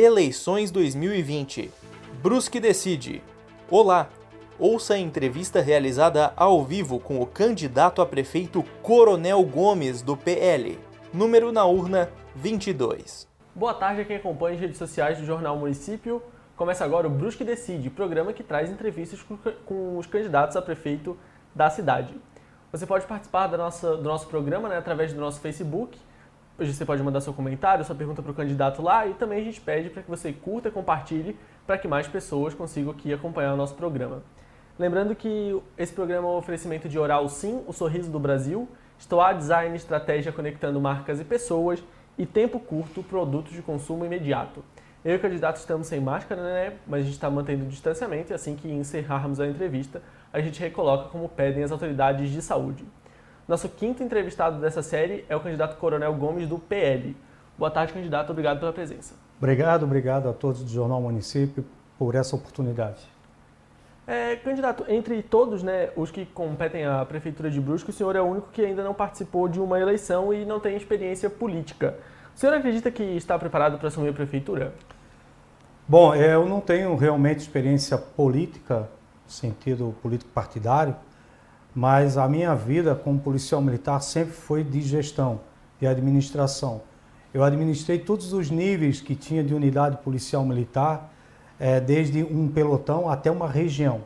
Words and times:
Eleições 0.00 0.70
2020. 0.70 1.72
Brusque 2.22 2.60
decide. 2.60 3.20
Olá. 3.68 4.08
Ouça 4.56 4.94
a 4.94 4.98
entrevista 4.98 5.60
realizada 5.60 6.32
ao 6.36 6.62
vivo 6.62 7.00
com 7.00 7.20
o 7.20 7.26
candidato 7.26 8.00
a 8.00 8.06
prefeito 8.06 8.62
Coronel 8.80 9.42
Gomes 9.42 10.00
do 10.00 10.16
PL. 10.16 10.78
Número 11.12 11.50
na 11.50 11.64
urna 11.64 12.08
22. 12.36 13.26
Boa 13.52 13.74
tarde 13.74 14.02
a 14.02 14.04
quem 14.04 14.14
acompanha 14.14 14.54
as 14.54 14.60
redes 14.60 14.78
sociais 14.78 15.18
do 15.18 15.26
Jornal 15.26 15.56
Município. 15.56 16.22
Começa 16.56 16.84
agora 16.84 17.08
o 17.08 17.10
Brusque 17.10 17.42
Decide, 17.42 17.90
programa 17.90 18.32
que 18.32 18.44
traz 18.44 18.70
entrevistas 18.70 19.20
com 19.66 19.98
os 19.98 20.06
candidatos 20.06 20.56
a 20.56 20.62
prefeito 20.62 21.18
da 21.52 21.68
cidade. 21.70 22.14
Você 22.70 22.86
pode 22.86 23.04
participar 23.04 23.48
da 23.48 23.58
nossa, 23.58 23.96
do 23.96 24.04
nosso 24.04 24.28
programa 24.28 24.68
né, 24.68 24.76
através 24.76 25.12
do 25.12 25.20
nosso 25.20 25.40
Facebook, 25.40 25.98
Hoje 26.60 26.72
você 26.72 26.84
pode 26.84 27.00
mandar 27.04 27.20
seu 27.20 27.32
comentário, 27.32 27.84
sua 27.84 27.94
pergunta 27.94 28.20
para 28.20 28.32
o 28.32 28.34
candidato 28.34 28.82
lá 28.82 29.06
e 29.06 29.14
também 29.14 29.40
a 29.40 29.44
gente 29.44 29.60
pede 29.60 29.90
para 29.90 30.02
que 30.02 30.10
você 30.10 30.32
curta 30.32 30.68
e 30.68 30.72
compartilhe 30.72 31.38
para 31.64 31.78
que 31.78 31.86
mais 31.86 32.08
pessoas 32.08 32.52
consigam 32.52 32.90
aqui 32.90 33.12
acompanhar 33.12 33.54
o 33.54 33.56
nosso 33.56 33.76
programa. 33.76 34.24
Lembrando 34.76 35.14
que 35.14 35.56
esse 35.76 35.92
programa 35.92 36.26
é 36.26 36.30
um 36.32 36.36
oferecimento 36.36 36.88
de 36.88 36.98
Oral 36.98 37.28
Sim, 37.28 37.62
o 37.68 37.72
sorriso 37.72 38.10
do 38.10 38.18
Brasil, 38.18 38.68
Stoa 38.98 39.32
Design, 39.34 39.76
estratégia 39.76 40.32
conectando 40.32 40.80
marcas 40.80 41.20
e 41.20 41.24
pessoas 41.24 41.80
e 42.18 42.26
Tempo 42.26 42.58
Curto, 42.58 43.04
produtos 43.04 43.52
de 43.52 43.62
consumo 43.62 44.04
imediato. 44.04 44.64
Eu 45.04 45.12
e 45.12 45.16
o 45.16 45.20
candidato 45.20 45.58
estamos 45.58 45.86
sem 45.86 46.00
máscara, 46.00 46.42
né? 46.42 46.72
Mas 46.88 47.02
a 47.02 47.04
gente 47.04 47.14
está 47.14 47.30
mantendo 47.30 47.66
o 47.66 47.68
distanciamento 47.68 48.32
e 48.32 48.34
assim 48.34 48.56
que 48.56 48.68
encerrarmos 48.68 49.38
a 49.38 49.46
entrevista, 49.46 50.02
a 50.32 50.40
gente 50.40 50.58
recoloca 50.58 51.08
como 51.08 51.28
pedem 51.28 51.62
as 51.62 51.70
autoridades 51.70 52.30
de 52.30 52.42
saúde. 52.42 52.84
Nosso 53.48 53.66
quinto 53.66 54.02
entrevistado 54.02 54.60
dessa 54.60 54.82
série 54.82 55.24
é 55.26 55.34
o 55.34 55.40
candidato 55.40 55.78
Coronel 55.78 56.12
Gomes 56.12 56.46
do 56.46 56.58
PL. 56.58 57.16
Boa 57.56 57.70
tarde, 57.70 57.94
candidato. 57.94 58.28
Obrigado 58.28 58.60
pela 58.60 58.74
presença. 58.74 59.14
Obrigado, 59.38 59.84
obrigado 59.84 60.28
a 60.28 60.34
todos 60.34 60.62
do 60.62 60.68
Jornal 60.68 61.00
Município 61.00 61.64
por 61.98 62.14
essa 62.14 62.36
oportunidade. 62.36 63.00
É, 64.06 64.36
candidato, 64.36 64.84
entre 64.86 65.22
todos 65.22 65.62
né, 65.62 65.88
os 65.96 66.10
que 66.10 66.26
competem 66.26 66.84
à 66.84 67.02
Prefeitura 67.06 67.50
de 67.50 67.58
Brusque, 67.58 67.88
o 67.88 67.92
senhor 67.92 68.14
é 68.16 68.20
o 68.20 68.26
único 68.26 68.48
que 68.52 68.62
ainda 68.62 68.84
não 68.84 68.92
participou 68.92 69.48
de 69.48 69.58
uma 69.58 69.80
eleição 69.80 70.32
e 70.32 70.44
não 70.44 70.60
tem 70.60 70.76
experiência 70.76 71.30
política. 71.30 71.94
O 72.36 72.38
senhor 72.38 72.54
acredita 72.54 72.90
que 72.90 73.02
está 73.02 73.38
preparado 73.38 73.78
para 73.78 73.88
assumir 73.88 74.10
a 74.10 74.12
Prefeitura? 74.12 74.74
Bom, 75.86 76.14
é, 76.14 76.34
eu 76.34 76.46
não 76.46 76.60
tenho 76.60 76.94
realmente 76.96 77.38
experiência 77.38 77.96
política, 77.96 78.86
sentido 79.26 79.94
político 80.02 80.30
partidário, 80.32 80.94
mas 81.78 82.18
a 82.18 82.26
minha 82.26 82.56
vida 82.56 82.92
como 82.92 83.20
policial 83.20 83.60
militar 83.60 84.00
sempre 84.00 84.32
foi 84.32 84.64
de 84.64 84.80
gestão 84.80 85.38
e 85.80 85.86
administração. 85.86 86.80
Eu 87.32 87.44
administrei 87.44 88.00
todos 88.00 88.32
os 88.32 88.50
níveis 88.50 89.00
que 89.00 89.14
tinha 89.14 89.44
de 89.44 89.54
unidade 89.54 89.98
policial 89.98 90.44
militar, 90.44 91.12
é, 91.56 91.78
desde 91.78 92.24
um 92.24 92.48
pelotão 92.48 93.08
até 93.08 93.30
uma 93.30 93.48
região. 93.48 94.00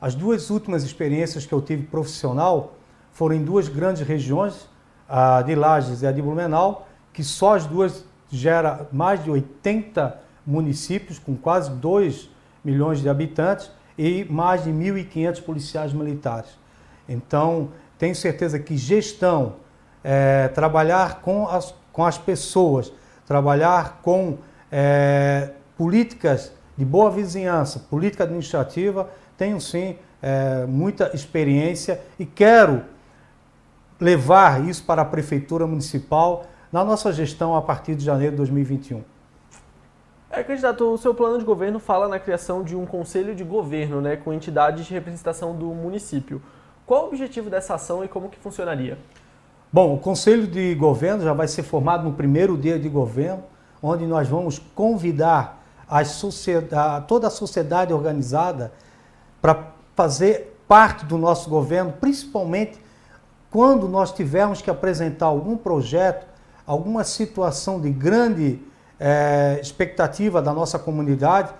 As 0.00 0.14
duas 0.14 0.48
últimas 0.48 0.82
experiências 0.82 1.44
que 1.44 1.52
eu 1.52 1.60
tive 1.60 1.82
profissional 1.82 2.72
foram 3.12 3.34
em 3.34 3.44
duas 3.44 3.68
grandes 3.68 4.00
regiões, 4.00 4.66
a 5.06 5.42
de 5.42 5.54
Lages 5.54 6.00
e 6.00 6.06
a 6.06 6.12
de 6.12 6.22
Blumenau, 6.22 6.88
que 7.12 7.22
só 7.22 7.54
as 7.54 7.66
duas 7.66 8.02
gera 8.30 8.88
mais 8.90 9.22
de 9.22 9.30
80 9.30 10.18
municípios 10.46 11.18
com 11.18 11.36
quase 11.36 11.70
2 11.70 12.30
milhões 12.64 13.02
de 13.02 13.10
habitantes 13.10 13.70
e 13.98 14.24
mais 14.24 14.64
de 14.64 14.70
1.500 14.70 15.42
policiais 15.42 15.92
militares. 15.92 16.59
Então, 17.10 17.70
tenho 17.98 18.14
certeza 18.14 18.58
que 18.58 18.76
gestão, 18.76 19.56
é, 20.02 20.48
trabalhar 20.48 21.20
com 21.20 21.48
as, 21.48 21.74
com 21.92 22.04
as 22.06 22.16
pessoas, 22.16 22.92
trabalhar 23.26 24.00
com 24.00 24.38
é, 24.70 25.50
políticas 25.76 26.52
de 26.78 26.84
boa 26.84 27.10
vizinhança, 27.10 27.80
política 27.80 28.24
administrativa, 28.24 29.10
tenho 29.36 29.60
sim 29.60 29.98
é, 30.22 30.64
muita 30.66 31.10
experiência 31.12 32.00
e 32.18 32.24
quero 32.24 32.82
levar 34.00 34.64
isso 34.64 34.84
para 34.84 35.02
a 35.02 35.04
Prefeitura 35.04 35.66
Municipal 35.66 36.46
na 36.72 36.84
nossa 36.84 37.12
gestão 37.12 37.56
a 37.56 37.60
partir 37.60 37.96
de 37.96 38.04
janeiro 38.04 38.32
de 38.32 38.36
2021. 38.38 39.02
É, 40.30 40.44
candidato, 40.44 40.84
o 40.84 40.96
seu 40.96 41.12
plano 41.12 41.38
de 41.38 41.44
governo 41.44 41.80
fala 41.80 42.06
na 42.06 42.20
criação 42.20 42.62
de 42.62 42.76
um 42.76 42.86
conselho 42.86 43.34
de 43.34 43.42
governo, 43.42 44.00
né, 44.00 44.14
com 44.14 44.32
entidades 44.32 44.86
de 44.86 44.94
representação 44.94 45.56
do 45.56 45.66
município. 45.66 46.40
Qual 46.90 47.04
o 47.04 47.06
objetivo 47.06 47.48
dessa 47.48 47.76
ação 47.76 48.04
e 48.04 48.08
como 48.08 48.28
que 48.28 48.36
funcionaria? 48.36 48.98
Bom, 49.72 49.94
o 49.94 49.98
Conselho 50.00 50.44
de 50.44 50.74
Governo 50.74 51.22
já 51.22 51.32
vai 51.32 51.46
ser 51.46 51.62
formado 51.62 52.02
no 52.02 52.14
primeiro 52.14 52.58
dia 52.58 52.80
de 52.80 52.88
governo, 52.88 53.44
onde 53.80 54.04
nós 54.08 54.26
vamos 54.26 54.58
convidar 54.74 55.62
a 55.88 56.04
sociedade, 56.04 57.06
toda 57.06 57.28
a 57.28 57.30
sociedade 57.30 57.92
organizada 57.92 58.72
para 59.40 59.68
fazer 59.94 60.60
parte 60.66 61.04
do 61.04 61.16
nosso 61.16 61.48
governo, 61.48 61.92
principalmente 61.92 62.80
quando 63.52 63.86
nós 63.86 64.10
tivermos 64.10 64.60
que 64.60 64.68
apresentar 64.68 65.26
algum 65.26 65.56
projeto, 65.56 66.26
alguma 66.66 67.04
situação 67.04 67.80
de 67.80 67.90
grande 67.90 68.60
é, 68.98 69.60
expectativa 69.62 70.42
da 70.42 70.52
nossa 70.52 70.76
comunidade, 70.76 71.54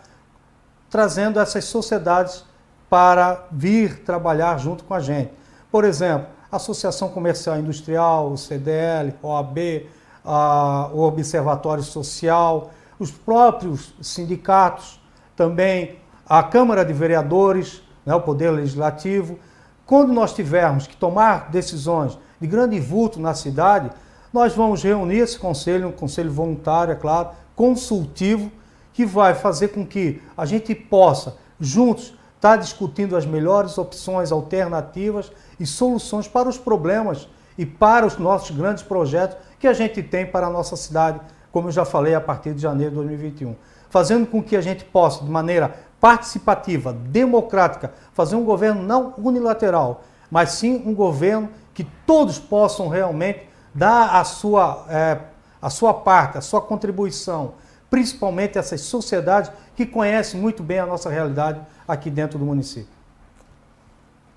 trazendo 0.90 1.38
essas 1.38 1.66
sociedades 1.66 2.50
para 2.90 3.46
vir 3.52 4.02
trabalhar 4.02 4.58
junto 4.58 4.82
com 4.82 4.92
a 4.92 5.00
gente. 5.00 5.32
Por 5.70 5.84
exemplo, 5.84 6.26
Associação 6.50 7.08
Comercial 7.08 7.56
Industrial, 7.58 8.32
o 8.32 8.36
CDL, 8.36 9.14
OAB, 9.22 9.86
a, 10.24 10.90
o 10.92 11.02
Observatório 11.02 11.84
Social, 11.84 12.72
os 12.98 13.12
próprios 13.12 13.94
sindicatos, 14.02 15.00
também 15.36 16.00
a 16.28 16.42
Câmara 16.42 16.84
de 16.84 16.92
Vereadores, 16.92 17.80
né, 18.04 18.14
o 18.14 18.20
Poder 18.20 18.50
Legislativo. 18.50 19.38
Quando 19.86 20.12
nós 20.12 20.32
tivermos 20.32 20.88
que 20.88 20.96
tomar 20.96 21.50
decisões 21.50 22.18
de 22.40 22.46
grande 22.48 22.80
vulto 22.80 23.20
na 23.20 23.34
cidade, 23.34 23.90
nós 24.32 24.54
vamos 24.54 24.82
reunir 24.82 25.18
esse 25.18 25.38
conselho, 25.38 25.88
um 25.88 25.92
conselho 25.92 26.32
voluntário, 26.32 26.92
é 26.92 26.96
claro, 26.96 27.30
consultivo, 27.54 28.50
que 28.92 29.06
vai 29.06 29.34
fazer 29.34 29.68
com 29.68 29.86
que 29.86 30.20
a 30.36 30.44
gente 30.44 30.74
possa, 30.74 31.36
juntos, 31.58 32.14
está 32.40 32.56
discutindo 32.56 33.14
as 33.18 33.26
melhores 33.26 33.76
opções 33.76 34.32
alternativas 34.32 35.30
e 35.58 35.66
soluções 35.66 36.26
para 36.26 36.48
os 36.48 36.56
problemas 36.56 37.28
e 37.58 37.66
para 37.66 38.06
os 38.06 38.16
nossos 38.16 38.56
grandes 38.56 38.82
projetos 38.82 39.36
que 39.58 39.68
a 39.68 39.74
gente 39.74 40.02
tem 40.02 40.24
para 40.24 40.46
a 40.46 40.50
nossa 40.50 40.74
cidade, 40.74 41.20
como 41.52 41.68
eu 41.68 41.72
já 41.72 41.84
falei, 41.84 42.14
a 42.14 42.20
partir 42.20 42.54
de 42.54 42.62
janeiro 42.62 42.92
de 42.92 42.96
2021. 42.96 43.54
Fazendo 43.90 44.26
com 44.26 44.42
que 44.42 44.56
a 44.56 44.62
gente 44.62 44.86
possa, 44.86 45.22
de 45.22 45.30
maneira 45.30 45.74
participativa, 46.00 46.94
democrática, 46.94 47.92
fazer 48.14 48.36
um 48.36 48.44
governo 48.44 48.82
não 48.82 49.12
unilateral, 49.18 50.02
mas 50.30 50.52
sim 50.52 50.82
um 50.86 50.94
governo 50.94 51.50
que 51.74 51.84
todos 52.06 52.38
possam 52.38 52.88
realmente 52.88 53.46
dar 53.74 54.16
a 54.18 54.24
sua, 54.24 54.86
é, 54.88 55.18
a 55.60 55.68
sua 55.68 55.92
parte, 55.92 56.38
a 56.38 56.40
sua 56.40 56.62
contribuição, 56.62 57.52
principalmente 57.90 58.56
essas 58.56 58.80
sociedades 58.80 59.52
que 59.76 59.84
conhecem 59.84 60.40
muito 60.40 60.62
bem 60.62 60.78
a 60.78 60.86
nossa 60.86 61.10
realidade 61.10 61.60
aqui 61.90 62.10
dentro 62.10 62.38
do 62.38 62.44
município. 62.44 63.00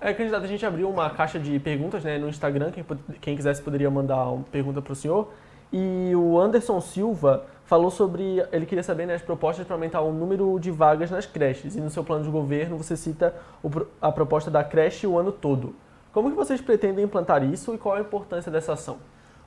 É, 0.00 0.12
candidato, 0.12 0.44
a 0.44 0.46
gente 0.46 0.64
abriu 0.66 0.90
uma 0.90 1.08
caixa 1.08 1.38
de 1.38 1.58
perguntas 1.58 2.04
né, 2.04 2.18
no 2.18 2.28
Instagram, 2.28 2.70
quem, 2.70 2.84
quem 3.20 3.36
quisesse 3.36 3.62
poderia 3.62 3.90
mandar 3.90 4.28
uma 4.28 4.44
pergunta 4.44 4.82
para 4.82 4.92
o 4.92 4.96
senhor. 4.96 5.32
E 5.72 6.12
o 6.14 6.38
Anderson 6.38 6.80
Silva 6.80 7.46
falou 7.64 7.90
sobre, 7.90 8.44
ele 8.52 8.66
queria 8.66 8.82
saber 8.82 9.06
né, 9.06 9.14
as 9.14 9.22
propostas 9.22 9.66
para 9.66 9.74
aumentar 9.74 10.02
o 10.02 10.12
número 10.12 10.58
de 10.60 10.70
vagas 10.70 11.10
nas 11.10 11.26
creches. 11.26 11.74
E 11.74 11.80
no 11.80 11.90
seu 11.90 12.04
plano 12.04 12.22
de 12.22 12.30
governo 12.30 12.76
você 12.76 12.96
cita 12.96 13.34
a 14.00 14.12
proposta 14.12 14.50
da 14.50 14.62
creche 14.62 15.06
o 15.06 15.18
ano 15.18 15.32
todo. 15.32 15.74
Como 16.12 16.30
que 16.30 16.36
vocês 16.36 16.60
pretendem 16.60 17.04
implantar 17.04 17.42
isso 17.42 17.74
e 17.74 17.78
qual 17.78 17.96
a 17.96 18.00
importância 18.00 18.52
dessa 18.52 18.74
ação? 18.74 18.98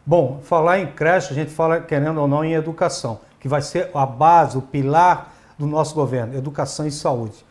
Bom, 0.06 0.40
falar 0.42 0.80
em 0.80 0.88
creche, 0.88 1.32
a 1.32 1.36
gente 1.36 1.52
fala, 1.52 1.82
querendo 1.82 2.20
ou 2.20 2.28
não, 2.28 2.44
em 2.44 2.54
educação, 2.54 3.20
que 3.40 3.48
vai 3.48 3.62
ser 3.62 3.92
a 3.94 4.06
base, 4.06 4.58
o 4.58 4.62
pilar 4.62 5.34
do 5.58 5.66
nosso 5.66 5.94
governo, 5.94 6.36
educação 6.36 6.88
e 6.88 6.92
saúde. 6.92 7.46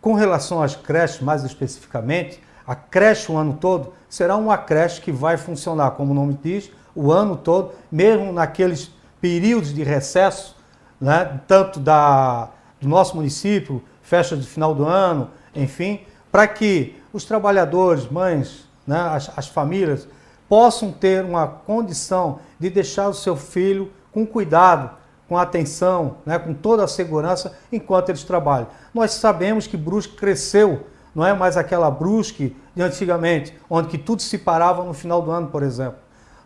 Com 0.00 0.14
relação 0.14 0.62
às 0.62 0.76
creches, 0.76 1.20
mais 1.20 1.44
especificamente, 1.44 2.40
a 2.66 2.74
creche 2.74 3.30
o 3.30 3.36
ano 3.36 3.54
todo 3.54 3.92
será 4.08 4.36
uma 4.36 4.58
creche 4.58 5.00
que 5.00 5.12
vai 5.12 5.36
funcionar, 5.36 5.92
como 5.92 6.12
o 6.12 6.14
nome 6.14 6.38
diz, 6.42 6.70
o 6.94 7.12
ano 7.12 7.36
todo, 7.36 7.72
mesmo 7.90 8.32
naqueles 8.32 8.90
períodos 9.20 9.72
de 9.74 9.82
recesso, 9.82 10.56
né, 11.00 11.40
tanto 11.46 11.78
da, 11.78 12.48
do 12.80 12.88
nosso 12.88 13.16
município, 13.16 13.82
festa 14.02 14.36
de 14.36 14.46
final 14.46 14.74
do 14.74 14.84
ano, 14.84 15.30
enfim, 15.54 16.00
para 16.32 16.46
que 16.46 17.00
os 17.12 17.24
trabalhadores, 17.24 18.08
mães, 18.08 18.66
né, 18.86 18.98
as, 18.98 19.30
as 19.36 19.48
famílias, 19.48 20.08
possam 20.48 20.92
ter 20.92 21.24
uma 21.24 21.46
condição 21.46 22.40
de 22.58 22.70
deixar 22.70 23.08
o 23.08 23.14
seu 23.14 23.36
filho 23.36 23.92
com 24.12 24.26
cuidado, 24.26 24.90
com 25.28 25.36
atenção, 25.36 26.18
né, 26.24 26.38
com 26.38 26.54
toda 26.54 26.84
a 26.84 26.88
segurança 26.88 27.56
enquanto 27.72 28.10
eles 28.10 28.24
trabalham. 28.24 28.68
Nós 28.94 29.12
sabemos 29.12 29.66
que 29.66 29.76
Brusque 29.76 30.16
cresceu, 30.16 30.86
não 31.14 31.26
é 31.26 31.34
mais 31.34 31.56
aquela 31.56 31.90
Brusque 31.90 32.56
de 32.74 32.82
antigamente, 32.82 33.56
onde 33.68 33.88
que 33.88 33.98
tudo 33.98 34.22
se 34.22 34.38
parava 34.38 34.84
no 34.84 34.92
final 34.92 35.22
do 35.22 35.30
ano, 35.30 35.48
por 35.48 35.62
exemplo. 35.62 35.98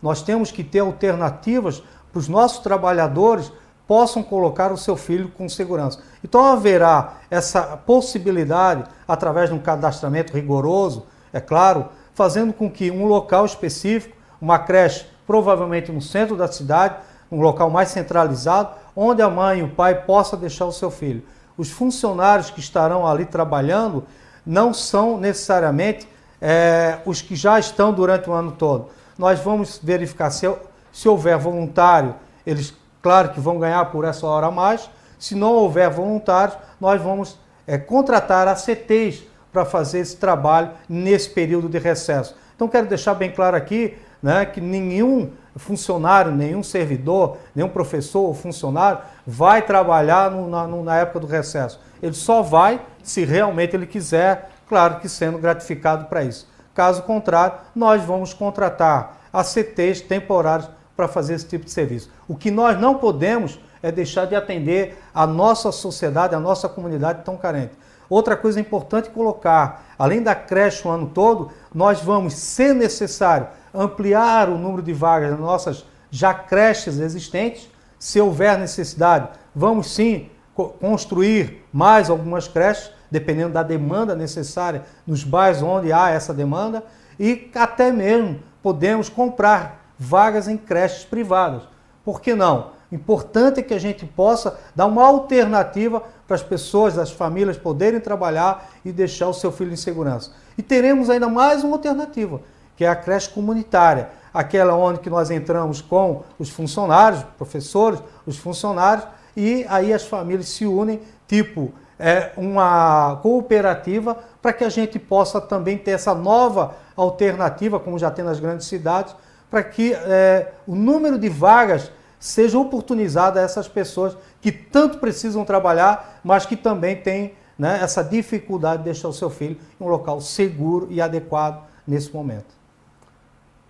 Nós 0.03 0.23
temos 0.23 0.51
que 0.51 0.65
ter 0.65 0.81
alternativas 0.81 1.83
para 2.11 2.19
os 2.19 2.29
nossos 2.29 2.61
trabalhadores 2.61 3.53
possam 3.91 4.23
colocar 4.23 4.71
o 4.71 4.77
seu 4.77 4.97
filho 4.97 5.29
com 5.31 5.49
segurança. 5.49 5.99
Então 6.23 6.45
haverá 6.45 7.15
essa 7.29 7.77
possibilidade, 7.77 8.85
através 9.07 9.49
de 9.49 9.55
um 9.57 9.59
cadastramento 9.59 10.33
rigoroso, 10.33 11.07
é 11.33 11.41
claro, 11.41 11.89
fazendo 12.15 12.53
com 12.53 12.71
que 12.71 12.89
um 12.89 13.07
local 13.07 13.45
específico, 13.45 14.17
uma 14.41 14.61
creche, 14.61 15.07
provavelmente 15.27 15.91
no 15.91 16.01
centro 16.01 16.37
da 16.37 16.47
cidade, 16.47 16.99
um 17.31 17.41
local 17.41 17.71
mais 17.71 17.89
centralizado, 17.89 18.71
onde 18.95 19.23
a 19.23 19.31
mãe 19.31 19.61
e 19.61 19.63
o 19.63 19.69
pai 19.69 20.03
possam 20.03 20.39
deixar 20.39 20.67
o 20.67 20.73
seu 20.73 20.91
filho. 20.91 21.23
Os 21.57 21.71
funcionários 21.71 22.51
que 22.51 22.61
estarão 22.61 23.07
ali 23.07 23.25
trabalhando 23.25 24.05
não 24.45 24.73
são 24.73 25.19
necessariamente 25.19 26.09
é, 26.41 26.99
os 27.05 27.21
que 27.21 27.37
já 27.37 27.59
estão 27.59 27.93
durante 27.93 28.29
o 28.29 28.33
ano 28.33 28.53
todo. 28.53 28.89
Nós 29.19 29.39
vamos 29.41 29.79
verificar 29.83 30.31
se, 30.31 30.51
se 30.93 31.09
houver 31.09 31.37
voluntário, 31.37 32.15
eles, 32.47 32.75
claro 33.03 33.31
que 33.31 33.41
vão 33.41 33.59
ganhar 33.59 33.85
por 33.87 34.05
essa 34.05 34.27
hora 34.27 34.47
a 34.47 34.51
mais. 34.51 34.91
Se 35.19 35.35
não 35.35 35.53
houver 35.53 35.91
voluntários, 35.91 36.57
nós 36.81 37.01
vamos 37.01 37.39
é, 37.67 37.77
contratar 37.77 38.49
ACTs 38.49 39.23
para 39.53 39.65
fazer 39.65 39.99
esse 39.99 40.17
trabalho 40.17 40.71
nesse 40.89 41.29
período 41.29 41.69
de 41.69 41.79
recesso. 41.79 42.35
Então, 42.57 42.69
quero 42.69 42.87
deixar 42.87 43.15
bem 43.15 43.31
claro 43.31 43.57
aqui 43.57 43.97
né, 44.23 44.45
que 44.47 44.61
nenhum 44.61 45.31
funcionário, 45.57 46.33
nenhum 46.33 46.63
servidor, 46.63 47.39
nenhum 47.55 47.69
professor 47.69 48.21
ou 48.21 48.35
funcionário 48.35 49.01
vai 49.27 49.63
trabalhar 49.63 50.31
no, 50.31 50.49
na, 50.49 50.67
no, 50.67 50.83
na 50.85 50.97
época 50.97 51.21
do 51.21 51.27
recesso. 51.27 51.81
Ele 52.03 52.15
só 52.15 52.43
vai 52.43 52.81
se 53.03 53.25
realmente 53.25 53.75
ele 53.75 53.87
quiser, 53.87 54.51
claro 54.69 55.01
que 55.01 55.09
sendo 55.09 55.39
gratificado 55.39 56.07
para 56.07 56.23
isso. 56.23 56.49
Caso 56.75 57.03
contrário, 57.03 57.59
nós 57.75 58.03
vamos 58.05 58.33
contratar 58.33 59.19
ACTs 59.33 60.01
temporários 60.01 60.71
para 60.97 61.09
fazer 61.09 61.35
esse 61.35 61.47
tipo 61.47 61.65
de 61.65 61.71
serviço. 61.71 62.11
O 62.29 62.37
que 62.37 62.51
nós 62.51 62.79
não 62.81 62.97
podemos 62.97 63.59
é 63.83 63.91
deixar 63.91 64.27
de 64.27 64.35
atender 64.35 64.99
a 65.15 65.27
nossa 65.27 65.73
sociedade, 65.73 66.35
a 66.35 66.41
nossa 66.41 66.69
comunidade 66.69 67.25
tão 67.25 67.37
carente. 67.37 67.73
Outra 68.09 68.37
coisa 68.37 68.61
importante 68.61 69.09
colocar, 69.09 69.95
além 69.97 70.21
da 70.23 70.35
creche 70.35 70.87
o 70.87 70.91
ano 70.91 71.07
todo, 71.07 71.51
nós 71.73 72.01
vamos, 72.01 72.35
se 72.35 72.75
necessário, 72.75 73.47
ampliar 73.75 74.49
o 74.49 74.59
número 74.59 74.83
de 74.83 74.93
vagas 74.93 75.31
nas 75.31 75.41
nossas 75.41 75.85
já 76.11 76.35
creches 76.35 76.99
existentes. 76.99 77.69
Se 77.99 78.21
houver 78.21 78.59
necessidade, 78.59 79.29
vamos 79.55 79.91
sim 79.91 80.31
construir 80.55 81.65
mais 81.73 82.11
algumas 82.11 82.49
creches, 82.49 82.91
dependendo 83.11 83.55
da 83.55 83.63
demanda 83.63 84.15
necessária 84.15 84.85
nos 85.07 85.25
bairros 85.25 85.63
onde 85.63 85.93
há 85.93 86.11
essa 86.11 86.35
demanda, 86.35 86.85
e 87.19 87.51
até 87.55 87.91
mesmo 87.91 88.41
podemos 88.63 89.09
comprar 89.09 89.93
vagas 89.99 90.49
em 90.49 90.57
creches 90.57 91.05
privadas. 91.05 91.63
Por 92.05 92.21
que 92.21 92.35
não? 92.35 92.73
Importante 92.91 93.61
é 93.61 93.63
que 93.63 93.75
a 93.75 93.79
gente 93.79 94.05
possa 94.05 94.59
dar 94.75 94.87
uma 94.87 95.07
alternativa 95.07 96.03
para 96.27 96.35
as 96.35 96.43
pessoas, 96.43 96.99
as 96.99 97.11
famílias 97.11 97.57
poderem 97.57 98.01
trabalhar 98.01 98.71
e 98.85 98.91
deixar 98.91 99.29
o 99.29 99.35
seu 99.35 99.53
filho 99.53 99.73
em 99.73 99.77
segurança. 99.77 100.33
E 100.59 100.63
teremos 100.63 101.09
ainda 101.09 101.29
mais 101.29 101.63
uma 101.63 101.77
alternativa, 101.77 102.41
que 102.81 102.85
é 102.87 102.89
a 102.89 102.97
creche 102.97 103.29
comunitária, 103.29 104.09
aquela 104.33 104.75
onde 104.75 105.01
que 105.01 105.11
nós 105.11 105.31
entramos 105.31 105.83
com 105.83 106.23
os 106.39 106.49
funcionários, 106.49 107.23
professores, 107.37 108.03
os 108.27 108.39
funcionários, 108.39 109.07
e 109.37 109.67
aí 109.69 109.93
as 109.93 110.07
famílias 110.07 110.49
se 110.49 110.65
unem, 110.65 111.03
tipo 111.29 111.75
é, 111.99 112.33
uma 112.39 113.19
cooperativa, 113.21 114.17
para 114.41 114.55
que 114.55 114.65
a 114.65 114.71
gente 114.71 114.99
possa 114.99 115.43
também 115.43 115.77
ter 115.77 115.91
essa 115.91 116.15
nova 116.15 116.75
alternativa, 116.97 117.79
como 117.79 117.99
já 117.99 118.11
tem 118.11 118.25
nas 118.25 118.41
grandes 118.41 118.67
cidades, 118.67 119.15
para 119.51 119.63
que 119.63 119.93
é, 119.93 120.51
o 120.67 120.75
número 120.75 121.19
de 121.19 121.29
vagas 121.29 121.93
seja 122.19 122.59
oportunizado 122.59 123.39
a 123.39 123.43
essas 123.43 123.69
pessoas 123.69 124.17
que 124.41 124.51
tanto 124.51 124.97
precisam 125.01 125.45
trabalhar, 125.45 126.19
mas 126.25 126.47
que 126.47 126.57
também 126.57 126.97
têm 126.97 127.35
né, 127.59 127.79
essa 127.83 128.03
dificuldade 128.03 128.79
de 128.79 128.85
deixar 128.85 129.09
o 129.09 129.13
seu 129.13 129.29
filho 129.29 129.59
em 129.79 129.85
um 129.85 129.89
local 129.89 130.19
seguro 130.23 130.87
e 130.89 130.99
adequado 130.99 131.63
nesse 131.87 132.11
momento. 132.11 132.60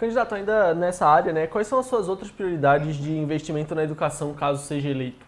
Candidato, 0.01 0.35
ainda 0.35 0.75
nessa 0.75 1.07
área, 1.07 1.31
né, 1.31 1.47
quais 1.47 1.67
são 1.67 1.79
as 1.79 1.85
suas 1.85 2.09
outras 2.09 2.31
prioridades 2.31 2.97
de 2.97 3.15
investimento 3.15 3.75
na 3.75 3.85
educação 3.85 4.33
caso 4.33 4.65
seja 4.65 4.89
eleito? 4.89 5.27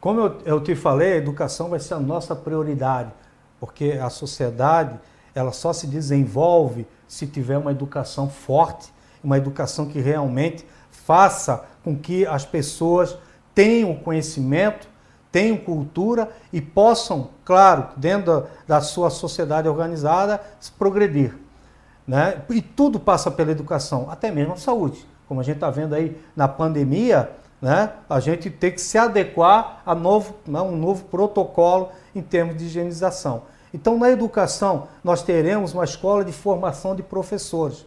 Como 0.00 0.18
eu, 0.18 0.38
eu 0.44 0.60
te 0.60 0.74
falei, 0.74 1.12
a 1.12 1.16
educação 1.16 1.68
vai 1.68 1.78
ser 1.78 1.94
a 1.94 2.00
nossa 2.00 2.34
prioridade, 2.34 3.12
porque 3.60 3.92
a 4.02 4.10
sociedade 4.10 4.98
ela 5.32 5.52
só 5.52 5.72
se 5.72 5.86
desenvolve 5.86 6.88
se 7.06 7.24
tiver 7.24 7.56
uma 7.56 7.70
educação 7.70 8.28
forte, 8.28 8.92
uma 9.22 9.38
educação 9.38 9.86
que 9.86 10.00
realmente 10.00 10.66
faça 10.90 11.64
com 11.84 11.96
que 11.96 12.26
as 12.26 12.44
pessoas 12.44 13.16
tenham 13.54 13.94
conhecimento, 13.94 14.88
tenham 15.30 15.56
cultura 15.56 16.28
e 16.52 16.60
possam, 16.60 17.30
claro, 17.44 17.90
dentro 17.96 18.48
da, 18.66 18.80
sua 18.80 19.08
sociedade 19.08 19.68
organizada, 19.68 20.40
progredir. 20.76 21.38
Né? 22.10 22.42
E 22.50 22.60
tudo 22.60 22.98
passa 22.98 23.30
pela 23.30 23.52
educação, 23.52 24.10
até 24.10 24.32
mesmo 24.32 24.54
a 24.54 24.56
saúde. 24.56 25.06
Como 25.28 25.38
a 25.38 25.44
gente 25.44 25.54
está 25.58 25.70
vendo 25.70 25.94
aí 25.94 26.20
na 26.34 26.48
pandemia, 26.48 27.30
né? 27.62 27.92
a 28.08 28.18
gente 28.18 28.50
tem 28.50 28.72
que 28.72 28.80
se 28.80 28.98
adequar 28.98 29.80
a 29.86 29.94
novo, 29.94 30.34
né? 30.44 30.60
um 30.60 30.74
novo 30.74 31.04
protocolo 31.04 31.90
em 32.12 32.20
termos 32.20 32.56
de 32.56 32.64
higienização. 32.64 33.44
Então, 33.72 33.96
na 33.96 34.10
educação, 34.10 34.88
nós 35.04 35.22
teremos 35.22 35.72
uma 35.72 35.84
escola 35.84 36.24
de 36.24 36.32
formação 36.32 36.96
de 36.96 37.02
professores. 37.04 37.86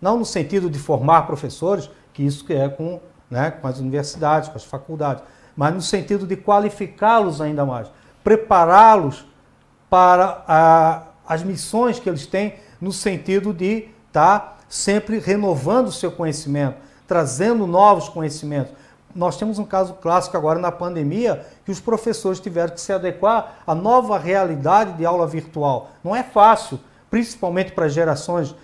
Não 0.00 0.16
no 0.16 0.24
sentido 0.24 0.70
de 0.70 0.78
formar 0.78 1.26
professores, 1.26 1.90
que 2.14 2.22
isso 2.22 2.46
que 2.46 2.54
é 2.54 2.70
com, 2.70 2.98
né, 3.30 3.50
com 3.50 3.68
as 3.68 3.78
universidades, 3.80 4.48
com 4.48 4.56
as 4.56 4.64
faculdades, 4.64 5.22
mas 5.54 5.74
no 5.74 5.82
sentido 5.82 6.26
de 6.26 6.38
qualificá-los 6.38 7.42
ainda 7.42 7.66
mais, 7.66 7.90
prepará-los 8.24 9.26
para 9.90 10.42
a, 10.48 11.02
as 11.28 11.42
missões 11.42 12.00
que 12.00 12.08
eles 12.08 12.24
têm, 12.24 12.54
no 12.80 12.92
sentido 12.92 13.52
de 13.52 13.88
estar 14.08 14.38
tá 14.38 14.56
sempre 14.68 15.18
renovando 15.18 15.88
o 15.88 15.92
seu 15.92 16.12
conhecimento, 16.12 16.76
trazendo 17.06 17.66
novos 17.66 18.08
conhecimentos. 18.08 18.72
Nós 19.14 19.36
temos 19.36 19.58
um 19.58 19.64
caso 19.64 19.94
clássico 19.94 20.36
agora 20.36 20.58
na 20.58 20.70
pandemia 20.70 21.46
que 21.64 21.72
os 21.72 21.80
professores 21.80 22.38
tiveram 22.38 22.74
que 22.74 22.80
se 22.80 22.92
adequar 22.92 23.62
à 23.66 23.74
nova 23.74 24.18
realidade 24.18 24.92
de 24.92 25.06
aula 25.06 25.26
virtual. 25.26 25.90
Não 26.04 26.14
é 26.14 26.22
fácil, 26.22 26.78
principalmente 27.10 27.72
para 27.72 27.88
gerações 27.88 28.54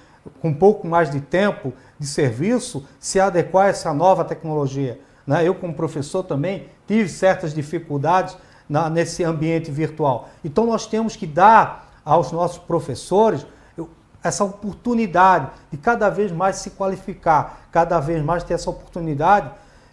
com 0.40 0.52
pouco 0.52 0.86
mais 0.86 1.10
de 1.10 1.20
tempo 1.20 1.72
de 1.98 2.06
serviço, 2.06 2.86
se 2.98 3.18
adequar 3.18 3.66
a 3.66 3.68
essa 3.70 3.92
nova 3.92 4.24
tecnologia. 4.24 5.00
Né? 5.26 5.46
Eu, 5.46 5.54
como 5.54 5.74
professor, 5.74 6.22
também 6.22 6.68
tive 6.86 7.08
certas 7.08 7.54
dificuldades 7.54 8.36
nesse 8.92 9.22
ambiente 9.22 9.70
virtual. 9.70 10.28
Então, 10.44 10.66
nós 10.66 10.86
temos 10.86 11.16
que 11.16 11.26
dar 11.26 12.00
aos 12.04 12.32
nossos 12.32 12.58
professores 12.58 13.46
essa 14.24 14.42
oportunidade 14.42 15.50
de 15.70 15.76
cada 15.76 16.08
vez 16.08 16.32
mais 16.32 16.56
se 16.56 16.70
qualificar, 16.70 17.68
cada 17.70 18.00
vez 18.00 18.24
mais 18.24 18.42
ter 18.42 18.54
essa 18.54 18.70
oportunidade 18.70 19.50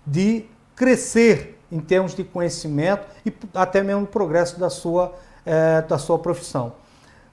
de 0.07 0.45
crescer 0.75 1.59
em 1.69 1.79
termos 1.79 2.15
de 2.15 2.23
conhecimento 2.23 3.05
e 3.25 3.33
até 3.53 3.83
mesmo 3.83 4.07
progresso 4.07 4.59
da 4.59 4.69
sua, 4.69 5.13
é, 5.45 5.81
da 5.81 5.97
sua 5.97 6.17
profissão. 6.17 6.73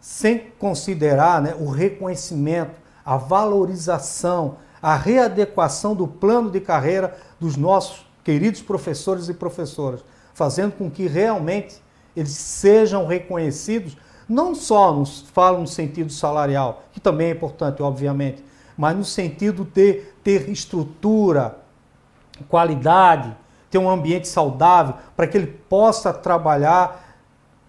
Sem 0.01 0.51
considerar 0.59 1.41
né, 1.41 1.55
o 1.59 1.71
reconhecimento 1.71 2.89
a 3.09 3.17
valorização, 3.17 4.57
a 4.83 4.95
readequação 4.95 5.95
do 5.95 6.07
plano 6.07 6.51
de 6.51 6.61
carreira 6.61 7.17
dos 7.41 7.57
nossos 7.57 8.07
queridos 8.23 8.61
professores 8.61 9.31
e 9.31 9.35
professoras, 9.35 10.05
fazendo 10.35 10.73
com 10.73 10.91
que 10.91 11.07
realmente 11.07 11.83
eles 12.15 12.33
sejam 12.33 13.07
reconhecidos, 13.07 13.97
não 14.29 14.55
só 14.55 14.93
nos 14.93 15.23
falo 15.33 15.59
no 15.59 15.67
sentido 15.67 16.13
salarial, 16.13 16.83
que 16.93 17.01
também 17.01 17.29
é 17.29 17.31
importante, 17.31 17.83
obviamente, 17.83 18.45
mas 18.77 18.97
no 18.97 19.05
sentido 19.05 19.65
de 19.65 20.03
ter 20.23 20.49
estrutura, 20.51 21.59
qualidade, 22.49 23.35
ter 23.71 23.79
um 23.79 23.89
ambiente 23.89 24.29
saudável, 24.29 24.95
para 25.17 25.27
que 25.27 25.37
ele 25.37 25.47
possa 25.47 26.13
trabalhar 26.13 27.17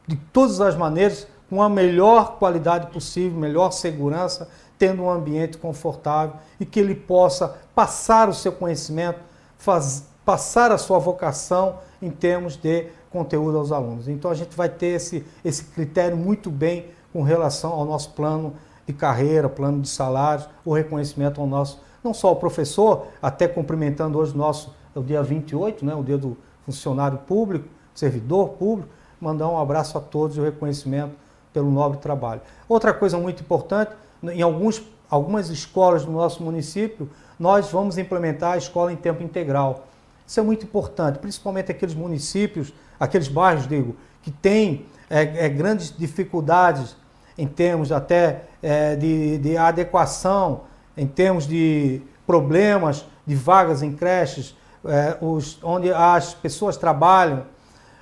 de 0.06 0.16
todas 0.16 0.60
as 0.60 0.76
maneiras 0.76 1.28
com 1.50 1.62
a 1.62 1.70
melhor 1.70 2.38
qualidade 2.38 2.88
possível, 2.88 3.40
melhor 3.40 3.72
segurança 3.72 4.50
tendo 4.80 5.04
um 5.04 5.10
ambiente 5.10 5.58
confortável 5.58 6.36
e 6.58 6.66
que 6.66 6.80
ele 6.80 6.96
possa 6.96 7.58
passar 7.76 8.30
o 8.30 8.34
seu 8.34 8.52
conhecimento, 8.54 9.20
faz, 9.58 10.08
passar 10.24 10.72
a 10.72 10.78
sua 10.78 10.98
vocação 10.98 11.80
em 12.02 12.10
termos 12.10 12.56
de 12.56 12.88
conteúdo 13.12 13.58
aos 13.58 13.72
alunos. 13.72 14.08
Então 14.08 14.30
a 14.30 14.36
gente 14.36 14.56
vai 14.56 14.70
ter 14.70 14.88
esse, 14.88 15.26
esse 15.44 15.64
critério 15.64 16.16
muito 16.16 16.50
bem 16.50 16.88
com 17.12 17.22
relação 17.24 17.72
ao 17.72 17.86
nosso 17.86 18.12
plano 18.12 18.54
de 18.86 18.94
carreira, 18.94 19.50
plano 19.50 19.82
de 19.82 19.90
salários, 19.90 20.48
o 20.66 20.74
reconhecimento 20.74 21.40
ao 21.40 21.48
nosso, 21.48 21.80
não 22.04 22.14
só 22.14 22.30
ao 22.30 22.36
professor, 22.36 23.08
até 23.22 23.48
cumprimentando 23.48 24.18
hoje 24.18 24.34
o 24.34 24.38
nosso, 24.38 24.74
é 24.96 25.00
o 25.00 25.04
dia 25.04 25.22
28, 25.22 25.86
né, 25.86 25.94
o 25.94 26.04
dia 26.04 26.18
do 26.18 26.38
funcionário 26.66 27.18
público, 27.20 27.68
servidor 27.94 28.50
público, 28.50 28.90
mandar 29.20 29.50
um 29.50 29.58
abraço 29.58 29.98
a 29.98 30.02
todos 30.02 30.38
e 30.38 30.40
o 30.40 30.44
reconhecimento 30.44 31.14
pelo 31.54 31.70
nobre 31.70 32.00
trabalho. 32.00 32.42
Outra 32.68 32.94
coisa 32.94 33.18
muito 33.18 33.42
importante, 33.42 33.92
em 34.24 34.42
alguns, 34.42 34.82
algumas 35.10 35.50
escolas 35.50 36.06
do 36.06 36.12
nosso 36.12 36.42
município, 36.42 37.10
nós 37.40 37.72
vamos 37.72 37.98
implementar 37.98 38.54
a 38.54 38.58
escola 38.58 38.92
em 38.92 38.96
tempo 38.96 39.24
integral. 39.24 39.88
Isso 40.26 40.40
é 40.40 40.44
muito 40.44 40.66
importante, 40.66 41.20
principalmente 41.20 41.72
aqueles 41.72 41.96
municípios, 41.96 42.74
aqueles 43.00 43.28
bairros, 43.28 43.68
digo, 43.68 43.96
que 44.22 44.32
têm 44.32 44.86
é, 45.10 45.46
é, 45.46 45.50
grandes 45.50 45.96
dificuldades 45.96 46.96
em 47.38 47.48
termos 47.48 47.92
até 47.92 48.44
é, 48.62 48.96
de, 48.96 49.38
de 49.38 49.58
adequação, 49.58 50.62
em 50.98 51.08
termos 51.08 51.48
de 51.48 52.02
problemas 52.28 53.06
de 53.26 53.34
vagas 53.34 53.82
em 53.82 53.94
creches, 53.94 54.56
é, 54.86 55.18
os, 55.22 55.58
onde 55.64 55.92
as 55.92 56.34
pessoas 56.34 56.78
trabalham, 56.78 57.46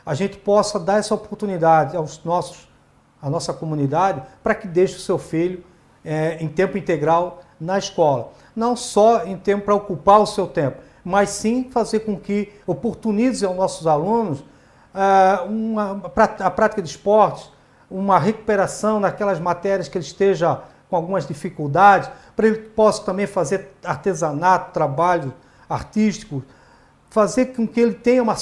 a 0.06 0.13
gente 0.13 0.38
possa 0.38 0.80
dar 0.80 0.98
essa 0.98 1.13
oportunidade 1.13 1.96
aos 1.96 2.24
nossos, 2.24 2.68
à 3.22 3.30
nossa 3.30 3.54
comunidade 3.54 4.22
para 4.42 4.56
que 4.56 4.68
deixe 4.68 4.96
o 4.96 5.00
seu 5.00 5.18
filho 5.18 5.63
é, 6.04 6.38
em 6.39 6.48
tempo 6.48 6.77
integral 6.77 7.42
na 7.60 7.77
escola. 7.77 8.32
Não 8.56 8.75
só 8.75 9.25
em 9.25 9.38
tempo 9.38 9.66
para 9.66 9.75
ocupar 9.75 10.20
o 10.20 10.25
seu 10.25 10.48
tempo, 10.48 10.77
mas 11.04 11.30
sim 11.30 11.70
fazer 11.70 12.01
com 12.01 12.18
que 12.18 12.51
oportunize 12.66 13.46
aos 13.46 13.56
nossos 13.56 13.86
alunos 13.86 14.44
uma, 15.48 16.01
a 16.39 16.50
prática 16.50 16.82
de 16.82 16.89
esportes, 16.89 17.51
uma 17.89 18.20
recuperação 18.20 19.00
naquelas 19.00 19.39
matérias 19.39 19.88
que 19.88 19.98
ele 19.98 20.06
esteja 20.06 20.62
com 20.89 20.96
algumas 20.96 21.27
dificuldades, 21.27 22.10
para 22.36 22.48
ele 22.48 22.58
possa 22.58 23.04
também 23.04 23.27
fazer 23.27 23.74
artesanato, 23.84 24.72
trabalho 24.72 25.34
artístico, 25.70 26.44
fazer 27.10 27.48
com 27.48 27.68
que 27.68 27.80
ele 27.80 27.94
tenha 27.94 28.22
uma, 28.22 28.36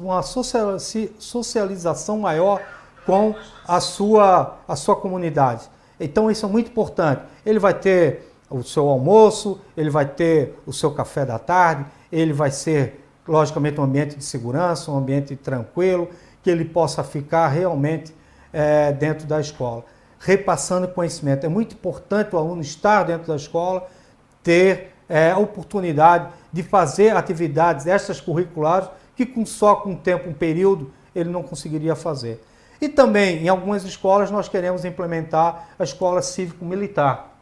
uma 0.00 0.22
socialização 0.22 2.18
maior 2.18 2.60
com 3.04 3.34
a 3.66 3.80
sua, 3.80 4.58
a 4.66 4.76
sua 4.76 4.96
comunidade. 4.96 5.68
Então 5.98 6.30
isso 6.30 6.44
é 6.46 6.48
muito 6.48 6.70
importante. 6.70 7.22
Ele 7.44 7.58
vai 7.58 7.74
ter 7.74 8.32
o 8.50 8.62
seu 8.62 8.88
almoço, 8.88 9.60
ele 9.76 9.90
vai 9.90 10.06
ter 10.06 10.58
o 10.66 10.72
seu 10.72 10.90
café 10.92 11.24
da 11.24 11.38
tarde, 11.38 11.84
ele 12.10 12.32
vai 12.32 12.50
ser, 12.50 13.04
logicamente, 13.28 13.80
um 13.80 13.84
ambiente 13.84 14.16
de 14.16 14.24
segurança, 14.24 14.90
um 14.90 14.96
ambiente 14.96 15.36
tranquilo, 15.36 16.08
que 16.42 16.50
ele 16.50 16.64
possa 16.64 17.04
ficar 17.04 17.48
realmente 17.48 18.14
é, 18.52 18.92
dentro 18.92 19.26
da 19.26 19.40
escola, 19.40 19.84
repassando 20.18 20.88
conhecimento. 20.88 21.44
É 21.44 21.48
muito 21.48 21.74
importante 21.74 22.34
o 22.34 22.38
aluno 22.38 22.62
estar 22.62 23.04
dentro 23.04 23.28
da 23.28 23.36
escola, 23.36 23.86
ter 24.42 24.94
é, 25.08 25.30
a 25.30 25.38
oportunidade 25.38 26.28
de 26.52 26.62
fazer 26.62 27.14
atividades 27.16 27.86
extracurriculares 27.86 28.88
que 29.14 29.26
com 29.26 29.44
só 29.44 29.74
com 29.74 29.94
tempo, 29.96 30.30
um 30.30 30.32
período, 30.32 30.92
ele 31.14 31.28
não 31.28 31.42
conseguiria 31.42 31.96
fazer. 31.96 32.40
E 32.80 32.88
também, 32.88 33.42
em 33.42 33.48
algumas 33.48 33.84
escolas, 33.84 34.30
nós 34.30 34.48
queremos 34.48 34.84
implementar 34.84 35.70
a 35.76 35.82
escola 35.82 36.22
cívico-militar. 36.22 37.32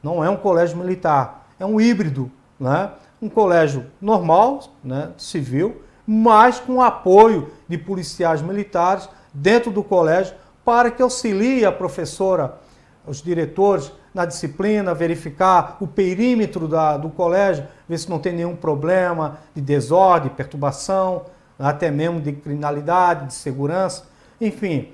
Não 0.00 0.24
é 0.24 0.30
um 0.30 0.36
colégio 0.36 0.76
militar, 0.76 1.48
é 1.58 1.66
um 1.66 1.80
híbrido, 1.80 2.30
né? 2.58 2.92
Um 3.24 3.28
colégio 3.30 3.86
normal, 4.02 4.64
né? 4.84 5.12
civil, 5.16 5.80
mas 6.06 6.60
com 6.60 6.82
apoio 6.82 7.50
de 7.66 7.78
policiais 7.78 8.42
militares 8.42 9.08
dentro 9.32 9.70
do 9.70 9.82
colégio 9.82 10.34
para 10.62 10.90
que 10.90 11.00
auxilie 11.00 11.64
a 11.64 11.72
professora, 11.72 12.58
os 13.06 13.22
diretores 13.22 13.90
na 14.12 14.26
disciplina, 14.26 14.94
verificar 14.94 15.78
o 15.80 15.86
perímetro 15.86 16.68
da, 16.68 16.98
do 16.98 17.08
colégio, 17.08 17.66
ver 17.88 17.98
se 17.98 18.10
não 18.10 18.18
tem 18.18 18.34
nenhum 18.34 18.54
problema 18.54 19.38
de 19.54 19.62
desordem, 19.62 20.30
perturbação, 20.30 21.24
até 21.58 21.90
mesmo 21.90 22.20
de 22.20 22.32
criminalidade, 22.32 23.28
de 23.28 23.34
segurança, 23.34 24.04
enfim, 24.38 24.92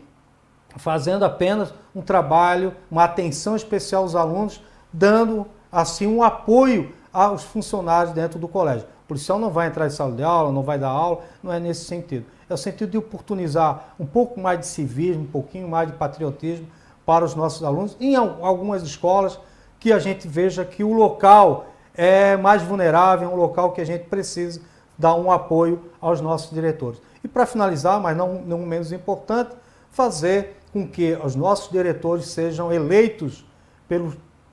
fazendo 0.77 1.25
apenas 1.25 1.75
um 1.95 2.01
trabalho, 2.01 2.75
uma 2.89 3.05
atenção 3.05 3.57
especial 3.57 4.03
aos 4.03 4.15
alunos, 4.15 4.63
dando 4.93 5.47
assim 5.73 6.07
um 6.07 6.23
apoio 6.23 6.93
aos 7.13 7.43
funcionários 7.43 8.15
dentro 8.15 8.39
do 8.39 8.49
colégio. 8.49 8.87
O 9.05 9.09
policial 9.09 9.39
não 9.39 9.51
vai 9.51 9.67
entrar 9.67 9.87
em 9.87 9.91
sala 9.91 10.15
de 10.15 10.23
aula, 10.23 10.53
não 10.53 10.63
vai 10.63 10.79
dar 10.79 10.89
aula, 10.89 11.23
não 11.43 11.53
é 11.53 11.59
nesse 11.59 11.85
sentido. 11.85 12.25
É 12.49 12.55
o 12.55 12.57
sentido 12.57 12.91
de 12.91 12.99
oportunizar 12.99 13.95
um 13.99 14.07
pouco 14.07 14.41
mais 14.41 14.61
de 14.61 14.67
civismo, 14.67 15.23
um 15.23 15.27
pouquinho 15.27 15.69
mais 15.69 15.89
de 15.89 15.97
patriotismo 15.97 16.67
para 17.05 17.25
os 17.25 17.35
nossos 17.35 17.65
alunos, 17.65 17.97
em 18.01 18.15
algumas 18.15 18.83
escolas 18.83 19.39
que 19.79 19.93
a 19.93 19.99
gente 19.99 20.29
veja 20.29 20.65
que 20.65 20.85
o 20.85 20.93
local 20.93 21.67
é 21.95 22.37
mais 22.37 22.63
vulnerável, 22.63 23.29
é 23.29 23.33
um 23.33 23.37
local 23.37 23.73
que 23.73 23.81
a 23.81 23.85
gente 23.85 24.05
precisa 24.05 24.61
dar 24.97 25.15
um 25.15 25.33
apoio 25.33 25.83
aos 26.01 26.21
nossos 26.21 26.51
diretores. 26.51 27.01
E 27.25 27.29
para 27.29 27.47
finalizar, 27.47 28.01
mas 28.01 28.17
não, 28.17 28.35
não 28.43 28.59
menos 28.59 28.93
importante, 28.93 29.51
fazer 29.91 30.57
com 30.73 30.87
que 30.87 31.19
os 31.25 31.35
nossos 31.35 31.71
diretores 31.71 32.27
sejam 32.27 32.73
eleitos 32.73 33.45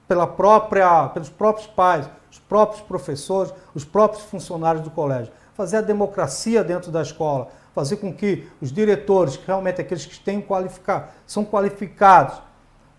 pela 0.08 0.26
própria, 0.26 1.10
pelos 1.10 1.30
próprios 1.30 1.68
pais, 1.68 2.10
próprios 2.48 2.82
professores, 2.82 3.54
os 3.74 3.84
próprios 3.84 4.24
funcionários 4.24 4.84
do 4.84 4.90
colégio. 4.92 5.32
Fazer 5.54 5.78
a 5.78 5.82
democracia 5.82 6.64
dentro 6.64 6.92
da 6.92 7.02
escola, 7.02 7.48
fazer 7.74 7.98
com 7.98 8.14
que 8.14 8.48
os 8.62 8.72
diretores, 8.72 9.38
que 9.38 9.46
realmente 9.46 9.82
aqueles 9.82 10.06
que 10.06 10.20
têm 10.20 10.42
qualificar, 10.42 11.14
são 11.26 11.44
qualificados 11.44 12.42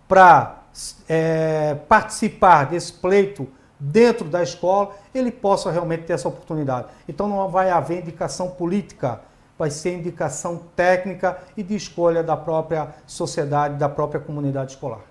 para 0.07 0.63
é, 1.09 1.77
participar 1.89 2.67
desse 2.67 2.93
pleito 2.93 3.49
dentro 3.79 4.29
da 4.29 4.43
escola, 4.43 4.95
ele 5.15 5.31
possa 5.31 5.71
realmente 5.71 6.05
ter 6.05 6.15
essa 6.15 6.29
oportunidade. 6.29 6.89
Então 7.09 7.29
não 7.29 7.49
vai 7.49 7.71
haver 7.71 8.01
indicação 8.01 8.51
política, 8.51 9.21
vai 9.59 9.71
ser 9.71 9.95
indicação 9.95 10.63
técnica 10.75 11.39
e 11.57 11.63
de 11.63 11.75
escolha 11.75 12.23
da 12.23 12.37
própria 12.37 12.95
sociedade, 13.07 13.77
da 13.77 13.89
própria 13.89 14.21
comunidade 14.21 14.73
escolar. 14.73 15.08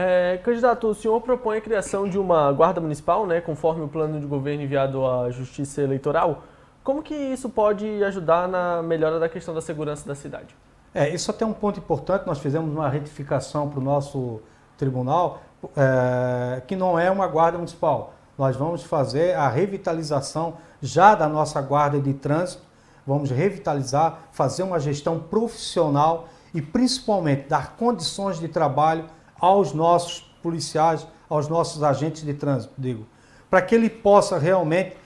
É, 0.00 0.38
candidato, 0.44 0.86
o 0.86 0.94
senhor 0.94 1.20
propõe 1.20 1.58
a 1.58 1.60
criação 1.60 2.08
de 2.08 2.16
uma 2.16 2.52
guarda 2.52 2.80
municipal, 2.80 3.26
né, 3.26 3.40
conforme 3.40 3.82
o 3.82 3.88
plano 3.88 4.20
de 4.20 4.26
governo 4.26 4.62
enviado 4.62 5.04
à 5.04 5.28
Justiça 5.28 5.82
Eleitoral. 5.82 6.44
Como 6.84 7.02
que 7.02 7.12
isso 7.12 7.50
pode 7.50 8.04
ajudar 8.04 8.46
na 8.46 8.80
melhora 8.80 9.18
da 9.18 9.28
questão 9.28 9.52
da 9.52 9.60
segurança 9.60 10.06
da 10.06 10.14
cidade? 10.14 10.54
É, 10.94 11.12
isso 11.12 11.32
até 11.32 11.42
é 11.42 11.48
um 11.48 11.52
ponto 11.52 11.80
importante. 11.80 12.28
Nós 12.28 12.38
fizemos 12.38 12.72
uma 12.72 12.88
retificação 12.88 13.68
para 13.68 13.80
o 13.80 13.82
nosso 13.82 14.40
tribunal, 14.76 15.42
é, 15.76 16.62
que 16.64 16.76
não 16.76 16.96
é 16.96 17.10
uma 17.10 17.26
guarda 17.26 17.58
municipal. 17.58 18.14
Nós 18.38 18.54
vamos 18.54 18.84
fazer 18.84 19.34
a 19.34 19.48
revitalização 19.48 20.58
já 20.80 21.16
da 21.16 21.28
nossa 21.28 21.60
guarda 21.60 22.00
de 22.00 22.14
trânsito, 22.14 22.62
vamos 23.04 23.32
revitalizar, 23.32 24.20
fazer 24.30 24.62
uma 24.62 24.78
gestão 24.78 25.18
profissional 25.18 26.28
e 26.54 26.62
principalmente 26.62 27.48
dar 27.48 27.74
condições 27.76 28.38
de 28.38 28.46
trabalho 28.46 29.17
aos 29.40 29.72
nossos 29.72 30.20
policiais, 30.42 31.06
aos 31.28 31.48
nossos 31.48 31.82
agentes 31.82 32.22
de 32.22 32.34
trânsito, 32.34 32.72
digo, 32.76 33.06
para 33.50 33.62
que 33.62 33.74
ele 33.74 33.90
possa 33.90 34.38
realmente 34.38 34.96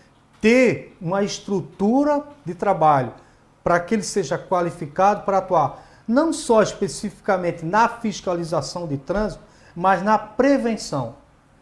ter 0.41 0.97
uma 1.01 1.23
estrutura 1.23 2.25
de 2.45 2.55
trabalho 2.55 3.13
para 3.63 3.79
que 3.79 3.95
ele 3.95 4.03
seja 4.03 4.37
qualificado 4.37 5.23
para 5.23 5.39
atuar 5.39 5.85
não 6.07 6.33
só 6.33 6.63
especificamente 6.63 7.65
na 7.65 7.89
fiscalização 7.89 8.87
de 8.87 8.99
trânsito, 8.99 9.43
mas 9.75 10.03
na 10.03 10.19
prevenção. 10.19 11.15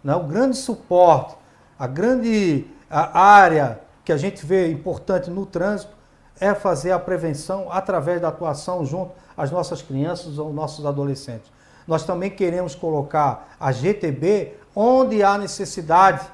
Né? 0.02 0.14
O 0.14 0.24
grande 0.24 0.56
suporte, 0.56 1.36
a 1.78 1.86
grande 1.86 2.66
área 2.90 3.80
que 4.04 4.12
a 4.12 4.16
gente 4.16 4.44
vê 4.44 4.70
importante 4.70 5.30
no 5.30 5.46
trânsito 5.46 5.92
é 6.40 6.54
fazer 6.54 6.90
a 6.90 6.98
prevenção 6.98 7.70
através 7.70 8.20
da 8.20 8.28
atuação 8.28 8.84
junto 8.84 9.12
às 9.36 9.50
nossas 9.50 9.82
crianças 9.82 10.38
ou 10.38 10.52
nossos 10.52 10.86
adolescentes. 10.86 11.52
Nós 11.87 12.04
também 12.04 12.30
queremos 12.30 12.75
colocar 12.75 13.56
a 13.58 13.72
GTB 13.72 14.54
onde 14.75 15.22
há 15.22 15.37
necessidade 15.37 16.26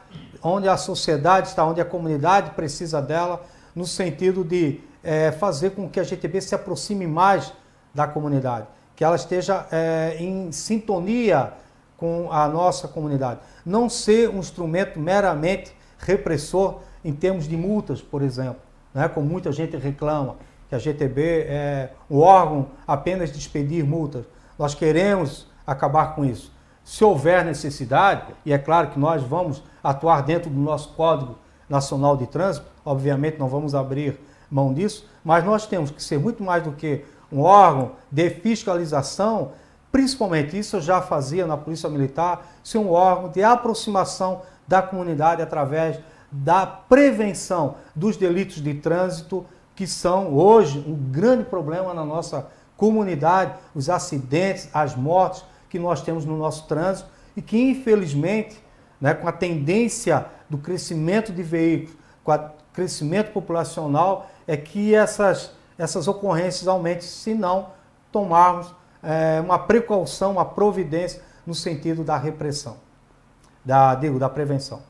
onde 0.43 0.69
a 0.69 0.77
sociedade 0.77 1.49
está, 1.49 1.65
onde 1.65 1.81
a 1.81 1.85
comunidade 1.85 2.51
precisa 2.51 3.03
dela, 3.03 3.45
no 3.75 3.85
sentido 3.85 4.45
de 4.45 4.81
é, 5.03 5.33
fazer 5.33 5.71
com 5.71 5.89
que 5.89 6.01
a 6.01 6.05
GTB 6.05 6.41
se 6.41 6.55
aproxime 6.55 7.07
mais 7.07 7.53
da 7.95 8.07
comunidade, 8.07 8.67
que 8.95 9.05
ela 9.05 9.17
esteja 9.17 9.67
é, 9.71 10.17
em 10.19 10.53
sintonia 10.53 11.53
com 11.97 12.31
a 12.31 12.47
nossa 12.47 12.87
comunidade. 12.87 13.41
Não 13.65 13.89
ser 13.89 14.31
um 14.31 14.39
instrumento 14.39 14.99
meramente 15.01 15.75
repressor 15.99 16.81
em 17.05 17.13
termos 17.13 17.49
de 17.49 17.57
multas, 17.57 18.01
por 18.01 18.23
exemplo, 18.23 18.61
né, 18.95 19.09
como 19.09 19.27
muita 19.27 19.51
gente 19.51 19.77
reclama, 19.77 20.37
que 20.69 20.75
a 20.75 20.79
GTB 20.79 21.47
é 21.49 21.91
um 22.11 22.19
órgão 22.19 22.69
apenas 22.87 23.33
de 23.33 23.39
expedir 23.39 23.85
multas. 23.85 24.25
Nós 24.59 24.75
queremos 24.75 25.47
acabar 25.67 26.15
com 26.15 26.25
isso. 26.25 26.53
Se 26.85 27.03
houver 27.05 27.45
necessidade, 27.45 28.33
e 28.45 28.53
é 28.53 28.59
claro 28.59 28.89
que 28.89 28.99
nós 28.99 29.23
vamos 29.23 29.63
atuar 29.83 30.23
dentro 30.23 30.49
do 30.49 30.61
nosso 30.61 30.91
Código 30.91 31.37
Nacional 31.69 32.17
de 32.17 32.27
Trânsito, 32.27 32.67
obviamente 32.85 33.39
não 33.39 33.49
vamos 33.49 33.75
abrir 33.75 34.21
mão 34.51 34.73
disso, 34.73 35.09
mas 35.25 35.45
nós 35.45 35.67
temos 35.67 35.91
que 35.91 36.03
ser 36.03 36.19
muito 36.19 36.43
mais 36.43 36.63
do 36.63 36.73
que 36.73 37.05
um 37.31 37.41
órgão 37.41 37.93
de 38.11 38.31
fiscalização, 38.31 39.53
principalmente 39.91 40.57
isso 40.57 40.77
eu 40.77 40.81
já 40.81 41.03
fazia 41.03 41.47
na 41.47 41.57
Polícia 41.57 41.89
Militar, 41.89 42.47
ser 42.63 42.79
um 42.79 42.93
órgão 42.93 43.31
de 43.31 43.43
aproximação 43.43 44.43
da 44.67 44.81
comunidade 44.81 45.43
através 45.43 45.99
da 46.31 46.67
prevenção 46.67 47.77
dos 47.95 48.17
delitos 48.17 48.63
de 48.63 48.75
trânsito, 48.75 49.45
que 49.75 49.87
são 49.87 50.33
hoje 50.35 50.85
um 50.87 50.95
grande 50.95 51.45
problema 51.45 51.93
na 51.93 52.05
nossa 52.05 52.47
comunidade, 52.77 53.55
os 53.75 53.89
acidentes, 53.89 54.69
as 54.73 54.95
mortes 54.95 55.45
que 55.69 55.79
nós 55.79 56.03
temos 56.03 56.25
no 56.25 56.37
nosso 56.37 56.67
trânsito 56.67 57.09
e 57.37 57.43
que 57.43 57.59
infelizmente 57.59 58.63
né, 59.01 59.15
com 59.15 59.29
a 59.29 59.33
tendência 59.33 60.27
do 60.49 60.59
crescimento 60.59 61.33
de 61.33 61.43
veículos, 61.43 61.97
com 62.25 62.33
a 62.33 62.51
crescimento 62.73 63.33
populacional, 63.33 64.31
é 64.47 64.57
que 64.57 64.95
essas, 64.95 65.53
essas 65.79 66.09
ocorrências 66.09 66.69
aumentem, 66.69 67.03
se 67.03 67.35
não 67.35 67.71
tomarmos 68.13 68.75
é, 69.03 69.41
uma 69.41 69.59
precaução, 69.59 70.33
uma 70.33 70.45
providência 70.45 71.23
no 71.47 71.55
sentido 71.55 72.05
da 72.05 72.17
repressão, 72.17 72.77
da, 73.65 73.95
digo, 73.95 74.19
da 74.19 74.29
prevenção. 74.29 74.83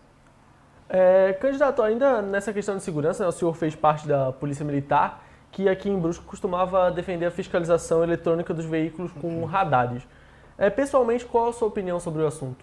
É, 0.89 1.33
candidato, 1.41 1.83
ainda 1.83 2.23
nessa 2.23 2.53
questão 2.53 2.77
de 2.77 2.83
segurança, 2.83 3.23
né, 3.23 3.29
o 3.29 3.33
senhor 3.33 3.53
fez 3.55 3.75
parte 3.75 4.07
da 4.07 4.33
Polícia 4.33 4.65
Militar, 4.65 5.26
que 5.57 5.71
aqui 5.71 5.89
em 5.89 5.99
Brusque 5.99 6.23
costumava 6.27 6.91
defender 6.91 7.25
a 7.25 7.31
fiscalização 7.31 8.05
eletrônica 8.05 8.53
dos 8.53 8.67
veículos 8.67 9.11
com 9.13 9.43
radares. 9.47 10.03
É, 10.59 10.69
pessoalmente, 10.69 11.25
qual 11.25 11.49
a 11.49 11.53
sua 11.55 11.67
opinião 11.67 11.99
sobre 11.99 12.23
o 12.23 12.27
assunto? 12.27 12.63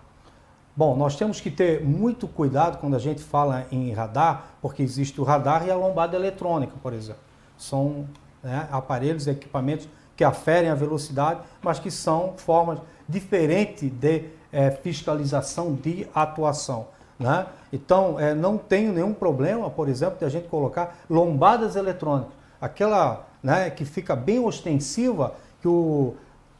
Bom, 0.75 0.95
nós 0.95 1.15
temos 1.15 1.41
que 1.41 1.49
ter 1.49 1.83
muito 1.83 2.27
cuidado 2.27 2.77
quando 2.77 2.95
a 2.95 2.99
gente 2.99 3.23
fala 3.23 3.65
em 3.71 3.91
radar, 3.91 4.45
porque 4.61 4.83
existe 4.83 5.19
o 5.19 5.23
radar 5.23 5.65
e 5.65 5.71
a 5.71 5.75
lombada 5.75 6.15
eletrônica, 6.15 6.73
por 6.83 6.93
exemplo. 6.93 7.23
São 7.57 8.07
né, 8.43 8.67
aparelhos, 8.71 9.25
equipamentos 9.25 9.89
que 10.15 10.23
aferem 10.23 10.69
a 10.69 10.75
velocidade, 10.75 11.39
mas 11.63 11.79
que 11.79 11.89
são 11.89 12.35
formas 12.37 12.77
diferentes 13.09 13.89
de 13.89 14.25
é, 14.51 14.69
fiscalização 14.69 15.73
de 15.73 16.07
atuação. 16.13 16.89
Né? 17.17 17.47
Então, 17.71 18.19
é, 18.19 18.35
não 18.35 18.55
tenho 18.55 18.93
nenhum 18.93 19.15
problema, 19.15 19.67
por 19.67 19.89
exemplo, 19.89 20.19
de 20.19 20.25
a 20.25 20.29
gente 20.29 20.47
colocar 20.47 20.95
lombadas 21.09 21.75
eletrônicas. 21.75 22.42
Aquela 22.63 23.27
né, 23.43 23.69
que 23.69 23.83
fica 23.83 24.15
bem 24.15 24.39
ostensiva, 24.39 25.35
que 25.61 25.67
o, 25.67 26.15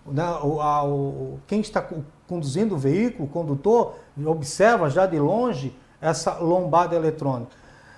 né, 0.06 0.38
o, 0.44 0.60
a, 0.60 0.84
o, 0.84 1.40
quem 1.48 1.62
está 1.62 1.82
conduzindo 2.28 2.76
o 2.76 2.78
veículo, 2.78 3.24
o 3.24 3.32
condutor, 3.32 3.96
observa 4.26 4.90
já 4.90 5.06
de 5.06 5.18
longe 5.18 5.74
essa 6.02 6.40
lombada 6.40 6.94
eletrônica. 6.94 7.54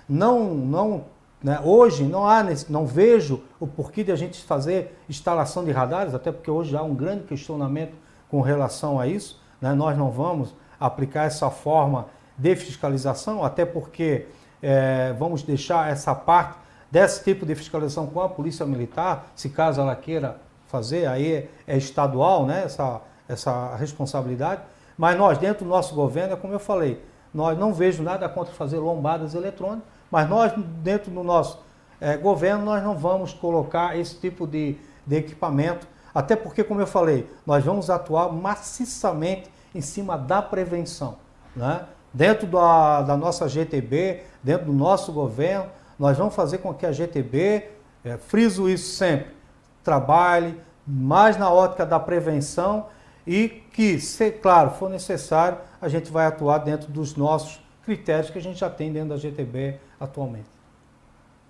Não, 0.08 0.54
não, 0.54 1.04
né, 1.42 1.60
hoje 1.64 2.04
não 2.04 2.28
há, 2.28 2.44
não 2.68 2.86
vejo 2.86 3.42
o 3.58 3.66
porquê 3.66 4.04
de 4.04 4.12
a 4.12 4.16
gente 4.16 4.40
fazer 4.44 4.96
instalação 5.08 5.64
de 5.64 5.72
radares, 5.72 6.14
até 6.14 6.30
porque 6.30 6.48
hoje 6.48 6.76
há 6.76 6.82
um 6.84 6.94
grande 6.94 7.24
questionamento 7.24 7.94
com 8.30 8.40
relação 8.40 9.00
a 9.00 9.08
isso. 9.08 9.42
Né, 9.60 9.74
nós 9.74 9.98
não 9.98 10.12
vamos 10.12 10.54
aplicar 10.78 11.24
essa 11.24 11.50
forma 11.50 12.06
de 12.38 12.54
fiscalização, 12.54 13.42
até 13.42 13.64
porque 13.64 14.26
é, 14.62 15.12
vamos 15.18 15.42
deixar 15.42 15.90
essa 15.90 16.14
parte 16.14 16.65
desse 16.90 17.22
tipo 17.24 17.44
de 17.44 17.54
fiscalização 17.54 18.06
com 18.06 18.20
a 18.20 18.28
Polícia 18.28 18.64
Militar, 18.64 19.26
se 19.34 19.48
caso 19.48 19.80
ela 19.80 19.94
queira 19.94 20.38
fazer, 20.68 21.06
aí 21.06 21.48
é 21.66 21.76
estadual 21.76 22.46
né, 22.46 22.64
essa, 22.64 23.00
essa 23.28 23.76
responsabilidade. 23.76 24.62
Mas 24.96 25.16
nós, 25.16 25.38
dentro 25.38 25.64
do 25.64 25.68
nosso 25.68 25.94
governo, 25.94 26.34
é 26.34 26.36
como 26.36 26.52
eu 26.52 26.58
falei, 26.58 27.02
nós 27.32 27.58
não 27.58 27.72
vejo 27.72 28.02
nada 28.02 28.28
contra 28.28 28.52
fazer 28.54 28.78
lombadas 28.78 29.34
eletrônicas, 29.34 29.84
mas 30.10 30.28
nós, 30.28 30.52
dentro 30.82 31.10
do 31.10 31.22
nosso 31.22 31.60
é, 32.00 32.16
governo, 32.16 32.64
nós 32.64 32.82
não 32.82 32.96
vamos 32.96 33.32
colocar 33.34 33.98
esse 33.98 34.14
tipo 34.16 34.46
de, 34.46 34.76
de 35.06 35.16
equipamento, 35.16 35.86
até 36.14 36.34
porque, 36.34 36.64
como 36.64 36.80
eu 36.80 36.86
falei, 36.86 37.28
nós 37.44 37.62
vamos 37.62 37.90
atuar 37.90 38.32
maciçamente 38.32 39.50
em 39.74 39.82
cima 39.82 40.16
da 40.16 40.40
prevenção. 40.40 41.16
Né? 41.54 41.82
Dentro 42.12 42.46
da, 42.46 43.02
da 43.02 43.16
nossa 43.16 43.46
GTB, 43.46 44.22
dentro 44.42 44.66
do 44.66 44.72
nosso 44.72 45.12
governo, 45.12 45.66
nós 45.98 46.16
vamos 46.16 46.34
fazer 46.34 46.58
com 46.58 46.74
que 46.74 46.84
a 46.84 46.92
GTB, 46.92 47.68
é, 48.04 48.16
friso 48.16 48.68
isso 48.68 48.94
sempre, 48.94 49.34
trabalhe 49.82 50.60
mais 50.86 51.36
na 51.36 51.50
ótica 51.50 51.84
da 51.84 51.98
prevenção 51.98 52.86
e 53.26 53.48
que, 53.72 53.98
se 53.98 54.30
claro 54.30 54.70
for 54.70 54.88
necessário, 54.88 55.58
a 55.80 55.88
gente 55.88 56.12
vai 56.12 56.26
atuar 56.26 56.58
dentro 56.58 56.90
dos 56.90 57.16
nossos 57.16 57.60
critérios 57.84 58.30
que 58.30 58.38
a 58.38 58.42
gente 58.42 58.58
já 58.58 58.70
tem 58.70 58.92
dentro 58.92 59.10
da 59.10 59.16
GTB 59.16 59.78
atualmente. 59.98 60.56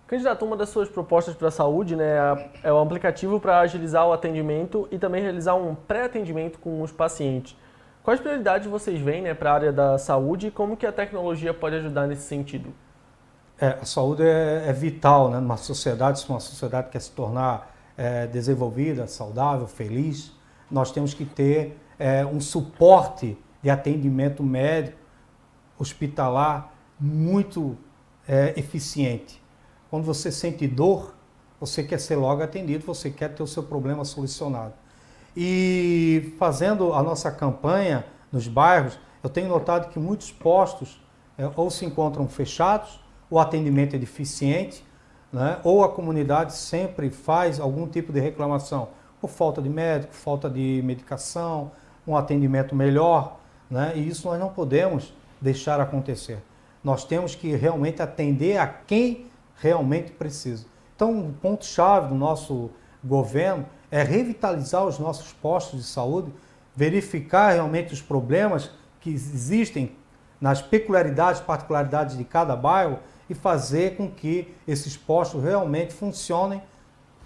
Candidato, 0.06 0.44
uma 0.44 0.56
das 0.56 0.68
suas 0.68 0.88
propostas 0.88 1.34
para 1.34 1.48
a 1.48 1.50
saúde 1.50 1.96
né, 1.96 2.14
é 2.62 2.72
o 2.72 2.78
aplicativo 2.78 3.40
para 3.40 3.58
agilizar 3.58 4.06
o 4.06 4.12
atendimento 4.12 4.86
e 4.92 4.98
também 4.98 5.20
realizar 5.20 5.56
um 5.56 5.74
pré-atendimento 5.74 6.60
com 6.60 6.80
os 6.80 6.92
pacientes. 6.92 7.56
Quais 8.04 8.20
prioridades 8.20 8.68
vocês 8.68 9.00
veem 9.00 9.22
né, 9.22 9.34
para 9.34 9.50
a 9.50 9.54
área 9.54 9.72
da 9.72 9.98
saúde 9.98 10.46
e 10.46 10.50
como 10.52 10.76
que 10.76 10.86
a 10.86 10.92
tecnologia 10.92 11.52
pode 11.52 11.74
ajudar 11.74 12.06
nesse 12.06 12.22
sentido? 12.22 12.72
É, 13.58 13.78
a 13.80 13.84
saúde 13.84 14.22
é, 14.22 14.64
é 14.68 14.72
vital 14.72 15.30
né, 15.30 15.40
numa 15.40 15.56
sociedade, 15.56 16.20
se 16.20 16.28
uma 16.28 16.40
sociedade 16.40 16.90
quer 16.90 17.00
se 17.00 17.10
tornar 17.10 17.74
é, 17.96 18.26
desenvolvida, 18.26 19.06
saudável, 19.06 19.66
feliz, 19.66 20.32
nós 20.70 20.90
temos 20.92 21.14
que 21.14 21.24
ter 21.24 21.78
é, 21.98 22.24
um 22.26 22.40
suporte 22.40 23.38
de 23.62 23.70
atendimento 23.70 24.42
médico, 24.42 24.98
hospitalar, 25.78 26.72
muito 27.00 27.76
é, 28.28 28.52
eficiente. 28.58 29.42
Quando 29.90 30.04
você 30.04 30.30
sente 30.30 30.66
dor, 30.66 31.14
você 31.58 31.82
quer 31.82 31.98
ser 31.98 32.16
logo 32.16 32.42
atendido, 32.42 32.84
você 32.84 33.10
quer 33.10 33.34
ter 33.34 33.42
o 33.42 33.46
seu 33.46 33.62
problema 33.62 34.04
solucionado. 34.04 34.74
E 35.34 36.34
fazendo 36.38 36.92
a 36.92 37.02
nossa 37.02 37.30
campanha 37.30 38.04
nos 38.30 38.48
bairros, 38.48 38.98
eu 39.22 39.30
tenho 39.30 39.48
notado 39.48 39.88
que 39.88 39.98
muitos 39.98 40.30
postos 40.30 41.00
é, 41.38 41.50
ou 41.56 41.70
se 41.70 41.84
encontram 41.84 42.28
fechados, 42.28 43.00
o 43.30 43.38
atendimento 43.38 43.96
é 43.96 43.98
deficiente, 43.98 44.84
né, 45.32 45.58
ou 45.64 45.82
a 45.84 45.88
comunidade 45.88 46.54
sempre 46.54 47.10
faz 47.10 47.58
algum 47.58 47.86
tipo 47.86 48.12
de 48.12 48.20
reclamação 48.20 48.88
por 49.20 49.28
falta 49.28 49.60
de 49.60 49.68
médico, 49.68 50.14
falta 50.14 50.48
de 50.48 50.80
medicação, 50.84 51.72
um 52.06 52.16
atendimento 52.16 52.74
melhor, 52.74 53.38
né, 53.70 53.92
e 53.96 54.08
isso 54.08 54.28
nós 54.28 54.38
não 54.38 54.50
podemos 54.50 55.12
deixar 55.40 55.80
acontecer. 55.80 56.38
Nós 56.82 57.04
temos 57.04 57.34
que 57.34 57.54
realmente 57.56 58.00
atender 58.00 58.58
a 58.58 58.66
quem 58.66 59.26
realmente 59.56 60.12
precisa. 60.12 60.66
Então, 60.94 61.10
um 61.10 61.32
ponto-chave 61.32 62.08
do 62.08 62.14
nosso 62.14 62.70
governo 63.04 63.66
é 63.90 64.02
revitalizar 64.02 64.84
os 64.84 64.98
nossos 64.98 65.32
postos 65.32 65.80
de 65.80 65.86
saúde, 65.86 66.32
verificar 66.74 67.52
realmente 67.52 67.92
os 67.92 68.00
problemas 68.00 68.70
que 69.00 69.10
existem 69.10 69.92
nas 70.40 70.60
peculiaridades, 70.60 71.40
particularidades 71.40 72.16
de 72.16 72.24
cada 72.24 72.54
bairro 72.54 72.98
e 73.28 73.34
fazer 73.34 73.96
com 73.96 74.10
que 74.10 74.54
esses 74.66 74.96
postos 74.96 75.42
realmente 75.42 75.92
funcionem 75.92 76.62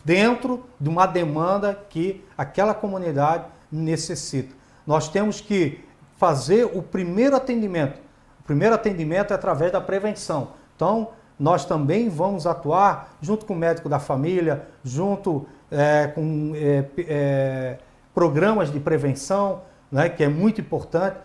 dentro 0.05 0.65
de 0.81 0.89
uma 0.89 1.07
demanda 1.07 1.79
que 1.89 2.25
aquela 2.37 2.75
comunidade 2.75 3.45
necessita. 3.71 4.55
Nós 4.87 5.09
temos 5.09 5.41
que 5.41 5.85
fazer 6.17 6.65
o 6.65 6.83
primeiro 6.83 7.37
atendimento. 7.37 7.99
O 8.41 8.43
primeiro 8.45 8.75
atendimento 8.75 9.33
é 9.33 9.35
através 9.35 9.71
da 9.73 9.81
prevenção. 9.81 10.49
Então, 10.75 11.11
nós 11.39 11.65
também 11.65 12.09
vamos 12.09 12.47
atuar 12.47 13.17
junto 13.23 13.47
com 13.47 13.55
o 13.55 13.57
médico 13.57 13.89
da 13.89 13.99
família, 13.99 14.67
junto 14.85 15.47
é, 15.71 16.09
com 16.09 16.53
é, 16.55 16.85
é, 16.99 17.79
programas 18.15 18.71
de 18.71 18.81
prevenção, 18.81 19.63
né, 19.91 20.09
que 20.09 20.23
é 20.23 20.29
muito 20.29 20.61
importante, 20.61 21.17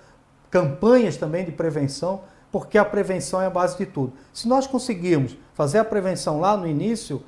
campanhas 0.49 1.17
também 1.17 1.43
de 1.43 1.51
prevenção, 1.51 2.21
porque 2.55 2.77
a 2.77 2.85
prevenção 2.85 3.41
é 3.41 3.47
a 3.47 3.49
base 3.49 3.77
de 3.77 3.85
tudo. 3.85 4.13
Se 4.31 4.47
nós 4.47 4.65
conseguirmos 4.65 5.37
fazer 5.53 5.79
a 5.79 5.83
prevenção 5.83 6.39
lá 6.39 6.55
no 6.55 6.65
início, 6.65 7.21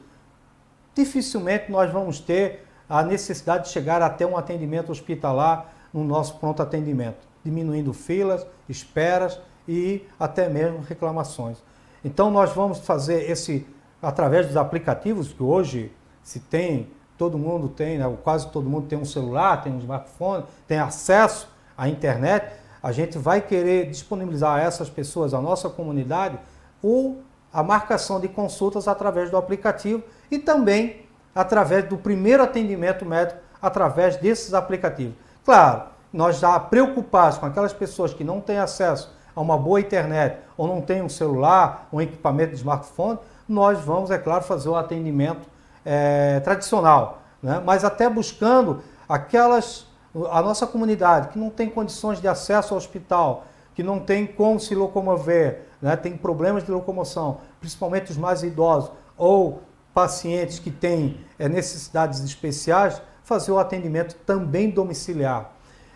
dificilmente 0.96 1.70
nós 1.70 1.92
vamos 1.92 2.22
ter 2.22 2.66
a 2.88 3.04
necessidade 3.04 3.66
de 3.66 3.72
chegar 3.72 4.02
até 4.02 4.26
um 4.26 4.38
atendimento 4.38 4.90
hospitalar 4.90 5.70
no 5.94 6.02
nosso 6.02 6.38
pronto 6.38 6.64
atendimento, 6.64 7.28
diminuindo 7.44 7.92
filas, 7.92 8.48
esperas 8.70 9.38
e 9.68 10.08
até 10.18 10.48
mesmo 10.48 10.80
reclamações. 10.80 11.58
Então 12.06 12.32
nós 12.32 12.54
vamos 12.54 12.80
fazer 12.80 13.30
esse 13.30 13.68
através 14.02 14.48
dos 14.48 14.56
aplicativos 14.56 15.34
que 15.34 15.44
hoje 15.44 15.92
se 16.24 16.40
tem 16.40 16.88
todo 17.18 17.38
mundo 17.38 17.68
tem, 17.68 17.98
né, 17.98 18.18
quase 18.24 18.48
todo 18.48 18.70
mundo 18.70 18.88
tem 18.88 18.98
um 18.98 19.04
celular, 19.04 19.62
tem 19.62 19.74
um 19.74 19.80
smartphone, 19.80 20.46
tem 20.66 20.80
acesso 20.80 21.50
à 21.78 21.90
internet, 21.90 22.50
a 22.82 22.92
gente 22.92 23.18
vai 23.18 23.42
querer 23.42 23.90
disponibilizar 23.90 24.58
a 24.58 24.62
essas 24.62 24.90
pessoas, 24.90 25.34
a 25.34 25.42
nossa 25.42 25.70
comunidade, 25.70 26.38
o, 26.82 27.18
a 27.52 27.64
marcação 27.64 28.20
de 28.20 28.28
consultas 28.28 28.88
através 28.88 29.30
do 29.30 29.38
aplicativo 29.38 30.04
e 30.30 30.38
também 30.38 31.06
através 31.34 31.88
do 31.88 31.98
primeiro 31.98 32.44
atendimento 32.44 33.06
médico 33.06 33.40
através 33.62 34.18
desses 34.18 34.54
aplicativos. 34.54 35.16
Claro, 35.44 35.84
nós 36.12 36.40
já 36.40 36.60
preocupados 36.60 37.38
com 37.38 37.46
aquelas 37.46 37.74
pessoas 37.74 38.14
que 38.14 38.24
não 38.24 38.42
têm 38.42 38.58
acesso 38.58 39.16
a 39.36 39.42
uma 39.42 39.58
boa 39.58 39.80
internet 39.80 40.38
ou 40.58 40.68
não 40.68 40.82
têm 40.82 41.02
um 41.02 41.10
celular, 41.10 41.88
um 41.92 42.02
equipamento 42.02 42.52
de 42.52 42.58
smartphone, 42.58 43.20
nós 43.48 43.80
vamos, 43.80 44.12
é 44.12 44.18
claro, 44.18 44.44
fazer 44.44 44.70
o 44.70 44.76
atendimento 44.76 45.48
é, 45.86 46.40
tradicional, 46.42 47.22
né? 47.42 47.62
mas 47.64 47.86
até 47.86 48.10
buscando 48.10 48.82
aquelas, 49.08 49.87
a 50.32 50.42
nossa 50.42 50.66
comunidade 50.66 51.30
que 51.30 51.40
não 51.40 51.50
tem 51.50 51.70
condições 51.70 52.20
de 52.20 52.28
acesso 52.28 52.74
ao 52.74 52.78
hospital, 52.78 53.46
que 53.76 53.84
não 53.84 54.00
tem 54.00 54.26
como 54.26 54.60
se 54.60 54.74
locomover, 54.74 55.68
né? 55.82 55.96
tem 55.96 56.18
problemas 56.18 56.64
de 56.64 56.72
locomoção, 56.72 57.40
principalmente 57.60 58.12
os 58.12 58.18
mais 58.18 58.42
idosos 58.44 58.92
ou 59.16 59.62
pacientes 59.94 60.60
que 60.60 60.72
têm 60.72 61.20
é, 61.38 61.48
necessidades 61.48 62.20
especiais, 62.22 63.02
fazer 63.24 63.52
o 63.52 63.60
atendimento 63.60 64.16
também 64.26 64.70
domiciliar. 64.70 65.52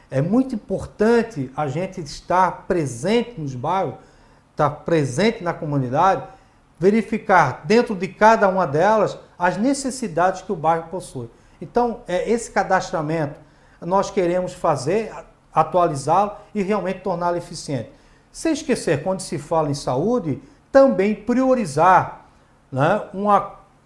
É 0.09 0.21
muito 0.21 0.53
importante 0.53 1.49
a 1.55 1.67
gente 1.67 2.01
estar 2.01 2.65
presente 2.67 3.39
nos 3.39 3.55
bairros, 3.55 3.95
estar 4.51 4.69
presente 4.69 5.43
na 5.43 5.53
comunidade, 5.53 6.27
verificar 6.77 7.61
dentro 7.65 7.95
de 7.95 8.07
cada 8.07 8.49
uma 8.49 8.67
delas 8.67 9.17
as 9.39 9.55
necessidades 9.55 10.41
que 10.41 10.51
o 10.51 10.55
bairro 10.55 10.89
possui. 10.89 11.29
Então, 11.61 12.01
é, 12.07 12.29
esse 12.29 12.51
cadastramento 12.51 13.39
nós 13.81 14.11
queremos 14.11 14.53
fazer, 14.53 15.11
atualizá-lo 15.53 16.33
e 16.53 16.61
realmente 16.61 17.01
torná-lo 17.01 17.37
eficiente. 17.37 17.89
Sem 18.31 18.53
esquecer, 18.53 19.03
quando 19.03 19.19
se 19.19 19.37
fala 19.37 19.69
em 19.69 19.73
saúde, 19.73 20.41
também 20.71 21.13
priorizar 21.13 22.25
né, 22.71 23.01
um, 23.13 23.25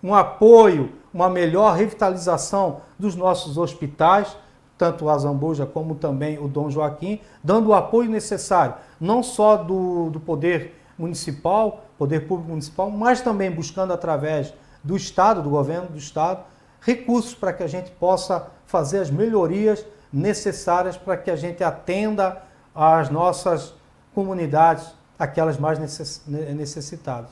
um 0.03 0.13
apoio, 0.13 0.93
uma 1.13 1.29
melhor 1.29 1.75
revitalização 1.75 2.81
dos 2.99 3.15
nossos 3.15 3.57
hospitais, 3.57 4.37
tanto 4.77 5.05
o 5.05 5.09
Azambuja 5.09 5.65
como 5.65 5.95
também 5.95 6.37
o 6.37 6.47
Dom 6.47 6.69
Joaquim, 6.69 7.21
dando 7.43 7.69
o 7.69 7.73
apoio 7.73 8.09
necessário, 8.09 8.75
não 8.99 9.23
só 9.23 9.55
do, 9.55 10.09
do 10.09 10.19
poder 10.19 10.79
municipal, 10.97 11.85
poder 11.97 12.27
público 12.27 12.49
municipal, 12.49 12.91
mas 12.91 13.21
também 13.21 13.49
buscando 13.49 13.93
através 13.93 14.53
do 14.83 14.95
Estado, 14.95 15.41
do 15.41 15.49
governo 15.49 15.87
do 15.87 15.97
Estado, 15.97 16.43
recursos 16.85 17.33
para 17.33 17.51
que 17.51 17.63
a 17.63 17.67
gente 17.67 17.89
possa 17.91 18.47
fazer 18.67 18.99
as 18.99 19.09
melhorias 19.09 19.83
necessárias 20.13 20.95
para 20.95 21.17
que 21.17 21.31
a 21.31 21.35
gente 21.35 21.63
atenda 21.63 22.43
às 22.73 23.09
nossas 23.09 23.73
comunidades, 24.13 24.93
aquelas 25.17 25.57
mais 25.57 25.79
necessitadas. 26.27 27.31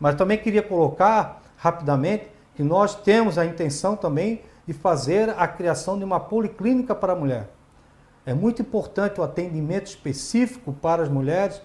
Mas 0.00 0.14
também 0.14 0.38
queria 0.38 0.62
colocar 0.62 1.42
rapidamente 1.56 2.26
que 2.54 2.62
nós 2.62 2.94
temos 2.94 3.36
a 3.36 3.44
intenção 3.44 3.96
também 3.96 4.42
de 4.66 4.72
fazer 4.72 5.30
a 5.36 5.46
criação 5.46 5.98
de 5.98 6.04
uma 6.04 6.18
policlínica 6.18 6.94
para 6.94 7.12
a 7.12 7.16
mulher. 7.16 7.50
É 8.24 8.32
muito 8.32 8.62
importante 8.62 9.20
o 9.20 9.24
atendimento 9.24 9.86
específico 9.86 10.72
para 10.72 11.02
as 11.02 11.08
mulheres, 11.08 11.60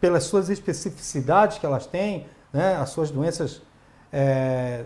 pelas 0.00 0.24
suas 0.24 0.50
especificidades 0.50 1.58
que 1.58 1.66
elas 1.66 1.86
têm, 1.86 2.26
né, 2.52 2.76
as 2.76 2.90
suas 2.90 3.10
doenças 3.10 3.62
é, 4.12 4.84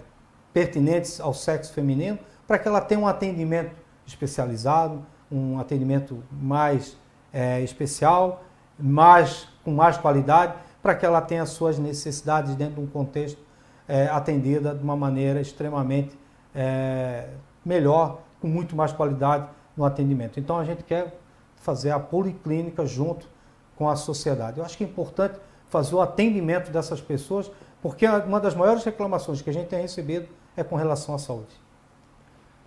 pertinentes 0.58 1.20
ao 1.20 1.32
sexo 1.32 1.72
feminino, 1.72 2.18
para 2.44 2.58
que 2.58 2.66
ela 2.66 2.80
tenha 2.80 3.00
um 3.00 3.06
atendimento 3.06 3.70
especializado, 4.04 5.06
um 5.30 5.56
atendimento 5.60 6.20
mais 6.32 6.96
é, 7.32 7.60
especial, 7.60 8.42
mais, 8.76 9.46
com 9.62 9.70
mais 9.70 9.96
qualidade, 9.96 10.54
para 10.82 10.96
que 10.96 11.06
ela 11.06 11.20
tenha 11.20 11.46
suas 11.46 11.78
necessidades 11.78 12.56
dentro 12.56 12.74
de 12.74 12.80
um 12.80 12.86
contexto 12.88 13.40
é, 13.86 14.08
atendida 14.08 14.74
de 14.74 14.82
uma 14.82 14.96
maneira 14.96 15.40
extremamente 15.40 16.18
é, 16.52 17.28
melhor, 17.64 18.22
com 18.40 18.48
muito 18.48 18.74
mais 18.74 18.90
qualidade 18.90 19.46
no 19.76 19.84
atendimento. 19.84 20.40
Então 20.40 20.58
a 20.58 20.64
gente 20.64 20.82
quer 20.82 21.16
fazer 21.54 21.92
a 21.92 22.00
policlínica 22.00 22.84
junto 22.84 23.28
com 23.76 23.88
a 23.88 23.94
sociedade. 23.94 24.58
Eu 24.58 24.64
acho 24.64 24.76
que 24.76 24.82
é 24.82 24.86
importante 24.88 25.38
fazer 25.68 25.94
o 25.94 26.00
atendimento 26.00 26.72
dessas 26.72 27.00
pessoas, 27.00 27.48
porque 27.80 28.08
uma 28.08 28.40
das 28.40 28.56
maiores 28.56 28.82
reclamações 28.82 29.40
que 29.40 29.50
a 29.50 29.52
gente 29.52 29.68
tem 29.68 29.80
recebido 29.80 30.36
é 30.60 30.64
com 30.64 30.76
relação 30.76 31.14
à 31.14 31.18
saúde. 31.18 31.54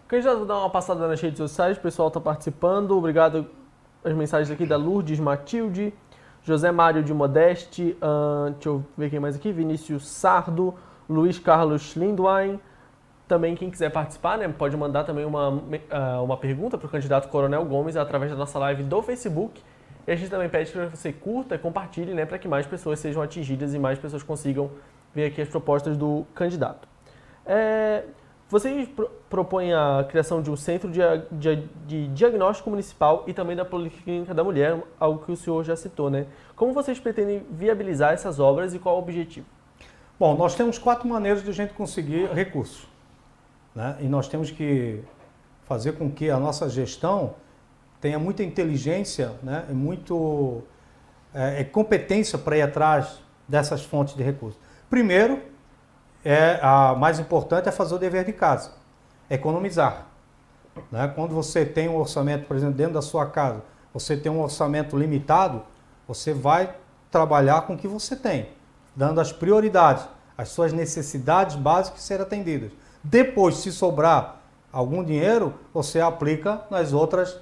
Candidato, 0.08 0.46
dar 0.46 0.58
uma 0.58 0.70
passada 0.70 1.08
nas 1.08 1.22
redes 1.22 1.38
sociais, 1.38 1.78
o 1.78 1.82
pessoal 1.82 2.08
está 2.08 2.20
participando. 2.20 2.98
Obrigado 2.98 3.48
as 4.04 4.14
mensagens 4.14 4.52
aqui 4.52 4.66
da 4.66 4.78
Lourdes 4.78 5.20
Matilde, 5.20 5.94
José 6.44 6.72
Mário 6.72 7.04
de 7.04 7.14
Modeste, 7.14 7.96
uh, 8.02 8.50
deixa 8.52 8.70
eu 8.70 8.84
ver 8.98 9.10
quem 9.10 9.20
mais 9.20 9.36
aqui, 9.36 9.52
Vinícius 9.52 10.08
Sardo, 10.08 10.74
Luiz 11.08 11.38
Carlos 11.38 11.96
Lindwein, 11.96 12.60
também 13.28 13.56
quem 13.56 13.70
quiser 13.70 13.92
participar, 13.92 14.38
né, 14.38 14.48
pode 14.48 14.76
mandar 14.76 15.04
também 15.04 15.24
uma, 15.24 15.50
uh, 15.50 16.24
uma 16.24 16.36
pergunta 16.36 16.78
para 16.78 16.88
o 16.88 16.90
candidato 16.90 17.30
Coronel 17.30 17.64
Gomes 17.66 17.96
através 17.96 18.32
da 18.32 18.38
nossa 18.38 18.58
live 18.58 18.84
do 18.84 19.02
Facebook. 19.04 19.62
E 20.08 20.12
a 20.12 20.16
gente 20.16 20.32
também 20.32 20.50
pede 20.50 20.72
que 20.72 20.78
você 20.88 21.14
curta 21.14 21.54
e 21.54 21.60
compartilhe, 21.60 22.14
né, 22.14 22.26
para 22.26 22.40
que 22.40 22.48
mais 22.48 22.66
pessoas 22.66 23.00
sejam 23.00 23.22
atingidas 23.22 23.74
e 23.76 23.80
mais 23.80 24.00
pessoas 24.00 24.24
consigam 24.24 24.72
ver 25.14 25.26
aqui 25.26 25.42
as 25.42 25.48
propostas 25.48 25.96
do 25.96 26.26
candidato. 26.34 26.91
É, 27.46 28.04
vocês 28.50 28.88
pro, 28.90 29.10
propõem 29.30 29.74
a 29.74 30.06
criação 30.10 30.42
de 30.42 30.52
um 30.52 30.58
centro 30.58 30.92
de, 30.92 31.00
de, 31.32 31.68
de, 31.88 32.08
diagnóstico 32.10 32.70
municipal 32.70 33.24
e 33.26 33.34
também 33.34 33.56
da 33.56 33.64
Policlínica 33.64 34.34
da 34.34 34.44
Mulher, 34.44 34.84
algo 35.00 35.24
que 35.24 35.32
o 35.32 35.38
senhor 35.38 35.64
já 35.64 35.76
citou, 35.76 36.10
né? 36.10 36.28
Como 36.56 36.74
vocês 36.74 37.00
pretendem 37.00 37.46
viabilizar 37.50 38.14
essas 38.14 38.40
obras 38.40 38.74
e 38.74 38.80
qual 38.80 38.98
o 38.98 39.00
objetivo? 39.00 39.46
Bom, 40.20 40.36
nós 40.36 40.54
temos 40.54 40.78
quatro 40.78 41.08
maneiras 41.08 41.44
de 41.44 41.50
a 41.50 41.54
gente 41.54 41.74
conseguir 41.74 42.28
recursos. 42.34 42.88
Né? 43.74 43.98
E 44.02 44.08
nós 44.08 44.28
temos 44.28 44.52
que 44.52 45.02
fazer 45.64 45.94
com 45.94 46.12
que 46.12 46.30
a 46.30 46.38
nossa 46.38 46.70
gestão 46.70 47.36
tenha 48.00 48.20
muita 48.20 48.44
inteligência 48.44 49.32
né? 49.42 49.66
e 49.70 49.74
muito 49.74 50.62
é, 51.34 51.62
é 51.62 51.64
competência 51.64 52.38
para 52.38 52.58
ir 52.58 52.62
atrás 52.62 53.20
dessas 53.48 53.84
fontes 53.84 54.14
de 54.14 54.22
recursos. 54.22 54.60
Primeiro, 54.90 55.42
é 56.24 56.60
a 56.62 56.96
mais 56.96 57.20
importante 57.20 57.68
é 57.68 57.72
fazer 57.72 57.96
o 57.96 57.98
dever 57.98 58.26
de 58.26 58.34
casa, 58.34 58.72
economizar. 59.30 60.06
Né? 60.92 61.12
Quando 61.16 61.34
você 61.34 61.66
tem 61.66 61.90
um 61.90 61.98
orçamento, 61.98 62.48
por 62.48 62.56
exemplo, 62.56 62.76
dentro 62.76 62.94
da 62.94 63.02
sua 63.02 63.26
casa, 63.26 63.62
você 63.94 64.16
tem 64.16 64.32
um 64.32 64.42
orçamento 64.42 64.98
limitado, 64.98 65.64
você 66.08 66.34
vai 66.34 66.76
trabalhar 67.10 67.64
com 67.64 67.74
o 67.74 67.78
que 67.78 67.88
você 67.88 68.16
tem, 68.16 68.50
dando 68.96 69.20
as 69.20 69.32
prioridades, 69.32 70.08
as 70.38 70.50
suas 70.50 70.72
necessidades 70.72 71.56
básicas 71.56 72.02
serem 72.02 72.24
atendidas. 72.24 72.72
Depois, 73.04 73.58
se 73.58 73.72
sobrar 73.72 74.38
algum 74.72 75.04
dinheiro, 75.04 75.54
você 75.74 76.00
aplica 76.00 76.62
nas 76.70 76.94
outras 76.94 77.38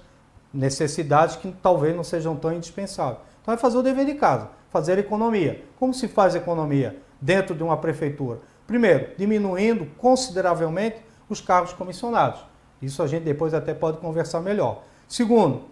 necessidades 0.53 1.35
que 1.35 1.51
talvez 1.61 1.95
não 1.95 2.03
sejam 2.03 2.35
tão 2.35 2.51
indispensáveis. 2.51 3.19
Então, 3.41 3.53
é 3.53 3.57
fazer 3.57 3.77
o 3.77 3.83
dever 3.83 4.05
de 4.05 4.15
casa, 4.15 4.49
fazer 4.71 4.97
economia. 4.97 5.63
Como 5.79 5.93
se 5.93 6.07
faz 6.07 6.33
economia 6.33 6.97
dentro 7.21 7.55
de 7.55 7.61
uma 7.61 7.77
prefeitura? 7.77 8.39
Primeiro, 8.69 9.09
diminuindo 9.17 9.87
consideravelmente 9.97 10.97
os 11.27 11.41
cargos 11.41 11.73
comissionados. 11.73 12.39
Isso 12.79 13.01
a 13.01 13.07
gente 13.07 13.23
depois 13.23 13.51
até 13.51 13.73
pode 13.73 13.97
conversar 13.97 14.41
melhor. 14.41 14.83
Segundo, 15.07 15.63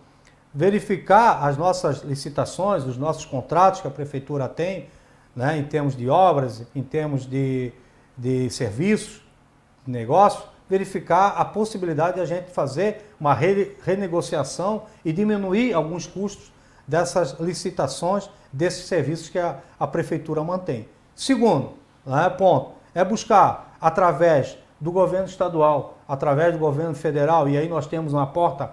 verificar 0.52 1.46
as 1.46 1.56
nossas 1.58 2.00
licitações, 2.00 2.86
os 2.86 2.98
nossos 2.98 3.24
contratos 3.24 3.82
que 3.82 3.88
a 3.88 3.92
prefeitura 3.92 4.50
tem, 4.50 4.90
né, 5.36 5.60
em 5.60 5.64
termos 5.64 5.96
de 5.96 6.10
obras, 6.10 6.66
em 6.74 6.82
termos 6.82 7.28
de, 7.28 7.72
de 8.18 8.50
serviços, 8.50 9.22
de 9.86 9.92
negócios, 9.92 10.44
verificar 10.68 11.36
a 11.38 11.46
possibilidade 11.46 12.16
de 12.16 12.22
a 12.22 12.26
gente 12.26 12.50
fazer 12.50 13.14
uma 13.20 13.36
re, 13.36 13.78
renegociação 13.84 14.86
e 15.06 15.14
diminuir 15.14 15.72
alguns 15.72 16.08
custos 16.08 16.52
dessas 16.88 17.40
licitações, 17.40 18.28
desses 18.52 18.88
serviços 18.88 19.30
que 19.30 19.38
a, 19.38 19.60
a 19.80 19.86
prefeitura 19.86 20.44
mantém. 20.44 20.90
Segundo, 21.16 21.74
né, 22.04 22.28
ponto, 22.32 22.77
é 22.98 23.06
buscar 23.06 23.78
através 23.80 24.58
do 24.82 24.92
governo 24.92 25.28
estadual, 25.28 26.00
através 26.08 26.52
do 26.54 26.58
governo 26.58 26.96
federal, 26.96 27.48
e 27.48 27.56
aí 27.56 27.70
nós 27.70 27.86
temos 27.86 28.12
uma 28.12 28.26
porta 28.26 28.72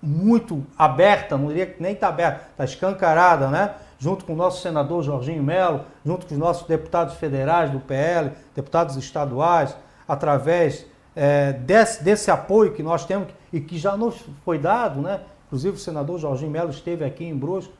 muito 0.00 0.64
aberta, 0.78 1.36
não 1.36 1.48
diria 1.48 1.66
que 1.66 1.82
nem 1.82 1.92
está 1.92 2.08
aberta, 2.08 2.46
está 2.52 2.64
escancarada, 2.64 3.48
né? 3.48 3.74
Junto 3.98 4.24
com 4.24 4.34
o 4.34 4.36
nosso 4.36 4.62
senador 4.62 5.02
Jorginho 5.02 5.42
Melo, 5.42 5.84
junto 6.06 6.26
com 6.26 6.32
os 6.32 6.38
nossos 6.38 6.66
deputados 6.66 7.16
federais 7.16 7.70
do 7.70 7.80
PL, 7.80 8.30
deputados 8.54 8.96
estaduais, 8.96 9.76
através 10.06 10.86
é, 11.16 11.52
desse, 11.52 12.04
desse 12.04 12.30
apoio 12.30 12.72
que 12.72 12.84
nós 12.84 13.04
temos 13.04 13.28
e 13.52 13.60
que 13.60 13.78
já 13.78 13.96
nos 13.96 14.24
foi 14.44 14.58
dado, 14.58 15.00
né? 15.00 15.20
Inclusive 15.48 15.74
o 15.74 15.80
senador 15.80 16.20
Jorginho 16.20 16.52
Melo 16.52 16.70
esteve 16.70 17.04
aqui 17.04 17.24
em 17.24 17.36
Brusco 17.36 17.74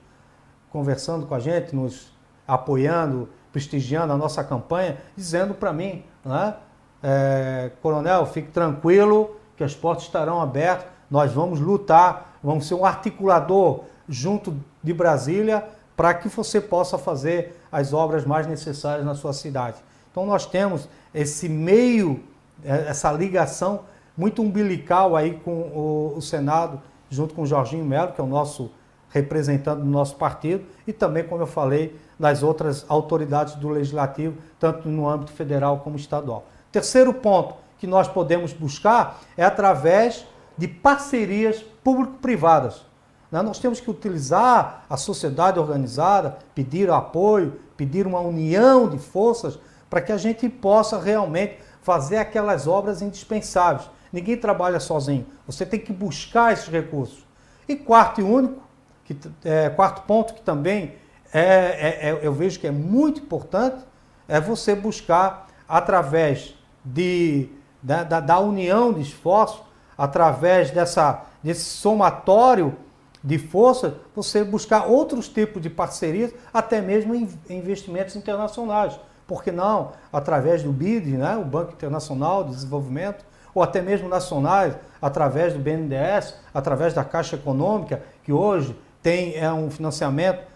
conversando 0.70 1.26
com 1.26 1.34
a 1.34 1.38
gente, 1.38 1.74
nos 1.74 2.12
apoiando 2.46 3.28
prestigiando 3.52 4.12
a 4.12 4.16
nossa 4.16 4.42
campanha, 4.44 4.98
dizendo 5.16 5.54
para 5.54 5.72
mim, 5.72 6.04
né, 6.24 6.54
é, 7.02 7.70
coronel, 7.82 8.26
fique 8.26 8.50
tranquilo 8.50 9.36
que 9.56 9.64
as 9.64 9.74
portas 9.74 10.04
estarão 10.04 10.40
abertas, 10.40 10.86
nós 11.10 11.32
vamos 11.32 11.60
lutar, 11.60 12.38
vamos 12.42 12.66
ser 12.66 12.74
um 12.74 12.84
articulador 12.84 13.84
junto 14.08 14.56
de 14.82 14.92
Brasília 14.92 15.68
para 15.96 16.14
que 16.14 16.28
você 16.28 16.60
possa 16.60 16.96
fazer 16.96 17.60
as 17.70 17.92
obras 17.92 18.24
mais 18.24 18.46
necessárias 18.46 19.04
na 19.04 19.14
sua 19.14 19.32
cidade. 19.32 19.76
Então 20.10 20.24
nós 20.24 20.46
temos 20.46 20.88
esse 21.14 21.48
meio, 21.48 22.20
é, 22.64 22.88
essa 22.88 23.12
ligação 23.12 23.80
muito 24.16 24.42
umbilical 24.42 25.16
aí 25.16 25.34
com 25.44 25.52
o, 25.52 26.14
o 26.16 26.22
Senado, 26.22 26.80
junto 27.08 27.34
com 27.34 27.42
o 27.42 27.46
Jorginho 27.46 27.84
Melo, 27.84 28.12
que 28.12 28.20
é 28.20 28.24
o 28.24 28.26
nosso 28.26 28.70
representante 29.10 29.80
do 29.80 29.86
nosso 29.88 30.16
partido, 30.16 30.64
e 30.86 30.92
também, 30.92 31.24
como 31.24 31.42
eu 31.42 31.46
falei, 31.46 31.98
das 32.20 32.42
outras 32.42 32.84
autoridades 32.86 33.54
do 33.54 33.70
legislativo, 33.70 34.36
tanto 34.58 34.90
no 34.90 35.08
âmbito 35.08 35.32
federal 35.32 35.78
como 35.78 35.96
estadual. 35.96 36.44
Terceiro 36.70 37.14
ponto 37.14 37.54
que 37.78 37.86
nós 37.86 38.06
podemos 38.06 38.52
buscar 38.52 39.20
é 39.38 39.42
através 39.42 40.26
de 40.54 40.68
parcerias 40.68 41.64
público-privadas. 41.82 42.84
Né? 43.32 43.40
Nós 43.40 43.58
temos 43.58 43.80
que 43.80 43.90
utilizar 43.90 44.84
a 44.90 44.98
sociedade 44.98 45.58
organizada, 45.58 46.36
pedir 46.54 46.90
apoio, 46.90 47.58
pedir 47.74 48.06
uma 48.06 48.20
união 48.20 48.86
de 48.86 48.98
forças 48.98 49.58
para 49.88 50.02
que 50.02 50.12
a 50.12 50.18
gente 50.18 50.46
possa 50.46 51.00
realmente 51.00 51.56
fazer 51.80 52.18
aquelas 52.18 52.66
obras 52.66 53.00
indispensáveis. 53.00 53.88
Ninguém 54.12 54.36
trabalha 54.36 54.78
sozinho. 54.78 55.26
Você 55.46 55.64
tem 55.64 55.80
que 55.80 55.90
buscar 55.92 56.52
esses 56.52 56.68
recursos. 56.68 57.24
E 57.66 57.76
quarto 57.76 58.20
e 58.20 58.24
único, 58.24 58.60
que, 59.06 59.16
é, 59.42 59.70
quarto 59.70 60.02
ponto 60.02 60.34
que 60.34 60.42
também 60.42 60.99
é, 61.32 61.40
é, 61.40 62.10
é, 62.10 62.18
eu 62.22 62.32
vejo 62.32 62.58
que 62.58 62.66
é 62.66 62.70
muito 62.70 63.20
importante 63.20 63.84
é 64.28 64.40
você 64.40 64.74
buscar, 64.74 65.48
através 65.68 66.54
de, 66.84 67.48
da, 67.82 68.04
da, 68.04 68.20
da 68.20 68.38
união 68.38 68.92
de 68.92 69.02
esforços, 69.02 69.60
através 69.98 70.70
dessa, 70.70 71.24
desse 71.42 71.64
somatório 71.64 72.76
de 73.22 73.38
força, 73.38 73.96
você 74.14 74.42
buscar 74.44 74.86
outros 74.86 75.28
tipos 75.28 75.60
de 75.60 75.68
parcerias, 75.68 76.32
até 76.54 76.80
mesmo 76.80 77.14
em 77.14 77.28
investimentos 77.50 78.16
internacionais. 78.16 78.98
Por 79.26 79.44
que 79.44 79.52
não? 79.52 79.92
Através 80.12 80.62
do 80.62 80.72
BID, 80.72 81.18
né, 81.18 81.36
o 81.36 81.44
Banco 81.44 81.72
Internacional 81.72 82.44
de 82.44 82.50
Desenvolvimento, 82.50 83.24
ou 83.54 83.62
até 83.62 83.82
mesmo 83.82 84.08
nacionais, 84.08 84.74
através 85.02 85.52
do 85.52 85.58
BNDES, 85.58 86.34
através 86.54 86.94
da 86.94 87.04
Caixa 87.04 87.36
Econômica, 87.36 88.02
que 88.22 88.32
hoje 88.32 88.76
tem 89.02 89.36
é, 89.36 89.52
um 89.52 89.70
financiamento 89.70 90.49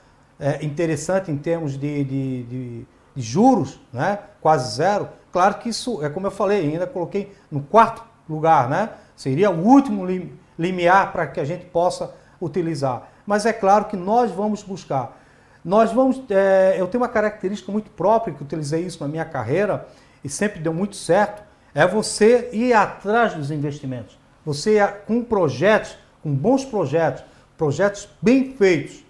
é, 0.45 0.63
interessante 0.63 1.31
em 1.31 1.39
termos 1.39 1.73
de, 1.73 2.05
de, 2.05 2.43
de, 2.43 2.87
de, 3.17 3.23
juros, 3.23 3.81
né, 3.91 4.19
quase 4.43 4.77
zero. 4.77 5.09
Claro 5.33 5.55
que 5.55 5.71
isso, 5.71 6.05
é 6.05 6.11
como 6.11 6.27
eu 6.27 6.31
falei, 6.31 6.71
ainda 6.71 6.87
coloquei 6.87 7.33
no 7.51 7.63
quarto 7.63 8.05
lugar, 8.29 8.69
né, 8.69 8.91
seria 9.17 9.51
o 9.51 9.65
último 9.65 10.07
limiar 10.59 11.13
para 11.13 11.27
que 11.27 11.41
a 11.41 11.47
gente 11.47 11.65
possa 11.65 12.15
utilizar. 12.39 13.09
Mas 13.27 13.47
é 13.47 13.55
claro 13.55 13.87
que 13.87 13.97
nós 13.97 14.31
vamos 14.31 14.63
buscar. 14.63 15.19
Nós 15.65 15.91
vamos. 15.93 16.23
É, 16.29 16.77
eu 16.79 16.87
tenho 16.89 17.03
uma 17.03 17.09
característica 17.09 17.73
muito 17.73 17.91
própria, 17.93 18.35
que 18.35 18.43
utilizei 18.43 18.83
isso 18.83 19.03
na 19.03 19.09
minha 19.09 19.25
carreira 19.25 19.89
e 20.23 20.29
sempre 20.29 20.61
deu 20.61 20.75
muito 20.75 20.95
certo, 20.95 21.43
é 21.75 21.87
você 21.87 22.51
ir 22.53 22.75
atrás 22.75 23.33
dos 23.33 23.51
investimentos. 23.51 24.19
Você 24.45 24.77
com 25.07 25.25
projetos, 25.25 25.97
com 26.23 26.35
bons 26.35 26.67
projetos, 26.67 27.25
projetos 27.57 28.07
bem 28.21 28.55
feitos, 28.55 29.05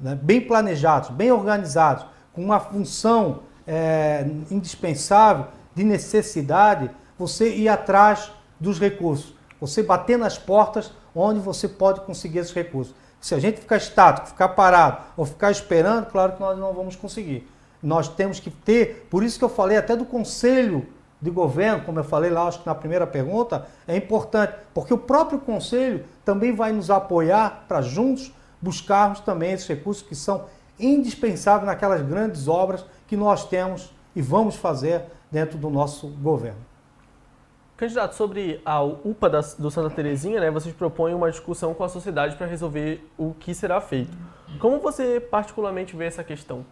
né, 0.00 0.18
bem 0.20 0.40
planejados, 0.40 1.10
bem 1.10 1.30
organizados, 1.30 2.06
com 2.32 2.42
uma 2.44 2.60
função 2.60 3.40
é, 3.66 4.26
indispensável 4.50 5.46
de 5.74 5.84
necessidade, 5.84 6.90
você 7.18 7.54
ir 7.54 7.68
atrás 7.68 8.32
dos 8.58 8.78
recursos. 8.78 9.34
Você 9.60 9.82
bater 9.82 10.18
nas 10.18 10.38
portas 10.38 10.92
onde 11.14 11.40
você 11.40 11.68
pode 11.68 12.00
conseguir 12.00 12.38
esses 12.38 12.52
recursos. 12.52 12.94
Se 13.20 13.34
a 13.34 13.38
gente 13.38 13.60
ficar 13.60 13.76
estático, 13.76 14.28
ficar 14.28 14.50
parado 14.50 15.02
ou 15.16 15.26
ficar 15.26 15.50
esperando, 15.50 16.06
claro 16.06 16.32
que 16.32 16.40
nós 16.40 16.58
não 16.58 16.72
vamos 16.72 16.96
conseguir. 16.96 17.46
Nós 17.82 18.08
temos 18.08 18.40
que 18.40 18.50
ter, 18.50 19.06
por 19.10 19.22
isso 19.22 19.38
que 19.38 19.44
eu 19.44 19.48
falei 19.48 19.76
até 19.76 19.94
do 19.94 20.04
conselho 20.04 20.86
de 21.20 21.30
governo, 21.30 21.84
como 21.84 21.98
eu 21.98 22.04
falei 22.04 22.30
lá, 22.30 22.44
acho 22.44 22.60
que 22.60 22.66
na 22.66 22.74
primeira 22.74 23.06
pergunta, 23.06 23.66
é 23.86 23.94
importante, 23.94 24.54
porque 24.72 24.94
o 24.94 24.98
próprio 24.98 25.38
conselho 25.38 26.04
também 26.24 26.54
vai 26.54 26.72
nos 26.72 26.90
apoiar 26.90 27.64
para 27.68 27.82
juntos 27.82 28.32
buscarmos 28.60 29.20
também 29.20 29.52
esses 29.52 29.66
recursos 29.66 30.02
que 30.06 30.14
são 30.14 30.46
indispensáveis 30.78 31.66
naquelas 31.66 32.02
grandes 32.02 32.48
obras 32.48 32.84
que 33.06 33.16
nós 33.16 33.46
temos 33.48 33.92
e 34.14 34.22
vamos 34.22 34.56
fazer 34.56 35.04
dentro 35.30 35.58
do 35.58 35.70
nosso 35.70 36.08
governo. 36.08 36.70
Candidato, 37.76 38.14
sobre 38.14 38.60
a 38.64 38.82
UPA 38.82 39.30
da, 39.30 39.40
do 39.58 39.70
Santa 39.70 39.88
Terezinha, 39.88 40.38
né, 40.38 40.50
vocês 40.50 40.74
propõem 40.74 41.14
uma 41.14 41.30
discussão 41.30 41.72
com 41.72 41.82
a 41.82 41.88
sociedade 41.88 42.36
para 42.36 42.46
resolver 42.46 43.02
o 43.16 43.32
que 43.32 43.54
será 43.54 43.80
feito. 43.80 44.14
Como 44.58 44.78
você 44.80 45.18
particularmente 45.18 45.96
vê 45.96 46.04
essa 46.04 46.22
questão? 46.22 46.64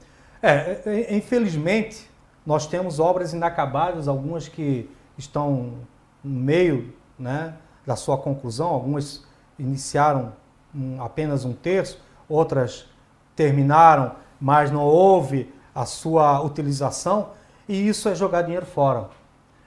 É, 0.43 0.51
é, 0.51 0.83
é, 0.85 1.17
infelizmente, 1.17 2.11
nós 2.45 2.67
temos 2.67 3.01
obras 3.01 3.33
inacabadas, 3.33 4.07
algumas 4.07 4.49
que 4.49 4.91
estão 5.17 5.79
no 6.23 6.31
meio 6.31 6.93
né, 7.19 7.55
da 7.87 7.97
sua 7.97 8.19
conclusão, 8.19 8.69
algumas 8.69 9.25
iniciaram 9.59 10.35
um, 10.75 11.03
apenas 11.03 11.45
um 11.45 11.53
terço, 11.53 12.01
outras 12.29 12.87
terminaram, 13.35 14.13
mas 14.41 14.71
não 14.71 14.85
houve 14.85 15.53
a 15.75 15.85
sua 15.85 16.41
utilização, 16.41 17.31
e 17.69 17.89
isso 17.89 18.09
é 18.09 18.15
jogar 18.15 18.43
dinheiro 18.43 18.67
fora. 18.67 19.09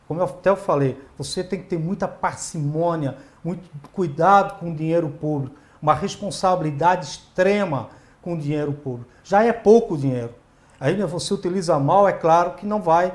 Como 0.07 0.19
eu 0.19 0.25
até 0.25 0.53
falei, 0.55 0.99
você 1.17 1.43
tem 1.43 1.59
que 1.59 1.69
ter 1.69 1.79
muita 1.79 2.07
parcimônia, 2.07 3.15
muito 3.43 3.69
cuidado 3.93 4.59
com 4.59 4.71
o 4.71 4.75
dinheiro 4.75 5.09
público, 5.09 5.55
uma 5.81 5.93
responsabilidade 5.93 7.05
extrema 7.05 7.89
com 8.21 8.33
o 8.33 8.37
dinheiro 8.37 8.73
público. 8.73 9.09
Já 9.23 9.43
é 9.43 9.53
pouco 9.53 9.97
dinheiro. 9.97 10.33
Aí 10.79 10.97
né, 10.97 11.05
você 11.05 11.33
utiliza 11.33 11.79
mal, 11.79 12.07
é 12.07 12.11
claro 12.11 12.55
que 12.55 12.65
não 12.65 12.81
vai 12.81 13.13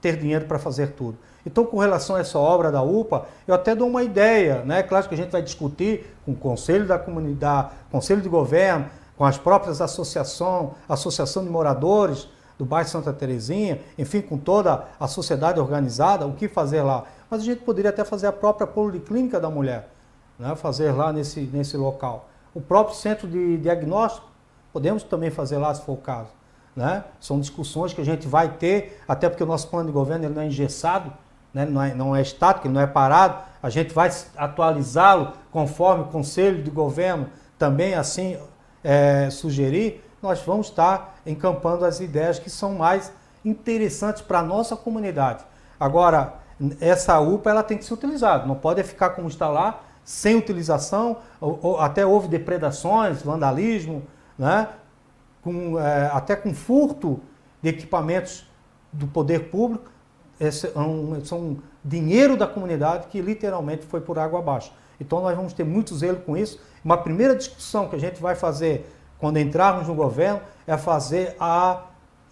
ter 0.00 0.18
dinheiro 0.18 0.44
para 0.44 0.58
fazer 0.58 0.88
tudo. 0.88 1.16
Então, 1.46 1.64
com 1.66 1.78
relação 1.78 2.16
a 2.16 2.20
essa 2.20 2.38
obra 2.38 2.72
da 2.72 2.82
UPA, 2.82 3.26
eu 3.46 3.54
até 3.54 3.74
dou 3.74 3.88
uma 3.88 4.02
ideia, 4.02 4.62
né? 4.64 4.82
Claro 4.82 5.06
que 5.08 5.14
a 5.14 5.18
gente 5.18 5.30
vai 5.30 5.42
discutir 5.42 6.06
com 6.24 6.32
o 6.32 6.36
Conselho 6.36 6.86
da 6.86 6.98
Comunidade, 6.98 7.68
Conselho 7.90 8.22
de 8.22 8.28
Governo, 8.28 8.86
com 9.16 9.24
as 9.24 9.36
próprias 9.36 9.80
associações, 9.80 10.70
Associação 10.88 11.44
de 11.44 11.50
Moradores, 11.50 12.28
do 12.58 12.64
bairro 12.64 12.88
Santa 12.88 13.12
Terezinha, 13.12 13.80
enfim, 13.98 14.20
com 14.20 14.38
toda 14.38 14.84
a 14.98 15.08
sociedade 15.08 15.58
organizada, 15.60 16.26
o 16.26 16.34
que 16.34 16.48
fazer 16.48 16.82
lá. 16.82 17.04
Mas 17.28 17.40
a 17.40 17.44
gente 17.44 17.62
poderia 17.62 17.90
até 17.90 18.04
fazer 18.04 18.26
a 18.26 18.32
própria 18.32 18.66
policlínica 18.66 19.40
da 19.40 19.50
mulher, 19.50 19.90
né? 20.38 20.54
fazer 20.54 20.92
lá 20.92 21.12
nesse, 21.12 21.40
nesse 21.52 21.76
local. 21.76 22.28
O 22.54 22.60
próprio 22.60 22.96
centro 22.96 23.26
de 23.26 23.58
diagnóstico, 23.58 24.28
podemos 24.72 25.02
também 25.02 25.30
fazer 25.30 25.58
lá 25.58 25.74
se 25.74 25.82
for 25.82 25.92
o 25.92 25.96
caso. 25.96 26.30
Né? 26.74 27.04
São 27.20 27.38
discussões 27.38 27.92
que 27.92 28.00
a 28.00 28.04
gente 28.04 28.26
vai 28.26 28.48
ter, 28.48 29.00
até 29.06 29.28
porque 29.28 29.42
o 29.42 29.46
nosso 29.46 29.68
plano 29.68 29.86
de 29.86 29.92
governo 29.92 30.24
ele 30.24 30.34
não 30.34 30.42
é 30.42 30.46
engessado, 30.46 31.12
né? 31.54 31.64
não, 31.64 31.82
é, 31.82 31.94
não 31.94 32.16
é 32.16 32.20
estático, 32.20 32.68
não 32.68 32.80
é 32.80 32.86
parado. 32.86 33.38
A 33.62 33.70
gente 33.70 33.94
vai 33.94 34.10
atualizá-lo 34.36 35.32
conforme 35.50 36.02
o 36.02 36.06
Conselho 36.08 36.62
de 36.62 36.70
Governo 36.70 37.28
também 37.56 37.94
assim 37.94 38.36
é, 38.82 39.30
sugerir 39.30 40.04
nós 40.24 40.40
vamos 40.40 40.68
estar 40.68 41.18
encampando 41.26 41.84
as 41.84 42.00
ideias 42.00 42.38
que 42.38 42.48
são 42.48 42.74
mais 42.74 43.12
interessantes 43.44 44.22
para 44.22 44.38
a 44.38 44.42
nossa 44.42 44.74
comunidade. 44.74 45.44
Agora, 45.78 46.36
essa 46.80 47.20
UPA 47.20 47.50
ela 47.50 47.62
tem 47.62 47.76
que 47.76 47.84
ser 47.84 47.92
utilizada, 47.92 48.46
não 48.46 48.54
pode 48.54 48.82
ficar 48.82 49.10
como 49.10 49.28
está 49.28 49.48
lá, 49.48 49.82
sem 50.02 50.36
utilização, 50.36 51.18
ou, 51.38 51.58
ou, 51.62 51.78
até 51.78 52.06
houve 52.06 52.26
depredações, 52.26 53.22
vandalismo, 53.22 54.02
né? 54.38 54.68
com, 55.42 55.78
é, 55.78 56.06
até 56.06 56.34
com 56.34 56.54
furto 56.54 57.20
de 57.60 57.68
equipamentos 57.68 58.46
do 58.90 59.06
poder 59.06 59.50
público, 59.50 59.90
é 60.40 60.50
são 60.50 61.58
dinheiro 61.84 62.36
da 62.36 62.46
comunidade 62.46 63.06
que 63.08 63.20
literalmente 63.20 63.84
foi 63.86 64.00
por 64.00 64.18
água 64.18 64.38
abaixo. 64.40 64.72
Então 65.00 65.20
nós 65.20 65.36
vamos 65.36 65.52
ter 65.52 65.64
muito 65.64 65.94
zelo 65.96 66.18
com 66.18 66.36
isso. 66.36 66.60
Uma 66.84 66.96
primeira 66.96 67.34
discussão 67.34 67.88
que 67.88 67.96
a 67.96 67.98
gente 67.98 68.20
vai 68.20 68.34
fazer 68.34 68.86
quando 69.24 69.38
entrarmos 69.38 69.88
no 69.88 69.94
governo, 69.94 70.40
é 70.66 70.76
fazer 70.76 71.34
a 71.40 71.84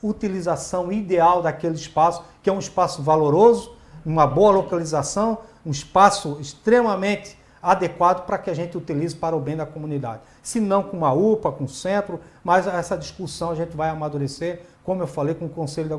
utilização 0.02 0.92
ideal 0.92 1.40
daquele 1.40 1.74
espaço, 1.74 2.22
que 2.42 2.50
é 2.50 2.52
um 2.52 2.58
espaço 2.58 3.02
valoroso, 3.02 3.74
uma 4.04 4.26
boa 4.26 4.52
localização, 4.52 5.38
um 5.64 5.70
espaço 5.70 6.36
extremamente 6.38 7.38
adequado 7.62 8.26
para 8.26 8.36
que 8.36 8.50
a 8.50 8.54
gente 8.54 8.76
utilize 8.76 9.14
para 9.14 9.34
o 9.34 9.40
bem 9.40 9.56
da 9.56 9.64
comunidade. 9.64 10.20
Se 10.42 10.60
não 10.60 10.82
com 10.82 10.98
uma 10.98 11.12
UPA, 11.12 11.50
com 11.52 11.66
centro, 11.66 12.20
mas 12.44 12.66
essa 12.66 12.98
discussão 12.98 13.52
a 13.52 13.54
gente 13.54 13.76
vai 13.76 13.88
amadurecer, 13.88 14.60
como 14.84 15.02
eu 15.02 15.06
falei, 15.06 15.34
com 15.34 15.46
o 15.46 15.48
Conselho, 15.48 15.88
da, 15.88 15.96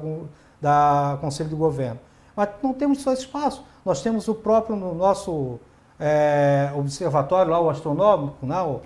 da 0.63 1.17
Conselho 1.19 1.49
do 1.49 1.57
Governo. 1.57 1.99
Mas 2.33 2.47
não 2.63 2.73
temos 2.73 3.01
só 3.01 3.11
espaço, 3.11 3.65
nós 3.85 4.01
temos 4.01 4.29
o 4.29 4.33
próprio 4.33 4.77
no 4.77 4.95
nosso 4.95 5.59
é, 5.99 6.71
observatório 6.73 7.51
lá, 7.51 7.59
o 7.59 7.69
astronômico, 7.69 8.45
né, 8.45 8.61
o, 8.61 8.81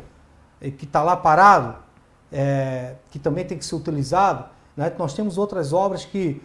que 0.71 0.85
está 0.85 1.03
lá 1.03 1.15
parado, 1.15 1.75
é, 2.31 2.95
que 3.11 3.19
também 3.19 3.45
tem 3.45 3.57
que 3.57 3.63
ser 3.63 3.75
utilizado. 3.75 4.45
Né? 4.75 4.91
Nós 4.97 5.13
temos 5.13 5.37
outras 5.37 5.71
obras 5.71 6.03
que 6.03 6.41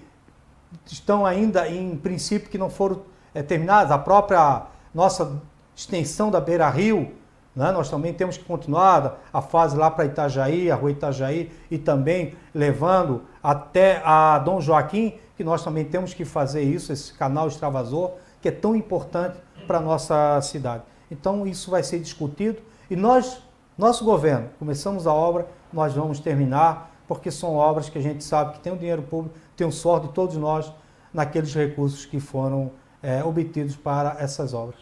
estão 0.87 1.25
ainda 1.25 1.67
em 1.67 1.97
princípio 1.97 2.51
que 2.51 2.59
não 2.59 2.69
foram 2.69 3.01
é, 3.35 3.43
terminadas. 3.43 3.91
A 3.91 3.99
própria 3.99 4.67
nossa 4.95 5.41
extensão 5.75 6.31
da 6.31 6.41
Beira 6.43 6.69
Rio, 6.69 7.11
né? 7.57 7.73
nós 7.73 7.89
também 7.89 8.13
temos 8.13 8.37
que 8.37 8.45
continuar 8.45 9.19
a 9.33 9.41
fase 9.41 9.79
lá 9.79 9.91
para 9.91 10.05
Itajaí, 10.05 10.71
a 10.71 10.77
rua 10.77 10.91
Itajaí, 10.91 11.51
e 11.71 11.79
também 11.79 12.35
levando 12.55 13.23
até 13.43 14.03
a 14.05 14.39
Dom 14.39 14.61
Joaquim, 14.61 15.15
que 15.37 15.45
nós 15.45 15.65
também 15.65 15.85
temos 15.85 16.15
que 16.15 16.25
fazer 16.25 16.63
isso, 16.63 16.93
esse 16.93 17.13
canal 17.13 17.49
extravasor, 17.49 18.13
que 18.41 18.49
é 18.49 18.53
tão 18.53 18.75
importante 18.75 19.39
para 19.67 19.79
a 19.79 19.81
nossa 19.81 20.41
cidade. 20.41 20.83
Então 21.11 21.47
isso 21.47 21.71
vai 21.71 21.83
ser 21.83 22.01
discutido 22.01 22.61
e 22.91 22.97
nós, 22.97 23.43
nosso 23.77 24.05
governo, 24.05 24.51
começamos 24.59 25.07
a 25.07 25.13
obra 25.13 25.47
nós 25.73 25.95
vamos 25.95 26.21
terminar, 26.21 26.91
porque 27.09 27.31
são 27.31 27.57
obras 27.57 27.89
que 27.89 27.99
a 27.99 28.03
gente 28.03 28.23
sabe 28.23 28.55
que 28.55 28.61
tem 28.61 28.73
o 28.73 28.77
dinheiro 28.77 29.03
público, 29.03 29.37
tem 29.57 29.67
o 29.67 29.73
sorte 29.73 30.09
de 30.09 30.13
todos 30.13 30.37
nós 30.37 30.73
naqueles 31.13 31.55
recursos 31.55 32.05
que 32.05 32.21
foram 32.21 32.73
é, 33.03 33.25
obtidos 33.25 33.75
para 33.75 34.17
essas 34.19 34.53
obras. 34.55 34.81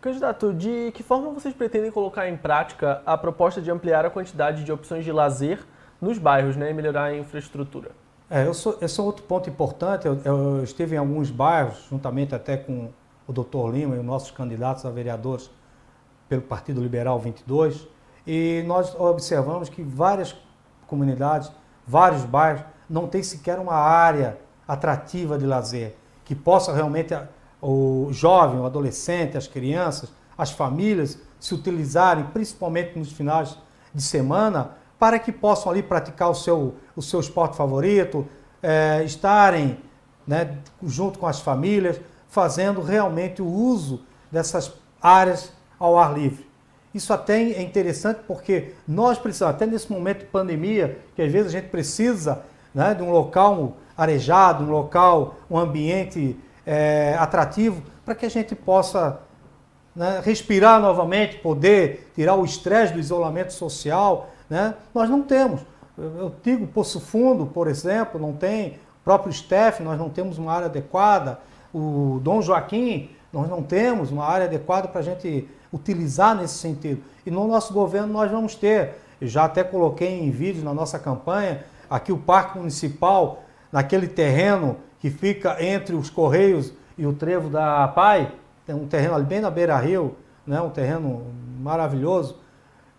Candidato, 0.00 0.52
de 0.54 0.90
que 0.92 1.02
forma 1.02 1.30
vocês 1.30 1.54
pretendem 1.54 1.90
colocar 1.90 2.28
em 2.28 2.36
prática 2.36 3.02
a 3.04 3.18
proposta 3.18 3.60
de 3.60 3.70
ampliar 3.70 4.04
a 4.04 4.10
quantidade 4.10 4.64
de 4.64 4.72
opções 4.72 5.04
de 5.04 5.12
lazer 5.12 5.60
nos 6.00 6.18
bairros 6.18 6.56
né, 6.56 6.70
e 6.70 6.74
melhorar 6.74 7.04
a 7.04 7.16
infraestrutura? 7.16 7.90
É, 8.30 8.46
eu 8.46 8.54
sou, 8.54 8.78
esse 8.80 9.00
é 9.00 9.02
outro 9.02 9.24
ponto 9.24 9.50
importante. 9.50 10.06
Eu, 10.06 10.20
eu, 10.24 10.62
estive 10.62 10.94
em 10.94 10.98
alguns 10.98 11.30
bairros, 11.30 11.84
juntamente 11.90 12.32
até 12.32 12.56
com 12.56 12.88
o 13.26 13.32
doutor 13.32 13.74
Lima 13.74 13.96
e 13.96 13.98
os 13.98 14.04
nossos 14.04 14.30
candidatos 14.30 14.86
a 14.86 14.90
vereadores 14.90 15.50
pelo 16.28 16.42
Partido 16.42 16.80
Liberal 16.80 17.18
22, 17.18 17.88
e 18.24 18.62
nós 18.66 18.94
observamos 18.98 19.68
que 19.68 19.82
várias 19.82 20.36
comunidades, 20.86 21.50
vários 21.84 22.24
bairros 22.24 22.62
não 22.88 23.08
tem 23.08 23.20
sequer 23.20 23.58
uma 23.58 23.74
área 23.74 24.38
atrativa 24.66 25.36
de 25.36 25.44
lazer 25.44 25.96
que 26.24 26.34
possa 26.36 26.72
realmente 26.72 27.12
o 27.60 28.08
jovem, 28.12 28.60
o 28.60 28.64
adolescente, 28.64 29.36
as 29.36 29.48
crianças, 29.48 30.12
as 30.38 30.52
famílias 30.52 31.18
se 31.40 31.52
utilizarem, 31.52 32.24
principalmente 32.26 32.96
nos 32.96 33.10
finais 33.10 33.58
de 33.92 34.02
semana, 34.02 34.76
para 35.00 35.18
que 35.18 35.32
possam 35.32 35.72
ali 35.72 35.82
praticar 35.82 36.30
o 36.30 36.34
seu, 36.34 36.74
o 36.94 37.00
seu 37.00 37.18
esporte 37.18 37.56
favorito, 37.56 38.28
é, 38.62 39.02
estarem 39.02 39.78
né, 40.26 40.58
junto 40.84 41.18
com 41.18 41.26
as 41.26 41.40
famílias, 41.40 41.98
fazendo 42.28 42.82
realmente 42.82 43.40
o 43.40 43.46
uso 43.46 44.04
dessas 44.30 44.72
áreas 45.02 45.52
ao 45.78 45.98
ar 45.98 46.12
livre. 46.12 46.46
Isso 46.92 47.12
até 47.14 47.40
é 47.40 47.62
interessante 47.62 48.20
porque 48.26 48.74
nós 48.86 49.18
precisamos, 49.18 49.54
até 49.54 49.64
nesse 49.64 49.90
momento 49.90 50.18
de 50.18 50.26
pandemia, 50.26 50.98
que 51.16 51.22
às 51.22 51.32
vezes 51.32 51.48
a 51.48 51.58
gente 51.58 51.70
precisa 51.70 52.42
né, 52.74 52.92
de 52.94 53.02
um 53.02 53.10
local 53.10 53.78
arejado, 53.96 54.64
um 54.64 54.70
local, 54.70 55.36
um 55.50 55.56
ambiente 55.56 56.38
é, 56.66 57.16
atrativo, 57.18 57.82
para 58.04 58.14
que 58.14 58.26
a 58.26 58.30
gente 58.30 58.54
possa 58.54 59.20
né, 59.96 60.20
respirar 60.22 60.80
novamente, 60.80 61.38
poder 61.38 62.10
tirar 62.14 62.34
o 62.34 62.44
estresse 62.44 62.92
do 62.92 62.98
isolamento 62.98 63.52
social. 63.52 64.28
Né? 64.50 64.74
Nós 64.92 65.08
não 65.08 65.22
temos. 65.22 65.60
Eu 65.96 66.34
digo 66.42 66.66
Poço 66.66 67.00
Fundo, 67.00 67.46
por 67.46 67.68
exemplo, 67.68 68.20
não 68.20 68.32
tem. 68.32 68.72
O 69.00 69.04
próprio 69.04 69.32
STEF, 69.32 69.82
nós 69.82 69.98
não 69.98 70.10
temos 70.10 70.36
uma 70.36 70.52
área 70.52 70.66
adequada. 70.66 71.38
O 71.72 72.20
Dom 72.22 72.42
Joaquim, 72.42 73.10
nós 73.32 73.48
não 73.48 73.62
temos 73.62 74.10
uma 74.10 74.26
área 74.26 74.46
adequada 74.46 74.88
para 74.88 75.00
a 75.00 75.04
gente 75.04 75.48
utilizar 75.72 76.34
nesse 76.34 76.58
sentido. 76.58 77.02
E 77.24 77.30
no 77.30 77.46
nosso 77.46 77.72
governo 77.72 78.12
nós 78.12 78.30
vamos 78.30 78.54
ter. 78.54 78.96
Eu 79.20 79.28
já 79.28 79.44
até 79.44 79.62
coloquei 79.62 80.20
em 80.20 80.30
vídeo 80.30 80.64
na 80.64 80.74
nossa 80.74 80.98
campanha, 80.98 81.64
aqui 81.88 82.10
o 82.10 82.18
Parque 82.18 82.58
Municipal, 82.58 83.42
naquele 83.70 84.08
terreno 84.08 84.76
que 84.98 85.10
fica 85.10 85.62
entre 85.62 85.94
os 85.94 86.10
Correios 86.10 86.72
e 86.96 87.06
o 87.06 87.12
Trevo 87.12 87.48
da 87.48 87.86
Pai, 87.88 88.32
tem 88.66 88.74
um 88.74 88.86
terreno 88.86 89.14
ali 89.14 89.24
bem 89.24 89.40
na 89.40 89.50
beira-rio, 89.50 90.16
né, 90.46 90.60
um 90.60 90.70
terreno 90.70 91.22
maravilhoso, 91.58 92.36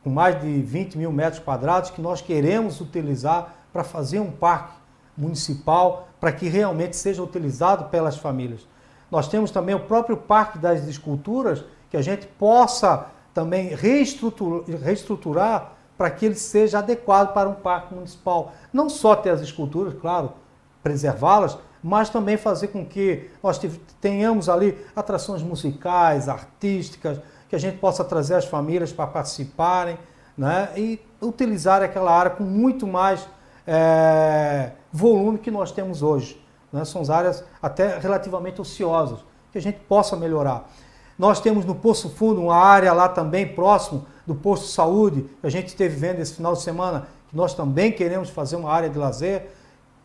com 0.03 0.09
mais 0.09 0.39
de 0.41 0.61
20 0.61 0.97
mil 0.97 1.11
metros 1.11 1.41
quadrados, 1.41 1.89
que 1.89 2.01
nós 2.01 2.21
queremos 2.21 2.81
utilizar 2.81 3.55
para 3.71 3.83
fazer 3.83 4.19
um 4.19 4.31
parque 4.31 4.73
municipal, 5.17 6.07
para 6.19 6.31
que 6.31 6.47
realmente 6.47 6.95
seja 6.95 7.21
utilizado 7.21 7.85
pelas 7.85 8.17
famílias. 8.17 8.67
Nós 9.09 9.27
temos 9.27 9.51
também 9.51 9.75
o 9.75 9.81
próprio 9.81 10.17
Parque 10.17 10.57
das 10.57 10.87
Esculturas, 10.87 11.63
que 11.89 11.97
a 11.97 12.01
gente 12.01 12.25
possa 12.25 13.07
também 13.33 13.75
reestruturar, 13.75 14.63
reestruturar 14.81 15.73
para 15.97 16.09
que 16.09 16.25
ele 16.25 16.35
seja 16.35 16.79
adequado 16.79 17.33
para 17.33 17.47
um 17.47 17.53
parque 17.53 17.93
municipal. 17.93 18.53
Não 18.73 18.89
só 18.89 19.15
ter 19.15 19.29
as 19.29 19.41
esculturas, 19.41 19.93
claro, 19.99 20.33
preservá-las, 20.81 21.57
mas 21.83 22.09
também 22.09 22.37
fazer 22.37 22.69
com 22.69 22.85
que 22.85 23.29
nós 23.41 23.59
tenhamos 23.99 24.49
ali 24.49 24.77
atrações 24.95 25.43
musicais, 25.43 26.29
artísticas, 26.29 27.19
que 27.51 27.55
a 27.57 27.59
gente 27.59 27.79
possa 27.79 28.01
trazer 28.05 28.35
as 28.35 28.45
famílias 28.45 28.93
para 28.93 29.05
participarem 29.05 29.97
né? 30.37 30.69
e 30.77 31.01
utilizar 31.21 31.81
aquela 31.81 32.09
área 32.09 32.31
com 32.31 32.45
muito 32.45 32.87
mais 32.87 33.27
é, 33.67 34.71
volume 34.89 35.37
que 35.37 35.51
nós 35.51 35.69
temos 35.69 36.01
hoje. 36.01 36.41
Né? 36.71 36.85
São 36.85 37.03
áreas 37.13 37.43
até 37.61 37.99
relativamente 37.99 38.61
ociosas, 38.61 39.19
que 39.51 39.57
a 39.57 39.61
gente 39.61 39.79
possa 39.79 40.15
melhorar. 40.15 40.71
Nós 41.19 41.41
temos 41.41 41.65
no 41.65 41.75
Poço 41.75 42.09
Fundo 42.11 42.41
uma 42.41 42.55
área 42.55 42.93
lá 42.93 43.09
também 43.09 43.45
próximo 43.45 44.05
do 44.25 44.33
posto 44.33 44.67
de 44.67 44.71
saúde, 44.71 45.29
que 45.41 45.45
a 45.45 45.51
gente 45.51 45.67
esteve 45.67 45.93
vendo 45.93 46.21
esse 46.21 46.35
final 46.35 46.53
de 46.53 46.61
semana, 46.61 47.09
que 47.27 47.35
nós 47.35 47.53
também 47.53 47.91
queremos 47.91 48.29
fazer 48.29 48.55
uma 48.55 48.71
área 48.71 48.89
de 48.89 48.97
lazer, 48.97 49.49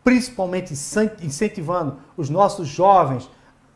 principalmente 0.03 0.73
incentivando 1.21 1.95
os 2.17 2.29
nossos 2.29 2.67
jovens 2.67 3.29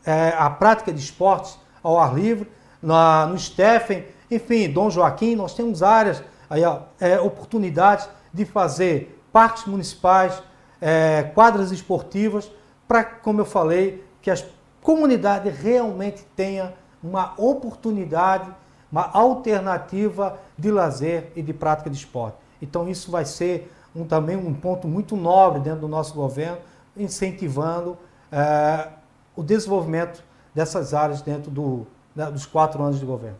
é, 0.05 0.35
a 0.37 0.49
prática 0.49 0.91
de 0.91 0.99
esportes 0.99 1.57
ao 1.81 1.97
ar 1.97 2.13
livre, 2.13 2.49
na, 2.81 3.25
no 3.27 3.37
Stephen, 3.37 4.05
enfim, 4.29 4.69
Dom 4.69 4.89
Joaquim, 4.89 5.35
nós 5.35 5.53
temos 5.53 5.83
áreas, 5.83 6.23
aí, 6.49 6.63
ó, 6.63 6.79
é, 6.99 7.19
oportunidades 7.19 8.09
de 8.33 8.45
fazer 8.45 9.21
parques 9.31 9.65
municipais, 9.65 10.41
é, 10.79 11.23
quadras 11.35 11.71
esportivas, 11.71 12.51
para, 12.87 13.03
como 13.03 13.41
eu 13.41 13.45
falei, 13.45 14.03
que 14.21 14.31
as 14.31 14.45
comunidades 14.81 15.55
realmente 15.57 16.25
tenham 16.35 16.73
uma 17.03 17.33
oportunidade, 17.37 18.49
uma 18.91 19.09
alternativa 19.11 20.39
de 20.57 20.71
lazer 20.71 21.31
e 21.35 21.41
de 21.41 21.53
prática 21.53 21.89
de 21.89 21.97
esporte. 21.97 22.37
Então 22.61 22.87
isso 22.87 23.11
vai 23.11 23.25
ser 23.25 23.71
um, 23.95 24.05
também 24.05 24.35
um 24.35 24.53
ponto 24.53 24.87
muito 24.87 25.15
nobre 25.15 25.61
dentro 25.61 25.81
do 25.81 25.87
nosso 25.87 26.13
governo, 26.13 26.57
incentivando 26.95 27.97
é, 28.31 28.87
o 29.35 29.43
desenvolvimento 29.43 30.23
dessas 30.53 30.93
áreas 30.93 31.21
dentro 31.21 31.49
do, 31.49 31.87
dos 32.15 32.45
quatro 32.45 32.81
anos 32.83 32.99
de 32.99 33.05
governo. 33.05 33.37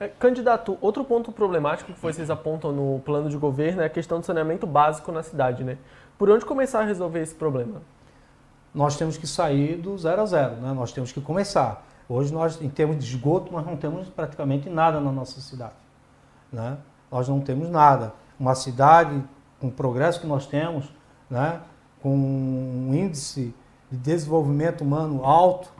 É, 0.00 0.08
candidato, 0.08 0.78
outro 0.80 1.04
ponto 1.04 1.32
problemático 1.32 1.92
que 1.92 2.00
vocês 2.00 2.30
apontam 2.30 2.72
no 2.72 3.00
plano 3.00 3.28
de 3.28 3.36
governo 3.36 3.82
é 3.82 3.86
a 3.86 3.90
questão 3.90 4.20
do 4.20 4.26
saneamento 4.26 4.66
básico 4.66 5.10
na 5.10 5.22
cidade, 5.22 5.64
né? 5.64 5.76
Por 6.16 6.30
onde 6.30 6.44
começar 6.44 6.80
a 6.80 6.84
resolver 6.84 7.20
esse 7.20 7.34
problema? 7.34 7.82
nós 8.74 8.96
temos 8.96 9.16
que 9.16 9.26
sair 9.26 9.76
do 9.76 9.96
zero 9.96 10.22
a 10.22 10.26
zero, 10.26 10.56
né? 10.56 10.72
nós 10.72 10.92
temos 10.92 11.12
que 11.12 11.20
começar. 11.20 11.84
Hoje, 12.08 12.32
nós, 12.32 12.60
em 12.60 12.68
termos 12.68 12.98
de 12.98 13.04
esgoto, 13.04 13.52
nós 13.52 13.66
não 13.66 13.76
temos 13.76 14.08
praticamente 14.08 14.68
nada 14.68 15.00
na 15.00 15.12
nossa 15.12 15.40
cidade. 15.40 15.74
Né? 16.52 16.78
Nós 17.10 17.28
não 17.28 17.40
temos 17.40 17.68
nada. 17.68 18.14
Uma 18.38 18.54
cidade 18.54 19.22
com 19.60 19.68
o 19.68 19.72
progresso 19.72 20.20
que 20.20 20.26
nós 20.26 20.46
temos, 20.46 20.90
né? 21.28 21.60
com 22.00 22.14
um 22.14 22.94
índice 22.94 23.54
de 23.90 23.98
desenvolvimento 23.98 24.82
humano 24.82 25.24
alto, 25.24 25.70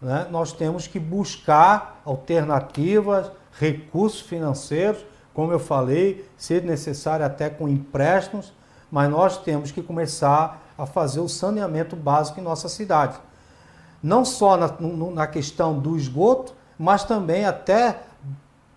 né? 0.00 0.26
nós 0.30 0.52
temos 0.52 0.86
que 0.86 0.98
buscar 0.98 2.00
alternativas, 2.04 3.30
recursos 3.58 4.20
financeiros, 4.20 5.04
como 5.34 5.52
eu 5.52 5.58
falei, 5.58 6.28
se 6.36 6.60
necessário 6.60 7.24
até 7.24 7.50
com 7.50 7.68
empréstimos, 7.68 8.52
mas 8.90 9.10
nós 9.10 9.38
temos 9.38 9.70
que 9.70 9.82
começar 9.82 10.62
a 10.76 10.86
fazer 10.86 11.20
o 11.20 11.28
saneamento 11.28 11.94
básico 11.94 12.40
em 12.40 12.42
nossa 12.42 12.68
cidade. 12.68 13.18
Não 14.02 14.24
só 14.24 14.56
na, 14.56 14.74
na 15.12 15.26
questão 15.26 15.78
do 15.78 15.96
esgoto, 15.96 16.54
mas 16.78 17.04
também 17.04 17.44
até 17.44 18.00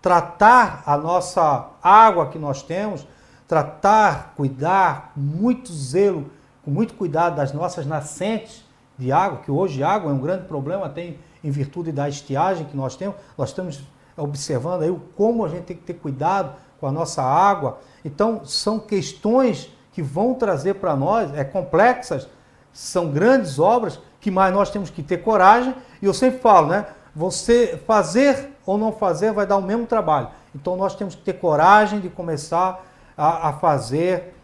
tratar 0.00 0.82
a 0.86 0.96
nossa 0.96 1.70
água 1.82 2.28
que 2.28 2.38
nós 2.38 2.62
temos, 2.62 3.06
tratar, 3.48 4.34
cuidar 4.36 5.12
muito 5.16 5.72
zelo, 5.72 6.30
com 6.62 6.70
muito 6.70 6.94
cuidado 6.94 7.36
das 7.36 7.52
nossas 7.52 7.86
nascentes 7.86 8.63
de 8.98 9.10
água, 9.12 9.38
que 9.38 9.50
hoje 9.50 9.82
água 9.82 10.10
é 10.10 10.14
um 10.14 10.18
grande 10.18 10.44
problema, 10.44 10.88
tem 10.88 11.18
em 11.42 11.50
virtude 11.50 11.92
da 11.92 12.08
estiagem 12.08 12.66
que 12.66 12.76
nós 12.76 12.96
temos, 12.96 13.16
nós 13.36 13.50
estamos 13.50 13.82
observando 14.16 14.82
aí 14.82 14.98
como 15.16 15.44
a 15.44 15.48
gente 15.48 15.64
tem 15.64 15.76
que 15.76 15.82
ter 15.82 15.94
cuidado 15.94 16.52
com 16.80 16.86
a 16.86 16.92
nossa 16.92 17.22
água. 17.22 17.78
Então, 18.04 18.44
são 18.44 18.78
questões 18.78 19.70
que 19.92 20.02
vão 20.02 20.34
trazer 20.34 20.74
para 20.74 20.96
nós, 20.96 21.32
é 21.34 21.44
complexas, 21.44 22.28
são 22.72 23.10
grandes 23.10 23.58
obras, 23.58 24.00
que 24.20 24.30
mais 24.30 24.52
nós 24.52 24.70
temos 24.70 24.90
que 24.90 25.02
ter 25.02 25.18
coragem, 25.18 25.74
e 26.00 26.06
eu 26.06 26.14
sempre 26.14 26.40
falo, 26.40 26.68
né? 26.68 26.86
Você 27.14 27.80
fazer 27.86 28.52
ou 28.66 28.76
não 28.76 28.90
fazer 28.90 29.32
vai 29.32 29.46
dar 29.46 29.56
o 29.56 29.62
mesmo 29.62 29.86
trabalho. 29.86 30.28
Então 30.54 30.76
nós 30.76 30.96
temos 30.96 31.14
que 31.14 31.22
ter 31.22 31.34
coragem 31.34 32.00
de 32.00 32.08
começar 32.08 32.84
a, 33.16 33.50
a 33.50 33.52
fazer, 33.52 34.34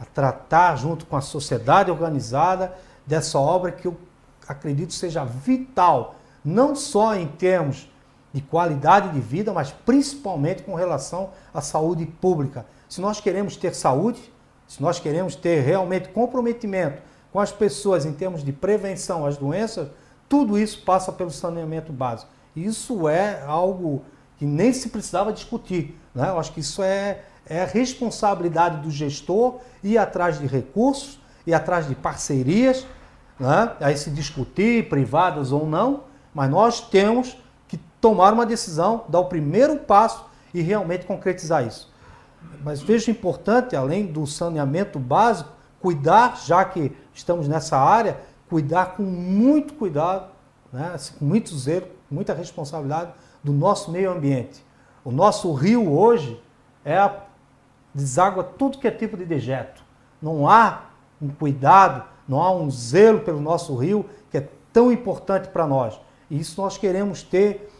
a 0.00 0.04
tratar 0.04 0.76
junto 0.76 1.04
com 1.04 1.16
a 1.16 1.20
sociedade 1.20 1.90
organizada 1.90 2.72
dessa 3.06 3.38
obra 3.38 3.72
que 3.72 3.86
eu 3.86 3.96
acredito 4.46 4.92
seja 4.92 5.24
vital, 5.24 6.16
não 6.44 6.74
só 6.74 7.14
em 7.14 7.26
termos 7.26 7.88
de 8.32 8.40
qualidade 8.40 9.10
de 9.10 9.20
vida, 9.20 9.52
mas 9.52 9.70
principalmente 9.70 10.62
com 10.62 10.74
relação 10.74 11.30
à 11.52 11.60
saúde 11.60 12.04
pública. 12.04 12.66
Se 12.88 13.00
nós 13.00 13.20
queremos 13.20 13.56
ter 13.56 13.74
saúde, 13.74 14.32
se 14.66 14.82
nós 14.82 14.98
queremos 14.98 15.36
ter 15.36 15.60
realmente 15.60 16.08
comprometimento 16.08 17.00
com 17.32 17.38
as 17.38 17.52
pessoas 17.52 18.04
em 18.04 18.12
termos 18.12 18.42
de 18.42 18.52
prevenção 18.52 19.24
às 19.24 19.36
doenças, 19.36 19.88
tudo 20.28 20.58
isso 20.58 20.82
passa 20.82 21.12
pelo 21.12 21.30
saneamento 21.30 21.92
básico. 21.92 22.30
Isso 22.56 23.08
é 23.08 23.42
algo 23.46 24.04
que 24.36 24.44
nem 24.44 24.72
se 24.72 24.88
precisava 24.88 25.32
discutir. 25.32 25.98
Né? 26.14 26.28
Eu 26.28 26.38
acho 26.38 26.52
que 26.52 26.60
isso 26.60 26.82
é, 26.82 27.22
é 27.46 27.64
responsabilidade 27.64 28.82
do 28.82 28.90
gestor 28.90 29.60
ir 29.82 29.98
atrás 29.98 30.38
de 30.38 30.46
recursos, 30.46 31.20
ir 31.46 31.54
atrás 31.54 31.88
de 31.88 31.94
parcerias, 31.94 32.86
né? 33.38 33.72
aí 33.80 33.96
se 33.96 34.10
discutir, 34.10 34.88
privadas 34.88 35.52
ou 35.52 35.66
não, 35.66 36.04
mas 36.34 36.50
nós 36.50 36.80
temos 36.80 37.36
que 37.68 37.76
tomar 38.00 38.32
uma 38.32 38.46
decisão, 38.46 39.04
dar 39.08 39.20
o 39.20 39.26
primeiro 39.26 39.76
passo 39.78 40.24
e 40.52 40.60
realmente 40.60 41.06
concretizar 41.06 41.66
isso. 41.66 41.92
Mas 42.62 42.80
vejo 42.80 43.10
importante, 43.10 43.76
além 43.76 44.06
do 44.06 44.26
saneamento 44.26 44.98
básico, 44.98 45.50
cuidar, 45.80 46.40
já 46.44 46.64
que 46.64 46.96
estamos 47.12 47.46
nessa 47.46 47.78
área, 47.78 48.18
cuidar 48.48 48.96
com 48.96 49.02
muito 49.02 49.74
cuidado, 49.74 50.28
né, 50.72 50.92
assim, 50.94 51.14
com 51.18 51.24
muito 51.24 51.54
zelo, 51.56 51.88
muita 52.10 52.32
responsabilidade 52.32 53.12
do 53.42 53.52
nosso 53.52 53.90
meio 53.90 54.10
ambiente. 54.10 54.64
O 55.04 55.10
nosso 55.10 55.52
rio 55.52 55.92
hoje 55.92 56.40
é 56.84 56.96
a, 56.96 57.14
deságua 57.94 58.42
tudo 58.42 58.78
que 58.78 58.88
é 58.88 58.90
tipo 58.90 59.16
de 59.16 59.24
dejeto. 59.24 59.82
Não 60.20 60.48
há 60.48 60.84
um 61.24 61.28
cuidado, 61.28 62.04
não 62.28 62.40
há 62.42 62.52
um 62.52 62.70
zelo 62.70 63.20
pelo 63.20 63.40
nosso 63.40 63.74
rio 63.76 64.04
que 64.30 64.38
é 64.38 64.48
tão 64.72 64.92
importante 64.92 65.48
para 65.48 65.66
nós. 65.66 65.98
E 66.30 66.38
isso 66.38 66.60
nós 66.60 66.76
queremos 66.76 67.22
ter 67.22 67.70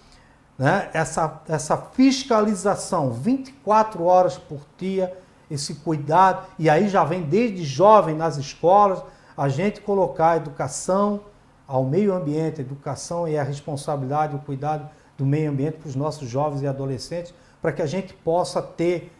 né, 0.58 0.88
essa, 0.92 1.42
essa 1.48 1.76
fiscalização 1.76 3.12
24 3.12 4.04
horas 4.04 4.38
por 4.38 4.60
dia, 4.78 5.16
esse 5.50 5.74
cuidado, 5.76 6.46
e 6.58 6.70
aí 6.70 6.88
já 6.88 7.04
vem 7.04 7.22
desde 7.22 7.64
jovem 7.64 8.14
nas 8.14 8.36
escolas, 8.36 9.02
a 9.36 9.48
gente 9.48 9.80
colocar 9.80 10.32
a 10.32 10.36
educação 10.36 11.20
ao 11.66 11.84
meio 11.84 12.14
ambiente, 12.14 12.60
a 12.60 12.64
educação 12.64 13.26
e 13.26 13.36
a 13.36 13.42
responsabilidade, 13.42 14.36
o 14.36 14.38
cuidado 14.38 14.88
do 15.16 15.26
meio 15.26 15.50
ambiente 15.50 15.78
para 15.78 15.88
os 15.88 15.96
nossos 15.96 16.28
jovens 16.28 16.62
e 16.62 16.66
adolescentes, 16.66 17.34
para 17.60 17.72
que 17.72 17.82
a 17.82 17.86
gente 17.86 18.14
possa 18.14 18.62
ter 18.62 19.12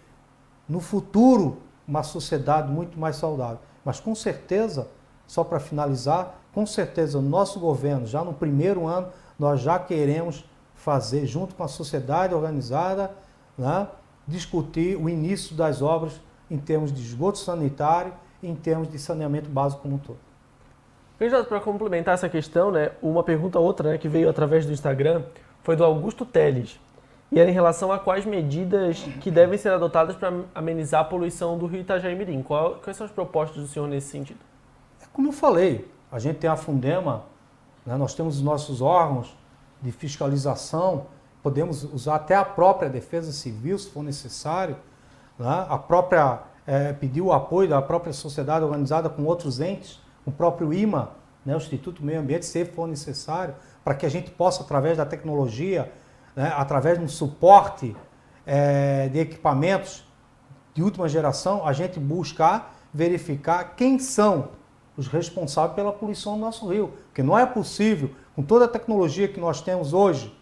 no 0.68 0.81
futuro 0.81 1.59
uma 1.87 2.03
sociedade 2.03 2.70
muito 2.70 2.99
mais 2.99 3.16
saudável. 3.16 3.59
Mas 3.85 4.01
com 4.01 4.14
certeza, 4.14 4.89
só 5.26 5.45
para 5.45 5.61
finalizar, 5.61 6.39
com 6.53 6.64
certeza 6.66 7.18
o 7.18 7.22
nosso 7.22 7.61
governo, 7.61 8.07
já 8.07 8.24
no 8.24 8.32
primeiro 8.32 8.87
ano, 8.87 9.09
nós 9.39 9.61
já 9.61 9.78
queremos 9.78 10.45
fazer, 10.74 11.26
junto 11.26 11.55
com 11.55 11.62
a 11.62 11.68
sociedade 11.68 12.35
organizada, 12.35 13.11
né, 13.57 13.89
discutir 14.26 14.97
o 14.97 15.09
início 15.09 15.55
das 15.55 15.82
obras 15.82 16.20
em 16.51 16.59
termos 16.59 16.93
de 16.93 17.03
esgoto 17.03 17.39
sanitário 17.39 18.12
e 18.43 18.49
em 18.49 18.55
termos 18.55 18.91
de 18.91 18.99
saneamento 18.99 19.49
básico 19.49 19.82
como 19.82 19.97
um 19.97 19.99
todo. 19.99 20.18
Candidato, 21.18 21.49
para 21.49 21.61
complementar 21.61 22.14
essa 22.14 22.28
questão, 22.28 22.70
né, 22.70 22.93
uma 23.01 23.22
pergunta 23.22 23.59
outra 23.59 23.93
né, 23.93 23.99
que 23.99 24.09
veio 24.09 24.28
através 24.28 24.66
do 24.66 24.72
Instagram 24.72 25.22
foi 25.62 25.76
do 25.76 25.85
Augusto 25.85 26.26
Teles. 26.26 26.78
E 27.33 27.41
era 27.41 27.51
em 27.51 27.53
relação 27.53 27.91
a 27.91 27.99
quais 27.99 28.25
medidas 28.25 28.99
que 29.20 29.31
devem 29.31 29.59
ser 29.59 29.70
adotadas 29.70 30.14
para 30.16 30.33
amenizar 30.55 31.01
a 31.01 31.05
poluição 31.05 31.59
do 31.59 31.66
rio 31.66 31.81
Itajaí 31.81 32.14
Mirim. 32.14 32.43
Qual, 32.43 32.77
quais 32.77 32.97
são 32.97 33.07
as 33.07 33.12
propostas 33.12 33.62
do 33.62 33.66
senhor 33.66 33.89
nesse 33.89 34.09
sentido? 34.09 34.39
É 35.03 35.07
como 35.12 35.29
eu 35.29 35.33
falei, 35.33 35.91
a 36.12 36.18
gente 36.18 36.39
tem 36.39 36.49
a 36.49 36.57
Fundema, 36.57 37.25
né, 37.85 37.97
nós 37.97 38.14
temos 38.14 38.37
os 38.37 38.43
nossos 38.43 38.81
órgãos 38.81 39.37
de 39.83 39.91
fiscalização, 39.91 41.07
podemos 41.43 41.85
usar 41.85 42.16
até 42.16 42.35
a 42.35 42.45
própria 42.45 42.89
Defesa 42.89 43.33
Civil, 43.33 43.79
se 43.79 43.91
for 43.91 44.03
necessário, 44.03 44.77
né, 45.39 45.66
a 45.68 45.77
própria 45.77 46.41
é, 46.66 46.93
pedir 46.93 47.20
o 47.20 47.33
apoio 47.33 47.68
da 47.68 47.83
própria 47.83 48.12
sociedade 48.12 48.64
organizada 48.64 49.09
com 49.09 49.25
outros 49.25 49.61
entes, 49.61 50.01
o 50.25 50.33
próprio 50.33 50.72
IMA, 50.72 51.11
né, 51.45 51.55
o 51.55 51.59
Instituto 51.59 52.03
Meio 52.05 52.20
Ambiente, 52.20 52.47
se 52.47 52.64
for 52.64 52.87
necessário, 52.87 53.55
para 53.85 53.95
que 53.95 54.07
a 54.07 54.09
gente 54.09 54.31
possa, 54.31 54.62
através 54.62 54.97
da 54.97 55.05
tecnologia, 55.05 55.93
né, 56.35 56.53
através 56.57 56.99
de 56.99 57.05
um 57.05 57.09
suporte 57.09 57.97
é, 58.47 59.09
de 59.09 59.18
equipamentos 59.18 60.05
de 60.74 60.82
última 60.82 61.09
geração, 61.09 61.66
a 61.66 61.72
gente 61.72 62.01
buscar 62.01 62.74
verificar 62.93 63.74
quem 63.76 63.99
são 63.99 64.51
os 64.97 65.09
responsáveis 65.09 65.74
pela 65.74 65.93
poluição 65.93 66.35
do 66.35 66.41
nosso 66.41 66.68
rio. 66.68 66.93
Porque 67.07 67.22
não 67.22 67.37
é 67.37 67.45
possível, 67.45 68.11
com 68.37 68.43
toda 68.43 68.66
a 68.66 68.68
tecnologia 68.68 69.26
que 69.26 69.41
nós 69.41 69.61
temos 69.61 69.93
hoje 69.93 70.32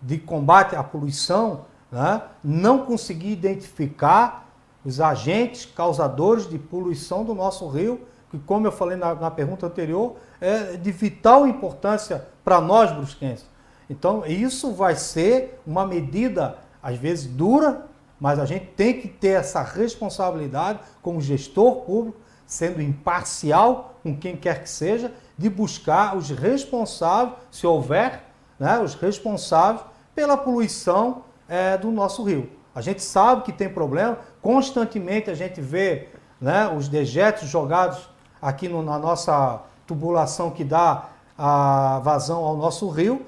de 0.00 0.18
combate 0.18 0.74
à 0.74 0.82
poluição, 0.82 1.66
né, 1.90 2.22
não 2.42 2.84
conseguir 2.84 3.30
identificar 3.30 4.48
os 4.84 5.00
agentes 5.00 5.64
causadores 5.64 6.48
de 6.48 6.58
poluição 6.58 7.24
do 7.24 7.34
nosso 7.34 7.68
rio, 7.68 8.00
que, 8.30 8.38
como 8.38 8.66
eu 8.66 8.72
falei 8.72 8.96
na, 8.96 9.14
na 9.14 9.30
pergunta 9.30 9.66
anterior, 9.66 10.16
é 10.40 10.76
de 10.76 10.90
vital 10.90 11.46
importância 11.46 12.26
para 12.42 12.60
nós 12.60 12.90
brusquenses. 12.90 13.46
Então, 13.92 14.24
isso 14.24 14.72
vai 14.72 14.96
ser 14.96 15.60
uma 15.66 15.86
medida, 15.86 16.56
às 16.82 16.96
vezes, 16.96 17.26
dura, 17.26 17.84
mas 18.18 18.38
a 18.38 18.46
gente 18.46 18.64
tem 18.68 18.98
que 18.98 19.06
ter 19.06 19.38
essa 19.40 19.62
responsabilidade 19.62 20.78
como 21.02 21.20
gestor 21.20 21.82
público, 21.82 22.18
sendo 22.46 22.80
imparcial 22.80 23.96
com 24.02 24.16
quem 24.16 24.34
quer 24.34 24.62
que 24.62 24.70
seja, 24.70 25.12
de 25.36 25.50
buscar 25.50 26.16
os 26.16 26.30
responsáveis, 26.30 27.36
se 27.50 27.66
houver, 27.66 28.22
né, 28.58 28.80
os 28.80 28.94
responsáveis 28.94 29.84
pela 30.14 30.38
poluição 30.38 31.24
é, 31.46 31.76
do 31.76 31.90
nosso 31.90 32.22
rio. 32.22 32.48
A 32.74 32.80
gente 32.80 33.02
sabe 33.02 33.42
que 33.42 33.52
tem 33.52 33.68
problema, 33.68 34.18
constantemente 34.40 35.28
a 35.28 35.34
gente 35.34 35.60
vê 35.60 36.08
né, 36.40 36.66
os 36.66 36.88
dejetos 36.88 37.46
jogados 37.46 38.08
aqui 38.40 38.70
no, 38.70 38.82
na 38.82 38.98
nossa 38.98 39.60
tubulação 39.86 40.50
que 40.50 40.64
dá 40.64 41.10
a 41.36 42.00
vazão 42.02 42.42
ao 42.42 42.56
nosso 42.56 42.88
rio 42.88 43.26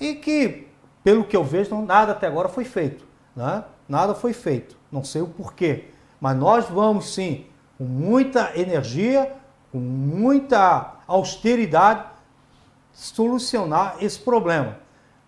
e 0.00 0.14
que, 0.14 0.68
pelo 1.02 1.24
que 1.24 1.36
eu 1.36 1.44
vejo, 1.44 1.74
nada 1.82 2.12
até 2.12 2.26
agora 2.26 2.48
foi 2.48 2.64
feito. 2.64 3.06
Né? 3.34 3.64
Nada 3.88 4.14
foi 4.14 4.32
feito. 4.32 4.76
Não 4.90 5.04
sei 5.04 5.22
o 5.22 5.26
porquê. 5.26 5.86
Mas 6.20 6.36
nós 6.36 6.68
vamos 6.68 7.12
sim, 7.14 7.46
com 7.76 7.84
muita 7.84 8.52
energia, 8.58 9.32
com 9.70 9.78
muita 9.78 10.94
austeridade, 11.06 12.04
solucionar 12.92 13.96
esse 14.00 14.18
problema. 14.18 14.78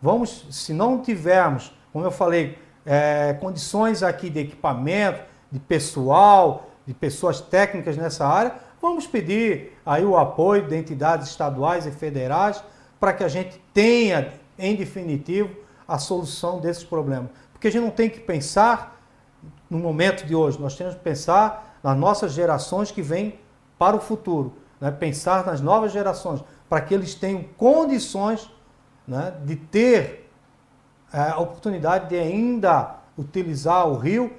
Vamos, 0.00 0.46
se 0.50 0.72
não 0.72 1.02
tivermos, 1.02 1.72
como 1.92 2.04
eu 2.04 2.10
falei, 2.10 2.58
é, 2.86 3.34
condições 3.34 4.02
aqui 4.02 4.30
de 4.30 4.40
equipamento, 4.40 5.20
de 5.50 5.58
pessoal, 5.58 6.70
de 6.86 6.94
pessoas 6.94 7.40
técnicas 7.40 7.96
nessa 7.96 8.26
área, 8.26 8.54
vamos 8.80 9.06
pedir 9.06 9.78
aí 9.84 10.04
o 10.04 10.16
apoio 10.16 10.66
de 10.66 10.76
entidades 10.76 11.28
estaduais 11.28 11.84
e 11.84 11.90
federais 11.90 12.62
para 12.98 13.12
que 13.12 13.22
a 13.22 13.28
gente 13.28 13.60
tenha 13.74 14.32
em 14.58 14.74
definitivo, 14.74 15.54
a 15.86 15.98
solução 15.98 16.60
desses 16.60 16.84
problemas. 16.84 17.30
Porque 17.52 17.68
a 17.68 17.72
gente 17.72 17.82
não 17.82 17.90
tem 17.90 18.10
que 18.10 18.20
pensar 18.20 19.00
no 19.70 19.78
momento 19.78 20.26
de 20.26 20.34
hoje, 20.34 20.60
nós 20.60 20.76
temos 20.76 20.94
que 20.94 21.00
pensar 21.00 21.78
nas 21.82 21.96
nossas 21.96 22.32
gerações 22.32 22.90
que 22.90 23.02
vêm 23.02 23.38
para 23.78 23.96
o 23.96 24.00
futuro, 24.00 24.54
né? 24.80 24.90
pensar 24.90 25.46
nas 25.46 25.60
novas 25.60 25.92
gerações, 25.92 26.42
para 26.68 26.80
que 26.80 26.92
eles 26.92 27.14
tenham 27.14 27.44
condições 27.56 28.50
né, 29.06 29.34
de 29.44 29.56
ter 29.56 30.30
é, 31.12 31.30
a 31.30 31.38
oportunidade 31.38 32.08
de 32.08 32.16
ainda 32.16 32.96
utilizar 33.16 33.86
o 33.88 33.96
rio 33.96 34.32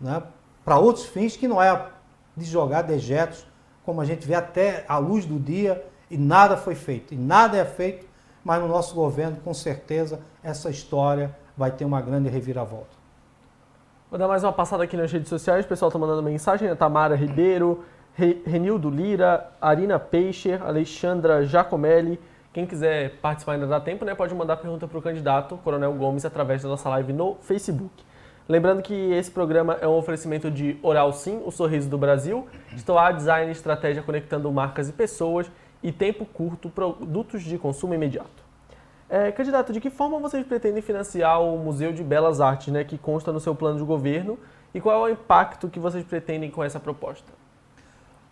né, 0.00 0.22
para 0.64 0.78
outros 0.78 1.04
fins 1.06 1.36
que 1.36 1.46
não 1.46 1.62
é 1.62 1.88
de 2.36 2.44
jogar 2.44 2.82
dejetos, 2.82 3.46
como 3.84 4.00
a 4.00 4.04
gente 4.04 4.26
vê 4.26 4.34
até 4.34 4.84
à 4.88 4.98
luz 4.98 5.24
do 5.24 5.38
dia, 5.38 5.84
e 6.10 6.16
nada 6.16 6.56
foi 6.56 6.74
feito. 6.74 7.14
E 7.14 7.16
nada 7.16 7.56
é 7.56 7.64
feito 7.64 8.06
mas 8.44 8.60
no 8.60 8.68
nosso 8.68 8.94
governo, 8.94 9.36
com 9.44 9.54
certeza, 9.54 10.20
essa 10.42 10.70
história 10.70 11.34
vai 11.56 11.70
ter 11.70 11.84
uma 11.84 12.00
grande 12.00 12.28
reviravolta. 12.28 13.02
Vou 14.10 14.18
dar 14.18 14.28
mais 14.28 14.44
uma 14.44 14.52
passada 14.52 14.84
aqui 14.84 14.96
nas 14.96 15.10
redes 15.10 15.28
sociais, 15.28 15.64
o 15.64 15.68
pessoal 15.68 15.88
está 15.88 15.98
mandando 15.98 16.22
mensagem, 16.22 16.68
a 16.68 16.76
Tamara 16.76 17.14
Ribeiro, 17.14 17.84
Renildo 18.14 18.90
Lira, 18.90 19.50
Arina 19.60 19.98
Peixer, 19.98 20.62
Alexandra 20.62 21.44
Giacomelli. 21.44 22.20
Quem 22.52 22.66
quiser 22.66 23.16
participar 23.22 23.52
ainda 23.52 23.66
dá 23.66 23.80
tempo, 23.80 24.04
né? 24.04 24.14
Pode 24.14 24.34
mandar 24.34 24.58
pergunta 24.58 24.86
para 24.86 24.98
o 24.98 25.02
candidato 25.02 25.56
Coronel 25.64 25.94
Gomes 25.94 26.26
através 26.26 26.62
da 26.62 26.68
nossa 26.68 26.90
live 26.90 27.12
no 27.12 27.36
Facebook. 27.40 28.04
Lembrando 28.46 28.82
que 28.82 28.92
esse 29.12 29.30
programa 29.30 29.78
é 29.80 29.88
um 29.88 29.96
oferecimento 29.96 30.50
de 30.50 30.76
Oral 30.82 31.12
Sim, 31.12 31.40
o 31.46 31.50
sorriso 31.50 31.88
do 31.88 31.96
Brasil, 31.96 32.46
de 32.74 32.84
Toar 32.84 33.16
Design 33.16 33.50
Estratégia 33.50 34.02
conectando 34.02 34.52
marcas 34.52 34.90
e 34.90 34.92
pessoas 34.92 35.50
e 35.82 35.90
tempo 35.90 36.24
curto, 36.24 36.70
produtos 36.70 37.42
de 37.42 37.58
consumo 37.58 37.94
imediato. 37.94 38.42
É, 39.08 39.30
candidato, 39.30 39.72
de 39.72 39.80
que 39.80 39.90
forma 39.90 40.18
vocês 40.18 40.46
pretendem 40.46 40.80
financiar 40.80 41.42
o 41.42 41.58
Museu 41.58 41.92
de 41.92 42.02
Belas 42.02 42.40
Artes, 42.40 42.72
né, 42.72 42.82
que 42.82 42.96
consta 42.96 43.30
no 43.30 43.40
seu 43.40 43.54
plano 43.54 43.78
de 43.78 43.84
governo, 43.84 44.38
e 44.72 44.80
qual 44.80 45.06
é 45.06 45.10
o 45.10 45.12
impacto 45.12 45.68
que 45.68 45.78
vocês 45.78 46.02
pretendem 46.04 46.50
com 46.50 46.64
essa 46.64 46.80
proposta? 46.80 47.30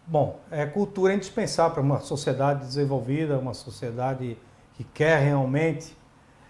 Bom, 0.07 0.41
é, 0.51 0.65
cultura 0.65 1.13
é 1.13 1.17
indispensável 1.17 1.75
para 1.75 1.83
uma 1.83 2.01
sociedade 2.01 2.61
desenvolvida, 2.61 3.39
uma 3.39 3.55
sociedade 3.55 4.39
que 4.75 4.83
quer 4.83 5.19
realmente 5.19 5.95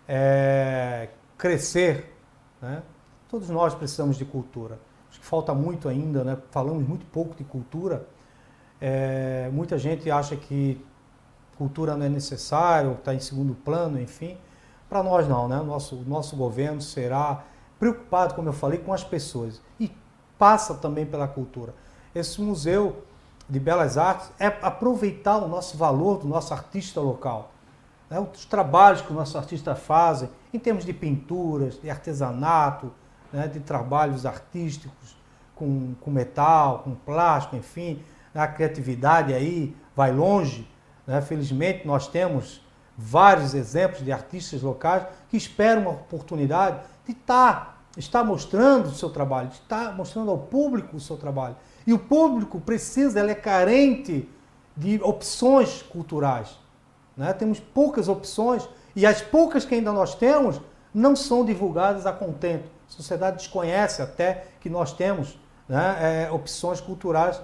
é, 0.09 1.09
crescer. 1.37 2.15
Né? 2.63 2.83
Todos 3.29 3.51
nós 3.51 3.75
precisamos 3.75 4.17
de 4.17 4.25
cultura. 4.25 4.79
Acho 5.11 5.19
que 5.19 5.27
falta 5.27 5.53
muito 5.53 5.89
ainda, 5.89 6.23
né? 6.23 6.39
falamos 6.51 6.87
muito 6.87 7.05
pouco 7.07 7.35
de 7.35 7.43
cultura. 7.43 8.07
É, 8.81 9.51
muita 9.53 9.77
gente 9.77 10.11
acha 10.11 10.37
que 10.37 10.83
cultura 11.61 11.95
não 11.95 12.07
é 12.07 12.09
necessário, 12.09 12.93
está 12.93 13.15
em 13.15 13.21
segundo 13.21 13.55
plano, 13.55 14.01
enfim. 14.01 14.39
Para 14.89 15.03
nós 15.03 15.29
não, 15.29 15.47
né? 15.47 15.57
Nosso, 15.57 15.97
nosso 16.07 16.35
governo 16.35 16.81
será 16.81 17.45
preocupado, 17.79 18.33
como 18.33 18.49
eu 18.49 18.53
falei, 18.55 18.79
com 18.79 18.95
as 18.95 19.05
pessoas 19.05 19.61
e 19.79 19.95
passa 20.39 20.75
também 20.75 21.05
pela 21.05 21.29
cultura. 21.29 21.75
Esse 22.15 22.41
museu 22.41 23.05
de 23.47 23.61
belas 23.61 23.99
artes 23.99 24.33
é 24.39 24.47
aproveitar 24.47 25.37
o 25.37 25.49
nosso 25.49 25.77
valor 25.77 26.19
do 26.21 26.27
nosso 26.27 26.55
artista 26.55 26.99
local, 26.99 27.53
né? 28.09 28.19
os 28.19 28.47
trabalhos 28.47 29.03
que 29.03 29.13
o 29.13 29.15
nosso 29.15 29.37
artista 29.37 29.75
fazem 29.75 30.31
em 30.55 30.59
termos 30.59 30.87
de 30.87 30.95
pinturas, 30.95 31.79
de 31.79 31.91
artesanato, 31.91 32.91
né? 33.31 33.47
de 33.47 33.61
trabalhos 33.61 34.25
artísticos 34.25 35.15
com, 35.55 35.95
com 36.01 36.11
metal, 36.11 36.79
com 36.79 36.95
plástico, 36.95 37.57
enfim, 37.57 38.03
a 38.35 38.47
criatividade 38.47 39.35
aí 39.35 39.77
vai 39.95 40.11
longe 40.11 40.70
né? 41.11 41.21
Felizmente, 41.21 41.85
nós 41.85 42.07
temos 42.07 42.61
vários 42.97 43.53
exemplos 43.53 44.05
de 44.05 44.13
artistas 44.13 44.63
locais 44.63 45.05
que 45.29 45.37
esperam 45.37 45.83
uma 45.83 45.91
oportunidade 45.91 46.79
de 47.05 47.11
estar, 47.11 47.83
estar 47.97 48.23
mostrando 48.23 48.87
o 48.87 48.95
seu 48.95 49.11
trabalho, 49.11 49.49
de 49.49 49.55
estar 49.55 49.93
mostrando 49.97 50.31
ao 50.31 50.39
público 50.39 50.97
o 50.97 51.01
seu 51.01 51.17
trabalho. 51.17 51.57
E 51.85 51.93
o 51.93 51.99
público 51.99 52.61
precisa, 52.61 53.19
ele 53.19 53.33
é 53.33 53.35
carente 53.35 54.29
de 54.77 55.03
opções 55.03 55.83
culturais. 55.83 56.57
Né? 57.17 57.33
Temos 57.33 57.59
poucas 57.59 58.07
opções 58.07 58.69
e 58.95 59.05
as 59.05 59.21
poucas 59.21 59.65
que 59.65 59.75
ainda 59.75 59.93
nós 59.93 60.15
temos 60.15 60.61
não 60.95 61.17
são 61.17 61.45
divulgadas 61.45 62.07
a 62.07 62.13
contento. 62.13 62.71
A 62.89 62.93
sociedade 62.93 63.39
desconhece 63.39 64.01
até 64.01 64.47
que 64.61 64.71
nós 64.71 64.93
temos 64.93 65.37
né, 65.69 66.27
é, 66.29 66.31
opções 66.31 66.81
culturais 66.81 67.41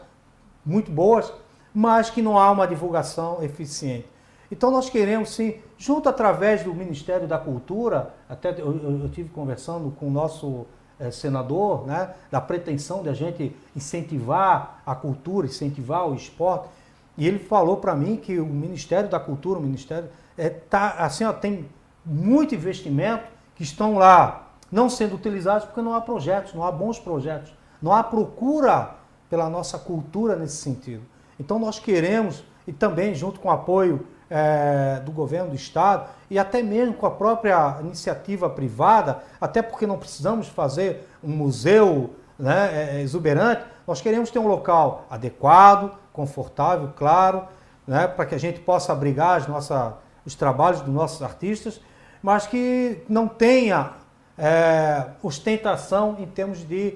muito 0.65 0.93
boas, 0.93 1.33
mas 1.77 2.09
que 2.09 2.23
não 2.23 2.39
há 2.39 2.51
uma 2.51 2.67
divulgação 2.67 3.43
eficiente. 3.43 4.09
Então 4.51 4.71
nós 4.71 4.89
queremos 4.89 5.29
sim, 5.35 5.57
junto 5.77 6.09
através 6.09 6.63
do 6.63 6.73
Ministério 6.73 7.29
da 7.29 7.37
Cultura, 7.37 8.15
até 8.27 8.51
eu, 8.53 9.03
eu, 9.03 9.11
tive 9.11 9.29
conversando 9.29 9.91
com 9.91 10.09
o 10.09 10.11
nosso 10.11 10.65
é, 10.99 11.11
senador, 11.11 11.87
né, 11.87 12.15
da 12.31 12.41
pretensão 12.41 13.03
de 13.03 13.11
a 13.11 13.13
gente 13.13 13.55
incentivar 13.77 14.81
a 14.87 14.95
cultura, 14.95 15.47
incentivar 15.47 16.09
o 16.09 16.15
esporte, 16.15 16.67
e 17.15 17.29
ele 17.29 17.39
falou 17.39 17.77
para 17.77 17.95
mim 17.95 18.17
que 18.17 18.41
o 18.41 18.47
Ministério 18.47 19.11
da 19.11 19.21
Cultura, 19.21 19.59
o 19.59 19.63
Ministério, 19.63 20.09
é, 20.39 20.49
tá, 20.49 20.93
assim, 20.93 21.25
ó, 21.25 21.33
tem 21.35 21.69
muito 22.03 22.55
investimento 22.55 23.25
que 23.55 23.63
estão 23.63 23.99
lá 23.99 24.49
não 24.73 24.89
sendo 24.89 25.15
utilizados 25.15 25.67
porque 25.67 25.83
não 25.83 25.93
há 25.93 26.01
projetos, 26.01 26.55
não 26.55 26.65
há 26.65 26.73
bons 26.73 26.99
projetos, 26.99 27.53
não 27.83 27.93
há 27.93 28.03
procura 28.03 28.95
pela 29.29 29.51
nossa 29.51 29.79
cultura 29.79 30.37
nesse 30.37 30.57
sentido. 30.57 31.03
Então 31.39 31.59
nós 31.59 31.79
queremos, 31.79 32.45
e 32.67 32.73
também 32.73 33.15
junto 33.15 33.41
com 33.41 33.49
o 33.49 33.51
apoio 33.51 34.07
é, 34.29 35.01
do 35.05 35.13
governo 35.13 35.51
do 35.51 35.57
estado 35.57 36.09
e 36.29 36.39
até 36.39 36.63
mesmo 36.63 36.95
com 36.95 37.07
a 37.07 37.11
própria 37.11 37.77
iniciativa 37.81 38.51
privada, 38.51 39.23
até 39.41 39.63
porque 39.63 39.87
não 39.87 39.99
precisamos 39.99 40.49
fazer 40.49 41.09
um 41.23 41.31
museu 41.31 42.11
né, 42.39 42.99
é, 42.99 43.03
exuberante, 43.03 43.63
nós 43.87 44.01
queremos 44.01 44.31
ter 44.31 44.39
um 44.39 44.49
local 44.49 45.07
adequado, 45.09 45.93
confortável, 46.13 46.93
claro, 46.97 47.45
né, 47.87 48.09
para 48.09 48.27
que 48.27 48.35
a 48.35 48.39
gente 48.39 48.59
possa 48.61 48.93
abrigar 48.93 49.37
as 49.37 49.47
nossas, 49.47 49.95
os 50.25 50.35
trabalhos 50.35 50.81
dos 50.81 50.93
nossos 50.93 51.23
artistas, 51.23 51.81
mas 52.23 52.47
que 52.47 53.05
não 53.09 53.29
tenha 53.29 53.93
é, 54.37 55.07
ostentação 55.23 56.17
em 56.19 56.27
termos 56.27 56.67
de 56.67 56.95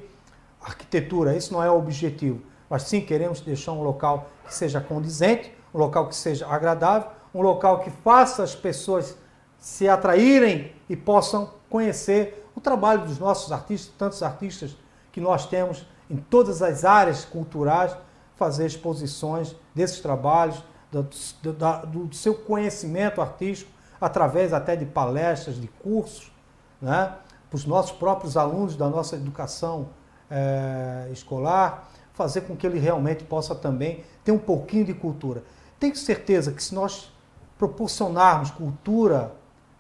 arquitetura. 0.61 1.36
Isso 1.36 1.53
não 1.53 1.62
é 1.62 1.70
o 1.70 1.78
objetivo. 1.78 2.43
Mas 2.71 2.85
sim 2.85 3.01
queremos 3.01 3.41
deixar 3.41 3.73
um 3.73 3.83
local 3.83 4.31
que 4.47 4.55
seja 4.55 4.81
condizente, 4.81 5.53
um 5.75 5.79
local 5.79 6.09
que 6.09 6.14
seja 6.14 6.47
agradável, 6.47 7.11
um 7.35 7.43
local 7.43 7.81
que 7.81 7.91
faça 7.91 8.45
as 8.45 8.55
pessoas 8.55 9.16
se 9.59 9.89
atraírem 9.89 10.73
e 10.89 10.97
possam 10.97 11.51
conhecer 11.68 12.49
o 12.55 12.61
trabalho 12.61 13.05
dos 13.05 13.18
nossos 13.18 13.51
artistas, 13.51 13.93
tantos 13.99 14.23
artistas 14.23 14.77
que 15.12 15.21
nós 15.21 15.47
temos 15.47 15.85
em 16.09 16.16
todas 16.16 16.62
as 16.62 16.85
áreas 16.85 17.25
culturais, 17.25 17.97
fazer 18.37 18.66
exposições 18.66 19.55
desses 19.75 20.01
trabalhos, 20.01 20.62
do, 20.91 21.03
do, 21.43 22.07
do 22.07 22.14
seu 22.14 22.35
conhecimento 22.35 23.21
artístico, 23.21 23.71
através 24.01 24.53
até 24.53 24.75
de 24.75 24.87
palestras, 24.87 25.61
de 25.61 25.68
cursos, 25.68 26.33
né? 26.81 27.14
para 27.49 27.57
os 27.57 27.66
nossos 27.66 27.93
próprios 27.93 28.37
alunos 28.37 28.77
da 28.77 28.89
nossa 28.89 29.16
educação 29.16 29.91
é, 30.31 31.09
escolar, 31.12 31.89
fazer 32.21 32.43
com 32.43 32.55
que 32.55 32.66
ele 32.66 32.79
realmente 32.79 33.25
possa 33.25 33.55
também 33.55 34.05
ter 34.23 34.31
um 34.31 34.39
pouquinho 34.39 34.85
de 34.85 34.93
cultura. 34.93 35.43
Tenho 35.79 35.97
certeza 35.97 36.53
que 36.53 36.62
se 36.62 36.75
nós 36.75 37.11
proporcionarmos 37.57 38.51
cultura, 38.51 39.35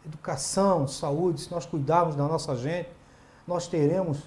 educação, 0.06 0.88
saúde, 0.88 1.42
se 1.42 1.50
nós 1.50 1.66
cuidarmos 1.66 2.16
da 2.16 2.26
nossa 2.26 2.56
gente, 2.56 2.88
nós 3.46 3.68
teremos 3.68 4.22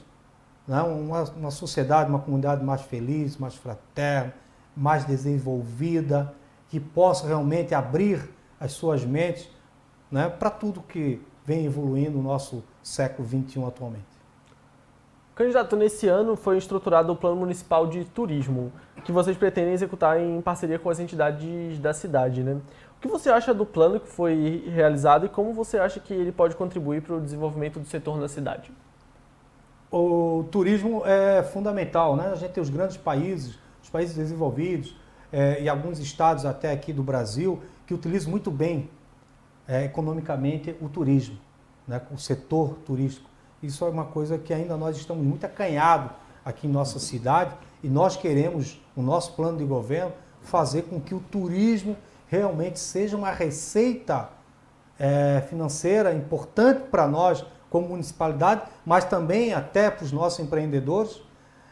né, 0.67 0.79
uma, 0.83 1.23
uma 1.23 1.49
sociedade, 1.49 2.07
uma 2.07 2.19
comunidade 2.19 2.63
mais 2.63 2.81
feliz, 2.81 3.35
mais 3.35 3.55
fraterna, 3.55 4.35
mais 4.77 5.05
desenvolvida, 5.05 6.35
que 6.69 6.79
possa 6.79 7.25
realmente 7.25 7.73
abrir 7.73 8.29
as 8.59 8.73
suas 8.73 9.03
mentes 9.03 9.49
né, 10.11 10.29
para 10.29 10.51
tudo 10.51 10.83
que 10.83 11.19
vem 11.43 11.65
evoluindo 11.65 12.11
no 12.11 12.23
nosso 12.23 12.63
século 12.83 13.27
XXI 13.27 13.63
atualmente. 13.65 14.12
Candidato, 15.35 15.75
nesse 15.75 16.07
ano 16.07 16.35
foi 16.35 16.57
estruturado 16.57 17.11
o 17.11 17.15
Plano 17.15 17.37
Municipal 17.37 17.87
de 17.87 18.05
Turismo, 18.05 18.71
que 19.03 19.11
vocês 19.11 19.35
pretendem 19.35 19.73
executar 19.73 20.19
em 20.19 20.39
parceria 20.41 20.77
com 20.77 20.89
as 20.89 20.99
entidades 20.99 21.79
da 21.79 21.91
cidade, 21.93 22.43
né? 22.43 22.61
que 23.03 23.07
você 23.09 23.29
acha 23.29 23.53
do 23.53 23.65
plano 23.65 23.99
que 23.99 24.07
foi 24.07 24.63
realizado 24.73 25.25
e 25.25 25.29
como 25.29 25.53
você 25.53 25.77
acha 25.77 25.99
que 25.99 26.13
ele 26.13 26.31
pode 26.31 26.55
contribuir 26.55 27.01
para 27.01 27.15
o 27.15 27.19
desenvolvimento 27.19 27.77
do 27.77 27.85
setor 27.85 28.17
na 28.17 28.29
cidade? 28.29 28.71
O 29.91 30.45
turismo 30.49 31.05
é 31.05 31.43
fundamental, 31.43 32.15
né? 32.15 32.29
A 32.31 32.35
gente 32.35 32.53
tem 32.53 32.63
os 32.63 32.69
grandes 32.69 32.95
países, 32.95 33.59
os 33.83 33.89
países 33.89 34.15
desenvolvidos 34.15 34.95
é, 35.33 35.61
e 35.61 35.67
alguns 35.67 35.99
estados 35.99 36.45
até 36.45 36.71
aqui 36.71 36.93
do 36.93 37.03
Brasil 37.03 37.61
que 37.85 37.93
utilizam 37.93 38.31
muito 38.31 38.49
bem 38.49 38.89
é, 39.67 39.83
economicamente 39.83 40.73
o 40.79 40.87
turismo, 40.87 41.37
né? 41.85 42.01
o 42.09 42.17
setor 42.17 42.75
turístico. 42.85 43.29
Isso 43.63 43.85
é 43.85 43.89
uma 43.89 44.03
coisa 44.03 44.37
que 44.37 44.53
ainda 44.53 44.75
nós 44.75 44.97
estamos 44.97 45.25
muito 45.25 45.45
acanhados 45.45 46.11
aqui 46.43 46.67
em 46.67 46.69
nossa 46.69 46.99
cidade 46.99 47.55
e 47.81 47.87
nós 47.87 48.17
queremos, 48.17 48.81
o 48.93 49.01
nosso 49.01 49.31
plano 49.33 49.57
de 49.57 49.63
governo, 49.63 50.11
fazer 50.41 50.81
com 50.81 50.99
que 50.99 51.15
o 51.15 51.21
turismo 51.21 51.95
realmente 52.27 52.77
seja 52.77 53.15
uma 53.15 53.31
receita 53.31 54.27
é, 54.99 55.41
financeira 55.49 56.13
importante 56.13 56.81
para 56.91 57.07
nós 57.07 57.45
como 57.69 57.87
municipalidade, 57.87 58.63
mas 58.85 59.05
também 59.05 59.53
até 59.53 59.89
para 59.89 60.03
os 60.03 60.11
nossos 60.11 60.39
empreendedores 60.41 61.21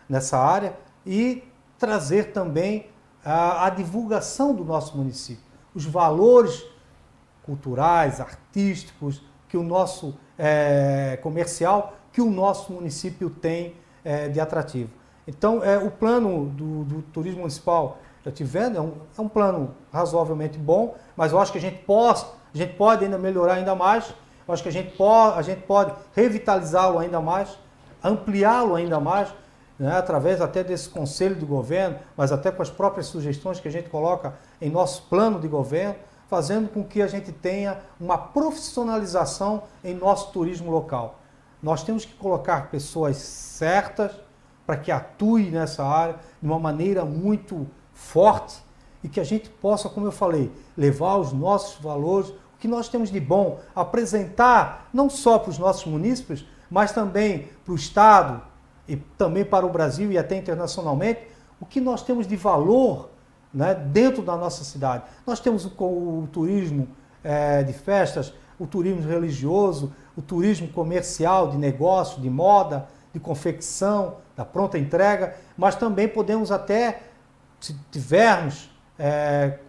nessa 0.08 0.40
área 0.40 0.78
e 1.06 1.44
trazer 1.78 2.32
também 2.32 2.88
a, 3.24 3.66
a 3.66 3.70
divulgação 3.70 4.56
do 4.56 4.64
nosso 4.64 4.96
município, 4.96 5.44
os 5.76 5.86
valores 5.86 6.64
culturais, 7.44 8.22
artísticos 8.22 9.22
que 9.50 9.58
o 9.58 9.64
nosso 9.64 10.18
é, 10.42 11.20
comercial 11.22 11.94
que 12.12 12.20
o 12.20 12.30
nosso 12.30 12.74
município 12.74 13.30
tem 13.30 13.76
é, 14.04 14.28
de 14.28 14.40
atrativo. 14.40 14.90
Então, 15.28 15.64
é, 15.64 15.78
o 15.78 15.92
plano 15.92 16.48
do, 16.48 16.84
do 16.84 17.02
turismo 17.04 17.42
municipal 17.42 18.00
já 18.26 18.32
tivendo, 18.32 18.78
é 18.78 18.82
um, 18.82 18.94
é 19.18 19.22
um 19.22 19.28
plano 19.28 19.76
razoavelmente 19.94 20.58
bom, 20.58 20.96
mas 21.16 21.32
eu 21.32 21.40
acho 21.40 21.52
que 21.52 21.60
a 21.60 21.62
gente 21.62 21.84
pode, 21.84 22.26
a 22.54 22.58
gente 22.58 22.74
pode 22.74 23.06
ainda 23.06 23.18
melhorar 23.18 23.54
ainda 23.54 23.76
mais, 23.76 24.14
eu 24.48 24.54
acho 24.54 24.64
que 24.64 24.70
a 24.70 24.72
gente 24.72 24.96
pode, 24.96 25.40
a 25.40 25.42
gente 25.44 25.62
pode 25.62 25.94
revitalizá-lo 26.16 26.98
ainda 26.98 27.22
mais, 27.22 27.58
ampliá-lo 28.04 28.76
ainda 28.76 29.00
mais, 29.00 29.30
né, 29.78 29.96
através 29.96 30.42
até 30.42 30.64
desse 30.64 30.90
conselho 30.90 31.36
de 31.36 31.46
governo, 31.46 31.98
mas 32.18 32.32
até 32.32 32.52
com 32.52 32.62
as 32.62 32.70
próprias 32.70 33.08
sugestões 33.08 33.60
que 33.60 33.68
a 33.68 33.72
gente 33.72 33.90
coloca 33.90 34.36
em 34.60 34.70
nosso 34.70 35.04
plano 35.04 35.40
de 35.40 35.48
governo, 35.48 35.96
fazendo 36.32 36.70
com 36.70 36.82
que 36.82 37.02
a 37.02 37.08
gente 37.08 37.30
tenha 37.30 37.82
uma 38.00 38.18
profissionalização 38.18 39.64
em 39.84 39.94
nosso 39.94 40.32
turismo 40.32 40.72
local. 40.72 41.20
Nós 41.62 41.84
temos 41.84 42.06
que 42.06 42.14
colocar 42.14 42.72
pessoas 42.72 43.18
certas 43.18 44.14
para 44.66 44.78
que 44.78 44.94
atuem 44.94 45.52
nessa 45.52 45.84
área 45.84 46.16
de 46.42 46.48
uma 46.48 46.58
maneira 46.58 47.04
muito 47.04 47.68
forte 47.94 48.64
e 49.04 49.10
que 49.10 49.20
a 49.20 49.26
gente 49.26 49.50
possa, 49.50 49.90
como 49.90 50.08
eu 50.08 50.12
falei, 50.12 50.50
levar 50.78 51.18
os 51.18 51.34
nossos 51.34 51.84
valores, 51.84 52.30
o 52.30 52.58
que 52.58 52.68
nós 52.68 52.88
temos 52.88 53.12
de 53.12 53.20
bom, 53.20 53.60
apresentar 53.76 54.88
não 54.94 55.10
só 55.10 55.38
para 55.38 55.50
os 55.50 55.60
nossos 55.60 55.84
munícipes, 55.84 56.46
mas 56.70 56.94
também 56.94 57.50
para 57.66 57.74
o 57.74 57.76
Estado 57.76 58.42
e 58.88 58.96
também 58.96 59.44
para 59.44 59.66
o 59.66 59.70
Brasil 59.70 60.10
e 60.14 60.18
até 60.18 60.38
internacionalmente, 60.38 61.28
o 61.60 61.66
que 61.66 61.82
nós 61.82 62.02
temos 62.02 62.26
de 62.26 62.38
valor 62.38 63.11
né, 63.54 63.74
dentro 63.76 64.22
da 64.22 64.36
nossa 64.36 64.64
cidade. 64.64 65.04
Nós 65.26 65.40
temos 65.40 65.66
o, 65.66 65.70
o 65.70 66.30
turismo 66.32 66.88
é, 67.24 67.64
de 67.64 67.74
festas, 67.74 68.34
o 68.60 68.68
turismo 68.68 69.02
religioso, 69.02 69.94
o 70.16 70.22
turismo 70.22 70.68
comercial, 70.68 71.50
de 71.50 71.58
negócio, 71.58 72.22
de 72.22 72.30
moda, 72.30 72.88
de 73.14 73.20
confecção, 73.20 74.18
da 74.36 74.46
pronta 74.46 74.78
entrega, 74.78 75.36
mas 75.58 75.76
também 75.76 76.08
podemos 76.08 76.52
até 76.52 77.02
se 77.60 77.76
tivermos 77.92 78.70
é, 78.98 79.60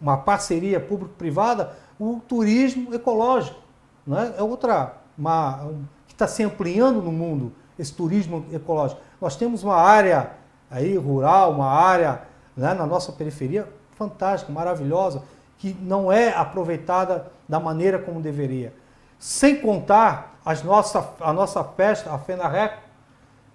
uma 0.00 0.16
parceria 0.16 0.78
público-privada, 0.78 1.72
o 1.98 2.20
turismo 2.26 2.94
ecológico. 2.94 3.60
Né? 4.06 4.34
É 4.38 4.42
outra, 4.42 4.96
uma, 5.16 5.64
um, 5.64 5.84
que 6.06 6.14
está 6.14 6.26
se 6.26 6.42
ampliando 6.42 7.02
no 7.02 7.12
mundo, 7.12 7.52
esse 7.78 7.92
turismo 7.92 8.44
ecológico. 8.52 9.00
Nós 9.20 9.36
temos 9.36 9.62
uma 9.62 9.76
área 9.76 10.32
aí 10.70 10.96
rural, 10.96 11.52
uma 11.52 11.70
área 11.70 12.22
né, 12.56 12.74
na 12.74 12.86
nossa 12.86 13.12
periferia 13.12 13.68
fantástica, 13.92 14.52
maravilhosa, 14.52 15.22
que 15.58 15.74
não 15.80 16.10
é 16.10 16.32
aproveitada 16.32 17.30
da 17.48 17.58
maneira 17.58 17.98
como 17.98 18.20
deveria. 18.20 18.74
Sem 19.18 19.60
contar 19.60 20.38
as 20.44 20.62
nossa, 20.62 21.14
a 21.20 21.32
nossa 21.32 21.62
festa, 21.64 22.12
a 22.12 22.18
FENAREC, 22.18 22.76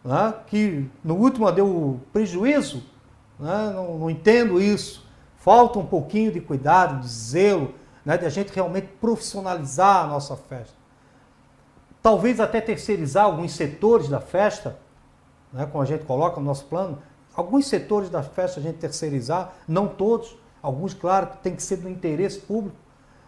né, 0.04 0.34
que 0.48 0.90
no 1.04 1.16
último 1.16 1.52
deu 1.52 2.00
prejuízo 2.12 2.84
né? 3.42 3.72
não, 3.74 3.98
não, 3.98 4.10
entendo 4.10 4.62
isso. 4.62 5.04
Falta 5.38 5.80
um 5.80 5.86
pouquinho 5.86 6.32
de 6.32 6.40
cuidado, 6.40 7.02
de 7.02 7.08
zelo, 7.08 7.74
né? 8.06 8.16
de 8.16 8.26
a 8.26 8.30
gente 8.30 8.54
realmente 8.54 8.88
profissionalizar 9.02 10.04
a 10.04 10.08
nossa 10.08 10.38
festa. 10.38 10.76
Talvez 12.04 12.40
até 12.40 12.62
terceirizar 12.62 13.26
alguns 13.26 13.54
setores 13.54 14.08
da 14.08 14.22
festa, 14.22 14.78
né? 15.52 15.66
como 15.66 15.82
a 15.82 15.86
gente 15.88 16.06
coloca 16.06 16.40
no 16.40 16.46
nosso 16.46 16.66
plano, 16.66 17.02
alguns 17.36 17.68
setores 17.68 18.10
da 18.10 18.24
festa 18.24 18.60
a 18.60 18.64
gente 18.64 18.78
terceirizar, 18.78 19.54
não 19.68 19.88
todos, 19.88 20.38
alguns, 20.62 20.94
claro, 20.94 21.30
tem 21.42 21.56
que 21.56 21.64
ser 21.64 21.78
do 21.78 21.90
interesse 21.90 22.40
público, 22.40 22.76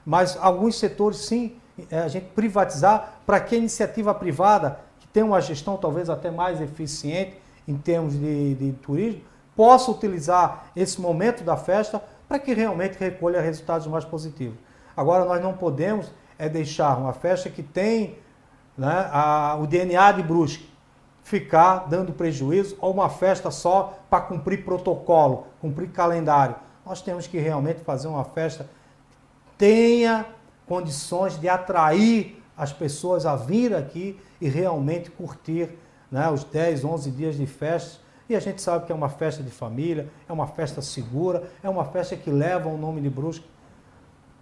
mas 0.05 0.37
alguns 0.39 0.77
setores 0.77 1.17
sim, 1.19 1.55
é, 1.89 1.99
a 1.99 2.07
gente 2.07 2.27
privatizar 2.35 3.19
para 3.25 3.39
que 3.39 3.55
a 3.55 3.57
iniciativa 3.57 4.13
privada, 4.13 4.79
que 4.99 5.07
tem 5.07 5.23
uma 5.23 5.41
gestão 5.41 5.77
talvez 5.77 6.09
até 6.09 6.29
mais 6.29 6.61
eficiente 6.61 7.37
em 7.67 7.77
termos 7.77 8.13
de, 8.13 8.55
de 8.55 8.71
turismo, 8.73 9.21
possa 9.55 9.91
utilizar 9.91 10.67
esse 10.75 10.99
momento 10.99 11.43
da 11.43 11.55
festa 11.55 12.03
para 12.27 12.39
que 12.39 12.53
realmente 12.53 12.97
recolha 12.97 13.39
resultados 13.39 13.87
mais 13.87 14.03
positivos. 14.03 14.57
Agora, 14.95 15.25
nós 15.25 15.41
não 15.41 15.53
podemos 15.53 16.11
é 16.37 16.49
deixar 16.49 16.97
uma 16.97 17.13
festa 17.13 17.49
que 17.49 17.63
tem 17.63 18.17
né, 18.77 19.09
a, 19.11 19.55
o 19.61 19.67
DNA 19.67 20.13
de 20.13 20.23
Brusque 20.23 20.72
ficar 21.23 21.87
dando 21.87 22.13
prejuízo 22.13 22.77
ou 22.79 22.93
uma 22.93 23.09
festa 23.09 23.49
só 23.49 23.97
para 24.09 24.21
cumprir 24.21 24.63
protocolo, 24.63 25.47
cumprir 25.59 25.89
calendário. 25.89 26.55
Nós 26.85 27.01
temos 27.01 27.25
que 27.25 27.39
realmente 27.39 27.79
fazer 27.79 28.07
uma 28.07 28.25
festa 28.25 28.65
que 29.45 29.57
tenha 29.57 30.25
condições 30.67 31.39
de 31.39 31.47
atrair 31.47 32.43
as 32.57 32.73
pessoas 32.73 33.25
a 33.25 33.35
vir 33.35 33.73
aqui 33.73 34.19
e 34.39 34.49
realmente 34.49 35.09
curtir 35.09 35.69
né, 36.11 36.29
os 36.29 36.43
10, 36.43 36.83
11 36.83 37.11
dias 37.11 37.35
de 37.37 37.47
festa. 37.47 38.03
E 38.29 38.35
a 38.35 38.39
gente 38.39 38.61
sabe 38.61 38.85
que 38.85 38.91
é 38.91 38.95
uma 38.95 39.09
festa 39.09 39.41
de 39.41 39.49
família, 39.49 40.09
é 40.27 40.33
uma 40.33 40.47
festa 40.47 40.81
segura, 40.81 41.43
é 41.63 41.69
uma 41.69 41.85
festa 41.85 42.15
que 42.15 42.29
leva 42.29 42.69
o 42.69 42.77
nome 42.77 43.01
de 43.01 43.09
Brusque 43.09 43.45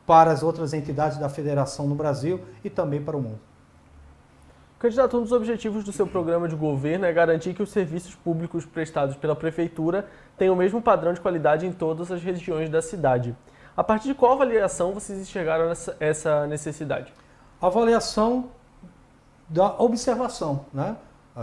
para 0.06 0.32
as 0.32 0.44
outras 0.44 0.74
entidades 0.74 1.18
da 1.18 1.30
federação 1.30 1.88
no 1.88 1.96
Brasil 1.96 2.42
e 2.64 2.70
também 2.70 3.02
para 3.02 3.16
o 3.16 3.22
mundo. 3.22 3.51
Candidato, 4.82 5.16
um 5.16 5.22
dos 5.22 5.32
objetivos 5.32 5.84
do 5.84 5.92
seu 5.92 6.08
programa 6.08 6.48
de 6.48 6.56
governo 6.56 7.06
é 7.06 7.14
garantir 7.14 7.54
que 7.54 7.62
os 7.62 7.70
serviços 7.70 8.16
públicos 8.16 8.66
prestados 8.66 9.16
pela 9.16 9.36
Prefeitura 9.36 10.08
tenham 10.36 10.56
o 10.56 10.58
mesmo 10.58 10.82
padrão 10.82 11.14
de 11.14 11.22
qualidade 11.22 11.68
em 11.68 11.72
todas 11.72 12.12
as 12.12 12.24
regiões 12.24 12.68
da 12.68 12.82
cidade. 12.82 13.38
A 13.78 13.84
partir 13.84 14.08
de 14.08 14.16
qual 14.16 14.32
avaliação 14.32 14.92
vocês 14.92 15.20
enxergaram 15.20 15.72
essa, 16.00 16.48
necessidade? 16.48 17.14
Avaliação 17.62 18.50
da 19.48 19.80
observação. 19.80 20.66
Né? 20.74 20.98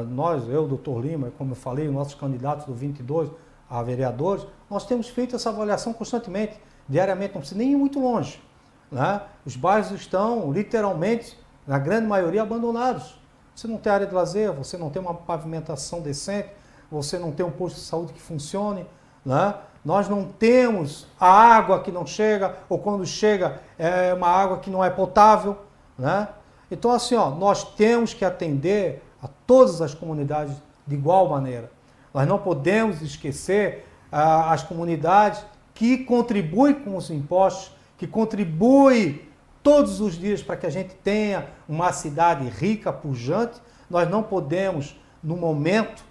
Nós, 0.08 0.48
eu, 0.48 0.66
doutor 0.66 1.00
Lima, 1.00 1.30
como 1.38 1.52
eu 1.52 1.56
falei, 1.56 1.88
nossos 1.88 2.16
candidatos 2.16 2.66
do 2.66 2.74
22 2.74 3.30
a 3.70 3.80
vereadores, 3.84 4.44
nós 4.68 4.84
temos 4.84 5.08
feito 5.08 5.36
essa 5.36 5.50
avaliação 5.50 5.92
constantemente, 5.92 6.58
diariamente, 6.88 7.34
não 7.34 7.40
precisa 7.40 7.60
nem 7.60 7.70
ir 7.70 7.76
muito 7.76 8.00
longe. 8.00 8.42
Né? 8.90 9.22
Os 9.46 9.54
bairros 9.54 9.92
estão 9.92 10.50
literalmente, 10.50 11.38
na 11.64 11.78
grande 11.78 12.08
maioria, 12.08 12.42
abandonados. 12.42 13.16
Você 13.58 13.66
não 13.66 13.76
tem 13.76 13.92
área 13.92 14.06
de 14.06 14.14
lazer, 14.14 14.52
você 14.52 14.78
não 14.78 14.88
tem 14.88 15.02
uma 15.02 15.12
pavimentação 15.12 16.00
decente, 16.00 16.48
você 16.88 17.18
não 17.18 17.32
tem 17.32 17.44
um 17.44 17.50
posto 17.50 17.74
de 17.74 17.80
saúde 17.80 18.12
que 18.12 18.20
funcione, 18.20 18.86
né? 19.26 19.52
Nós 19.84 20.08
não 20.08 20.26
temos 20.26 21.08
a 21.18 21.28
água 21.28 21.80
que 21.80 21.90
não 21.90 22.06
chega, 22.06 22.54
ou 22.68 22.78
quando 22.78 23.04
chega 23.04 23.60
é 23.76 24.14
uma 24.14 24.28
água 24.28 24.58
que 24.58 24.70
não 24.70 24.84
é 24.84 24.88
potável, 24.90 25.58
né? 25.98 26.28
Então, 26.70 26.92
assim, 26.92 27.16
ó, 27.16 27.30
nós 27.30 27.64
temos 27.74 28.14
que 28.14 28.24
atender 28.24 29.02
a 29.20 29.26
todas 29.26 29.82
as 29.82 29.92
comunidades 29.92 30.54
de 30.86 30.94
igual 30.94 31.28
maneira. 31.28 31.68
Nós 32.14 32.28
não 32.28 32.38
podemos 32.38 33.02
esquecer 33.02 33.84
ah, 34.12 34.52
as 34.52 34.62
comunidades 34.62 35.44
que 35.74 35.98
contribuem 36.04 36.74
com 36.74 36.96
os 36.96 37.10
impostos, 37.10 37.72
que 37.96 38.06
contribuem 38.06 39.27
todos 39.68 40.00
os 40.00 40.14
dias 40.14 40.42
para 40.42 40.56
que 40.56 40.64
a 40.64 40.70
gente 40.70 40.94
tenha 40.94 41.46
uma 41.68 41.92
cidade 41.92 42.48
rica, 42.48 42.90
pujante. 42.90 43.60
Nós 43.90 44.08
não 44.08 44.22
podemos, 44.22 44.98
no 45.22 45.36
momento 45.36 46.02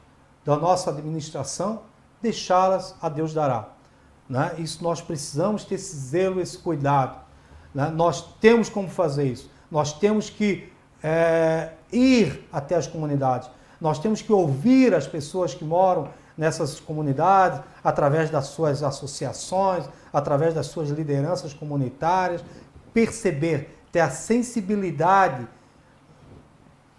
da 0.46 0.56
nossa 0.56 0.92
administração, 0.92 1.82
deixá-las 2.22 2.94
a 3.02 3.10
Deus 3.10 3.34
dará. 3.34 3.70
Né? 4.30 4.54
Isso 4.60 4.84
nós 4.84 5.02
precisamos 5.02 5.66
ter 5.66 5.74
esse 5.74 5.96
zelo, 5.96 6.40
esse 6.40 6.56
cuidado. 6.60 7.20
Né? 7.74 7.88
Nós 7.90 8.22
temos 8.40 8.70
como 8.70 8.90
fazer 8.90 9.26
isso. 9.26 9.50
Nós 9.72 9.92
temos 9.92 10.30
que 10.30 10.72
é, 11.02 11.72
ir 11.92 12.48
até 12.54 12.76
as 12.76 12.86
comunidades. 12.86 13.50
Nós 13.82 13.98
temos 13.98 14.22
que 14.22 14.32
ouvir 14.32 14.94
as 14.94 15.08
pessoas 15.08 15.56
que 15.56 15.66
moram 15.66 16.10
nessas 16.38 16.80
comunidades, 16.80 17.60
através 17.84 18.30
das 18.30 18.46
suas 18.48 18.84
associações, 18.84 19.90
através 20.14 20.54
das 20.54 20.68
suas 20.68 20.90
lideranças 20.90 21.54
comunitárias, 21.54 22.44
perceber, 22.98 23.78
ter 23.92 24.00
a 24.00 24.10
sensibilidade 24.10 25.48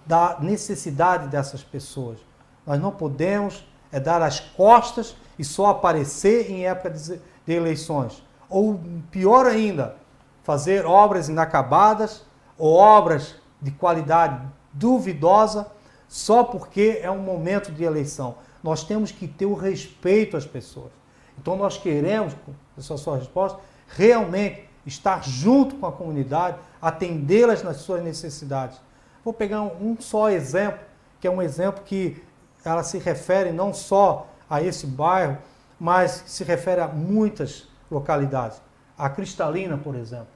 da 0.07 0.39
necessidade 0.39 1.27
dessas 1.27 1.65
pessoas. 1.65 2.21
Nós 2.65 2.81
não 2.81 2.93
podemos 2.93 3.67
é 3.91 3.99
dar 3.99 4.23
as 4.23 4.39
costas 4.39 5.17
e 5.37 5.43
só 5.43 5.67
aparecer 5.67 6.53
em 6.53 6.67
época 6.67 6.91
de, 6.91 7.21
eleições. 7.53 8.23
Ou 8.49 8.81
pior 9.11 9.45
ainda, 9.47 9.97
fazer 10.45 10.87
obras 10.87 11.29
inacabadas 11.29 12.23
ou 12.57 12.77
obras 12.77 13.35
de 13.61 13.73
qualidade 13.73 14.47
duvidosa 14.73 15.67
só 16.07 16.45
porque 16.45 17.01
é 17.03 17.11
um 17.11 17.23
momento 17.23 17.73
de 17.73 17.83
eleição. 17.83 18.37
Nós 18.63 18.85
temos 18.85 19.11
que 19.11 19.27
ter 19.27 19.47
o 19.47 19.55
respeito 19.55 20.37
às 20.37 20.47
pessoas. 20.47 20.93
Então 21.37 21.57
nós 21.57 21.77
queremos, 21.77 22.37
essa 22.79 22.93
é 22.93 22.95
a 22.95 22.99
sua 22.99 23.17
resposta, 23.17 23.59
realmente 23.89 24.68
estar 24.89 25.23
junto 25.23 25.77
com 25.77 25.87
a 25.87 25.93
comunidade, 25.93 26.57
atendê-las 26.81 27.63
nas 27.63 27.77
suas 27.79 28.03
necessidades. 28.03 28.81
Vou 29.25 29.33
pegar 29.33 29.63
um, 29.63 29.97
só 30.01 30.31
exemplo, 30.31 30.81
que 31.21 31.27
é 31.27 31.31
um 31.31 31.43
exemplo 31.43 31.83
que 31.85 32.23
ela 32.65 32.83
se 32.83 32.99
refere 32.99 33.53
não 33.53 33.73
só 33.73 34.27
a 34.49 34.63
esse 34.63 34.87
bairro, 34.87 35.39
mas 35.79 36.25
se 36.27 36.43
refere 36.43 36.81
a 36.81 36.89
muitas 36.89 37.69
localidades. 37.91 38.61
A 38.97 39.09
Cristalina, 39.09 39.77
por 39.77 39.95
exemplo, 39.95 40.29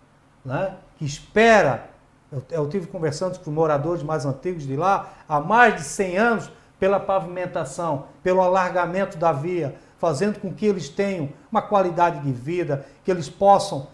né, 0.44 0.76
que 0.96 1.04
espera, 1.04 1.90
eu, 2.30 2.42
eu 2.50 2.68
tive 2.68 2.86
conversando 2.86 3.38
com 3.40 3.50
moradores 3.50 4.02
mais 4.02 4.24
antigos 4.24 4.64
de 4.64 4.76
lá, 4.76 5.12
há 5.28 5.40
mais 5.40 5.76
de 5.76 5.82
100 5.82 6.16
anos, 6.18 6.52
pela 6.78 6.98
pavimentação, 6.98 8.06
pelo 8.24 8.40
alargamento 8.40 9.16
da 9.16 9.30
via, 9.30 9.76
fazendo 9.98 10.40
com 10.40 10.52
que 10.52 10.66
eles 10.66 10.88
tenham 10.88 11.28
uma 11.48 11.62
qualidade 11.62 12.18
de 12.18 12.32
vida, 12.32 12.84
que 13.04 13.10
eles 13.10 13.28
possam 13.28 13.86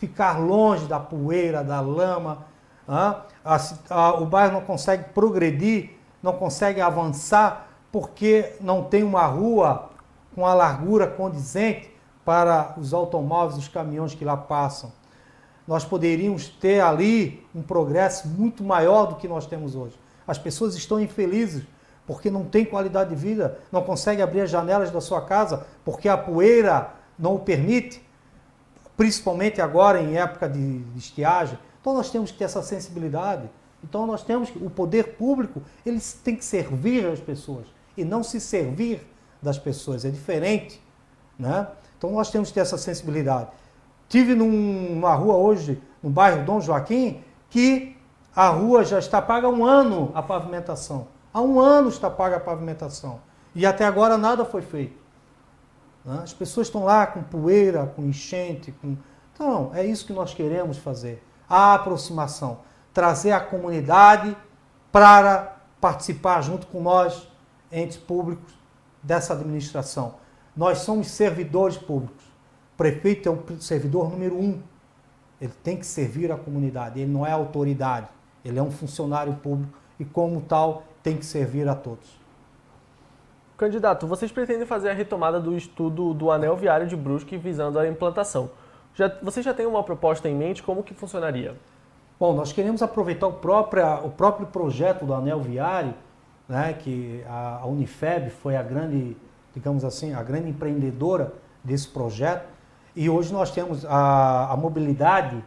ficar 0.00 0.38
longe 0.38 0.86
da 0.86 0.98
poeira, 0.98 1.62
da 1.62 1.80
lama. 1.80 2.46
O 4.18 4.24
bairro 4.24 4.54
não 4.54 4.62
consegue 4.62 5.04
progredir, 5.12 5.90
não 6.22 6.32
consegue 6.32 6.80
avançar 6.80 7.68
porque 7.92 8.54
não 8.60 8.82
tem 8.82 9.02
uma 9.02 9.26
rua 9.26 9.90
com 10.34 10.46
a 10.46 10.54
largura 10.54 11.06
condizente 11.06 11.94
para 12.24 12.74
os 12.78 12.94
automóveis, 12.94 13.58
os 13.58 13.68
caminhões 13.68 14.14
que 14.14 14.24
lá 14.24 14.36
passam. 14.36 14.90
Nós 15.66 15.84
poderíamos 15.84 16.48
ter 16.48 16.80
ali 16.80 17.46
um 17.54 17.62
progresso 17.62 18.26
muito 18.26 18.64
maior 18.64 19.06
do 19.06 19.16
que 19.16 19.28
nós 19.28 19.46
temos 19.46 19.76
hoje. 19.76 19.98
As 20.26 20.38
pessoas 20.38 20.74
estão 20.74 20.98
infelizes 20.98 21.64
porque 22.06 22.30
não 22.30 22.44
têm 22.44 22.64
qualidade 22.64 23.10
de 23.10 23.16
vida, 23.16 23.58
não 23.70 23.82
conseguem 23.82 24.22
abrir 24.24 24.40
as 24.40 24.50
janelas 24.50 24.90
da 24.90 25.00
sua 25.00 25.20
casa 25.20 25.66
porque 25.84 26.08
a 26.08 26.16
poeira 26.16 26.90
não 27.18 27.34
o 27.34 27.40
permite 27.40 28.02
principalmente 29.00 29.62
agora 29.62 29.98
em 29.98 30.18
época 30.18 30.46
de, 30.46 30.82
estiagem. 30.94 31.58
Então 31.80 31.94
nós 31.94 32.10
temos 32.10 32.30
que 32.30 32.36
ter 32.36 32.44
essa 32.44 32.60
sensibilidade. 32.60 33.48
Então 33.82 34.06
nós 34.06 34.22
temos 34.22 34.50
que, 34.50 34.62
o 34.62 34.68
poder 34.68 35.14
público, 35.16 35.62
ele 35.86 35.98
tem 36.22 36.36
que 36.36 36.44
servir 36.44 37.06
as 37.06 37.18
pessoas 37.18 37.64
e 37.96 38.04
não 38.04 38.22
se 38.22 38.38
servir 38.38 39.00
das 39.40 39.58
pessoas, 39.58 40.04
é 40.04 40.10
diferente, 40.10 40.82
né? 41.38 41.66
Então 41.96 42.10
nós 42.10 42.30
temos 42.30 42.48
que 42.48 42.54
ter 42.56 42.60
essa 42.60 42.76
sensibilidade. 42.76 43.48
Tive 44.06 44.34
num, 44.34 44.90
numa 44.90 45.14
rua 45.14 45.34
hoje, 45.34 45.80
no 46.02 46.10
bairro 46.10 46.44
Dom 46.44 46.60
Joaquim, 46.60 47.22
que 47.48 47.96
a 48.36 48.50
rua 48.50 48.84
já 48.84 48.98
está 48.98 49.22
paga 49.22 49.46
há 49.46 49.50
um 49.50 49.64
ano 49.64 50.10
a 50.14 50.22
pavimentação. 50.22 51.08
Há 51.32 51.40
um 51.40 51.58
ano 51.58 51.88
está 51.88 52.10
paga 52.10 52.36
a 52.36 52.40
pavimentação. 52.40 53.18
E 53.54 53.64
até 53.64 53.86
agora 53.86 54.18
nada 54.18 54.44
foi 54.44 54.60
feito. 54.60 54.99
Né? 56.04 56.20
As 56.22 56.32
pessoas 56.32 56.66
estão 56.66 56.84
lá 56.84 57.06
com 57.06 57.22
poeira, 57.22 57.86
com 57.86 58.02
enchente. 58.02 58.72
Com... 58.72 58.96
Então, 59.34 59.70
é 59.74 59.84
isso 59.84 60.06
que 60.06 60.12
nós 60.12 60.34
queremos 60.34 60.78
fazer. 60.78 61.22
A 61.48 61.74
aproximação. 61.74 62.60
Trazer 62.92 63.32
a 63.32 63.40
comunidade 63.40 64.36
para 64.90 65.56
participar 65.80 66.42
junto 66.42 66.66
com 66.66 66.82
nós, 66.82 67.28
entes 67.70 67.96
públicos, 67.96 68.52
dessa 69.02 69.32
administração. 69.32 70.16
Nós 70.56 70.78
somos 70.78 71.08
servidores 71.08 71.78
públicos. 71.78 72.24
O 72.74 72.76
prefeito 72.76 73.28
é 73.28 73.32
o 73.32 73.60
servidor 73.60 74.10
número 74.10 74.36
um. 74.36 74.60
Ele 75.40 75.52
tem 75.62 75.76
que 75.76 75.86
servir 75.86 76.30
a 76.30 76.36
comunidade. 76.36 77.00
Ele 77.00 77.10
não 77.10 77.26
é 77.26 77.32
autoridade. 77.32 78.08
Ele 78.44 78.58
é 78.58 78.62
um 78.62 78.70
funcionário 78.70 79.34
público 79.36 79.72
e, 79.98 80.04
como 80.04 80.40
tal, 80.42 80.82
tem 81.02 81.16
que 81.16 81.24
servir 81.24 81.68
a 81.68 81.74
todos. 81.74 82.19
Candidato, 83.60 84.06
vocês 84.06 84.32
pretendem 84.32 84.64
fazer 84.64 84.88
a 84.88 84.94
retomada 84.94 85.38
do 85.38 85.54
estudo 85.54 86.14
do 86.14 86.30
anel 86.30 86.56
viário 86.56 86.86
de 86.86 86.96
Brusque 86.96 87.36
visando 87.36 87.78
a 87.78 87.86
implantação. 87.86 88.48
Já, 88.94 89.12
vocês 89.22 89.44
já 89.44 89.52
têm 89.52 89.66
uma 89.66 89.82
proposta 89.82 90.30
em 90.30 90.34
mente? 90.34 90.62
Como 90.62 90.82
que 90.82 90.94
funcionaria? 90.94 91.54
Bom, 92.18 92.32
nós 92.32 92.54
queremos 92.54 92.80
aproveitar 92.80 93.26
o 93.26 93.34
próprio, 93.34 93.84
o 94.06 94.10
próprio 94.10 94.46
projeto 94.46 95.04
do 95.04 95.12
anel 95.12 95.40
viário, 95.40 95.92
né, 96.48 96.72
que 96.72 97.22
a, 97.28 97.58
a 97.58 97.66
Unifeb 97.66 98.30
foi 98.30 98.56
a 98.56 98.62
grande 98.62 99.14
digamos 99.54 99.84
assim, 99.84 100.14
a 100.14 100.22
grande 100.22 100.48
empreendedora 100.48 101.34
desse 101.62 101.88
projeto. 101.88 102.48
E 102.96 103.10
hoje 103.10 103.30
nós 103.30 103.50
temos 103.50 103.84
a, 103.84 104.52
a 104.52 104.56
mobilidade 104.56 105.44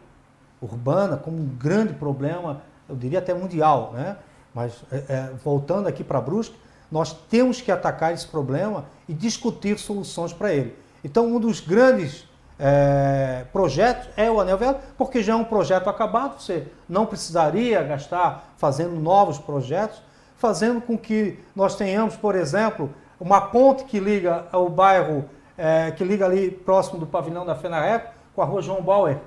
urbana 0.62 1.16
como 1.16 1.36
um 1.36 1.46
grande 1.46 1.94
problema, 1.94 2.62
eu 2.88 2.94
diria 2.94 3.18
até 3.18 3.34
mundial, 3.34 3.90
né? 3.92 4.16
Mas 4.54 4.84
é, 4.92 5.04
é, 5.08 5.30
voltando 5.42 5.88
aqui 5.88 6.04
para 6.04 6.20
Brusque, 6.20 6.56
nós 6.90 7.12
temos 7.12 7.60
que 7.60 7.72
atacar 7.72 8.12
esse 8.12 8.26
problema 8.26 8.86
e 9.08 9.12
discutir 9.12 9.78
soluções 9.78 10.32
para 10.32 10.52
ele. 10.52 10.76
Então, 11.02 11.26
um 11.26 11.40
dos 11.40 11.60
grandes 11.60 12.26
é, 12.58 13.44
projetos 13.52 14.08
é 14.16 14.30
o 14.30 14.40
Anel 14.40 14.56
Velho, 14.56 14.76
porque 14.96 15.22
já 15.22 15.32
é 15.32 15.36
um 15.36 15.44
projeto 15.44 15.88
acabado, 15.88 16.40
você 16.40 16.68
não 16.88 17.04
precisaria 17.04 17.82
gastar 17.82 18.54
fazendo 18.56 18.98
novos 18.98 19.38
projetos, 19.38 20.00
fazendo 20.36 20.80
com 20.80 20.96
que 20.96 21.38
nós 21.54 21.74
tenhamos, 21.74 22.16
por 22.16 22.34
exemplo, 22.34 22.92
uma 23.18 23.40
ponte 23.40 23.84
que 23.84 23.98
liga 23.98 24.46
o 24.52 24.68
bairro, 24.68 25.24
é, 25.56 25.90
que 25.90 26.04
liga 26.04 26.26
ali 26.26 26.50
próximo 26.50 26.98
do 26.98 27.06
pavilhão 27.06 27.44
da 27.44 27.54
FENAREC 27.54 28.08
com 28.34 28.42
a 28.42 28.44
rua 28.44 28.60
João 28.60 28.82
Bauer, 28.82 29.18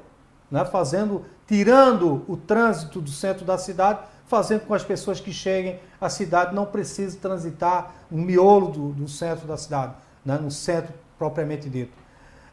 né, 0.51 0.65
fazendo, 0.65 1.25
tirando 1.47 2.23
o 2.27 2.37
trânsito 2.37 3.01
do 3.01 3.09
centro 3.09 3.45
da 3.45 3.57
cidade, 3.57 3.99
fazendo 4.28 4.61
com 4.61 4.67
que 4.67 4.73
as 4.73 4.84
pessoas 4.84 5.19
que 5.19 5.32
cheguem 5.32 5.80
à 5.99 6.09
cidade 6.09 6.53
não 6.53 6.65
precisem 6.65 7.19
transitar 7.19 7.93
no 8.11 8.17
miolo 8.17 8.67
do, 8.67 8.89
do 8.89 9.07
centro 9.07 9.47
da 9.47 9.57
cidade, 9.57 9.93
né, 10.23 10.38
no 10.38 10.51
centro 10.51 10.93
propriamente 11.17 11.69
dito. 11.69 11.93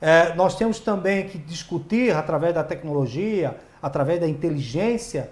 É, 0.00 0.34
nós 0.34 0.54
temos 0.54 0.78
também 0.78 1.28
que 1.28 1.38
discutir, 1.38 2.14
através 2.14 2.54
da 2.54 2.62
tecnologia, 2.62 3.56
através 3.82 4.20
da 4.20 4.28
inteligência, 4.28 5.30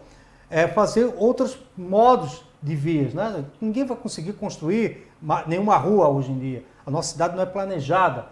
é, 0.50 0.66
fazer 0.66 1.12
outros 1.16 1.58
modos 1.76 2.44
de 2.62 2.74
vias. 2.74 3.14
Né? 3.14 3.44
Ninguém 3.60 3.84
vai 3.84 3.96
conseguir 3.96 4.32
construir 4.34 5.10
nenhuma 5.46 5.76
rua 5.76 6.08
hoje 6.08 6.30
em 6.30 6.38
dia. 6.38 6.64
A 6.86 6.90
nossa 6.90 7.12
cidade 7.12 7.36
não 7.36 7.42
é 7.42 7.46
planejada, 7.46 8.26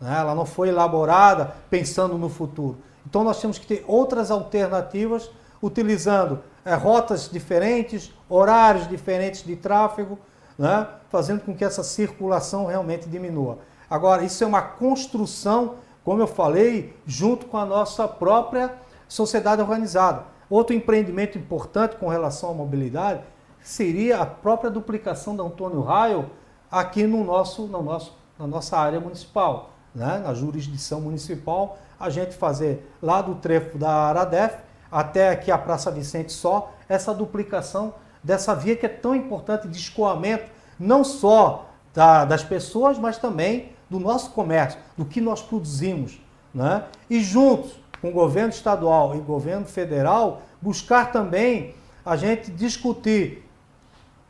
né? 0.00 0.16
ela 0.18 0.34
não 0.34 0.46
foi 0.46 0.68
elaborada 0.68 1.54
pensando 1.68 2.16
no 2.16 2.28
futuro. 2.28 2.78
Então 3.08 3.22
nós 3.22 3.40
temos 3.40 3.58
que 3.58 3.66
ter 3.66 3.84
outras 3.86 4.30
alternativas, 4.30 5.30
utilizando 5.62 6.40
é, 6.64 6.74
rotas 6.74 7.28
diferentes, 7.30 8.12
horários 8.28 8.88
diferentes 8.88 9.44
de 9.44 9.56
tráfego, 9.56 10.18
né? 10.58 10.86
fazendo 11.10 11.40
com 11.42 11.54
que 11.54 11.64
essa 11.64 11.82
circulação 11.82 12.66
realmente 12.66 13.08
diminua. 13.08 13.58
Agora, 13.88 14.24
isso 14.24 14.42
é 14.42 14.46
uma 14.46 14.62
construção, 14.62 15.76
como 16.04 16.20
eu 16.20 16.26
falei, 16.26 16.96
junto 17.06 17.46
com 17.46 17.56
a 17.56 17.64
nossa 17.64 18.08
própria 18.08 18.74
sociedade 19.08 19.62
organizada. 19.62 20.24
Outro 20.50 20.74
empreendimento 20.74 21.38
importante 21.38 21.96
com 21.96 22.08
relação 22.08 22.50
à 22.50 22.54
mobilidade 22.54 23.22
seria 23.60 24.20
a 24.20 24.26
própria 24.26 24.70
duplicação 24.70 25.36
da 25.36 25.42
Antônio 25.42 25.80
Raio 25.82 26.30
aqui 26.70 27.06
no 27.06 27.24
nosso, 27.24 27.66
no 27.66 27.82
nosso, 27.82 28.16
na 28.38 28.46
nossa 28.46 28.76
área 28.76 29.00
municipal, 29.00 29.70
né? 29.94 30.18
na 30.18 30.34
jurisdição 30.34 31.00
municipal, 31.00 31.78
a 31.98 32.10
gente 32.10 32.34
fazer 32.34 32.92
lá 33.00 33.22
do 33.22 33.36
trevo 33.36 33.78
da 33.78 33.90
Aradef 33.90 34.65
até 34.90 35.30
aqui 35.30 35.50
a 35.50 35.58
Praça 35.58 35.90
Vicente 35.90 36.32
só, 36.32 36.72
essa 36.88 37.14
duplicação 37.14 37.94
dessa 38.22 38.54
via 38.54 38.76
que 38.76 38.86
é 38.86 38.88
tão 38.88 39.14
importante 39.14 39.68
de 39.68 39.78
escoamento, 39.78 40.50
não 40.78 41.04
só 41.04 41.66
da, 41.94 42.24
das 42.24 42.42
pessoas, 42.42 42.98
mas 42.98 43.18
também 43.18 43.72
do 43.88 44.00
nosso 44.00 44.30
comércio, 44.30 44.78
do 44.96 45.04
que 45.04 45.20
nós 45.20 45.40
produzimos. 45.40 46.20
Né? 46.52 46.84
E 47.08 47.20
juntos 47.20 47.78
com 48.00 48.08
o 48.08 48.12
governo 48.12 48.50
estadual 48.50 49.14
e 49.14 49.18
governo 49.18 49.66
federal, 49.66 50.42
buscar 50.60 51.12
também 51.12 51.74
a 52.04 52.16
gente 52.16 52.50
discutir 52.50 53.44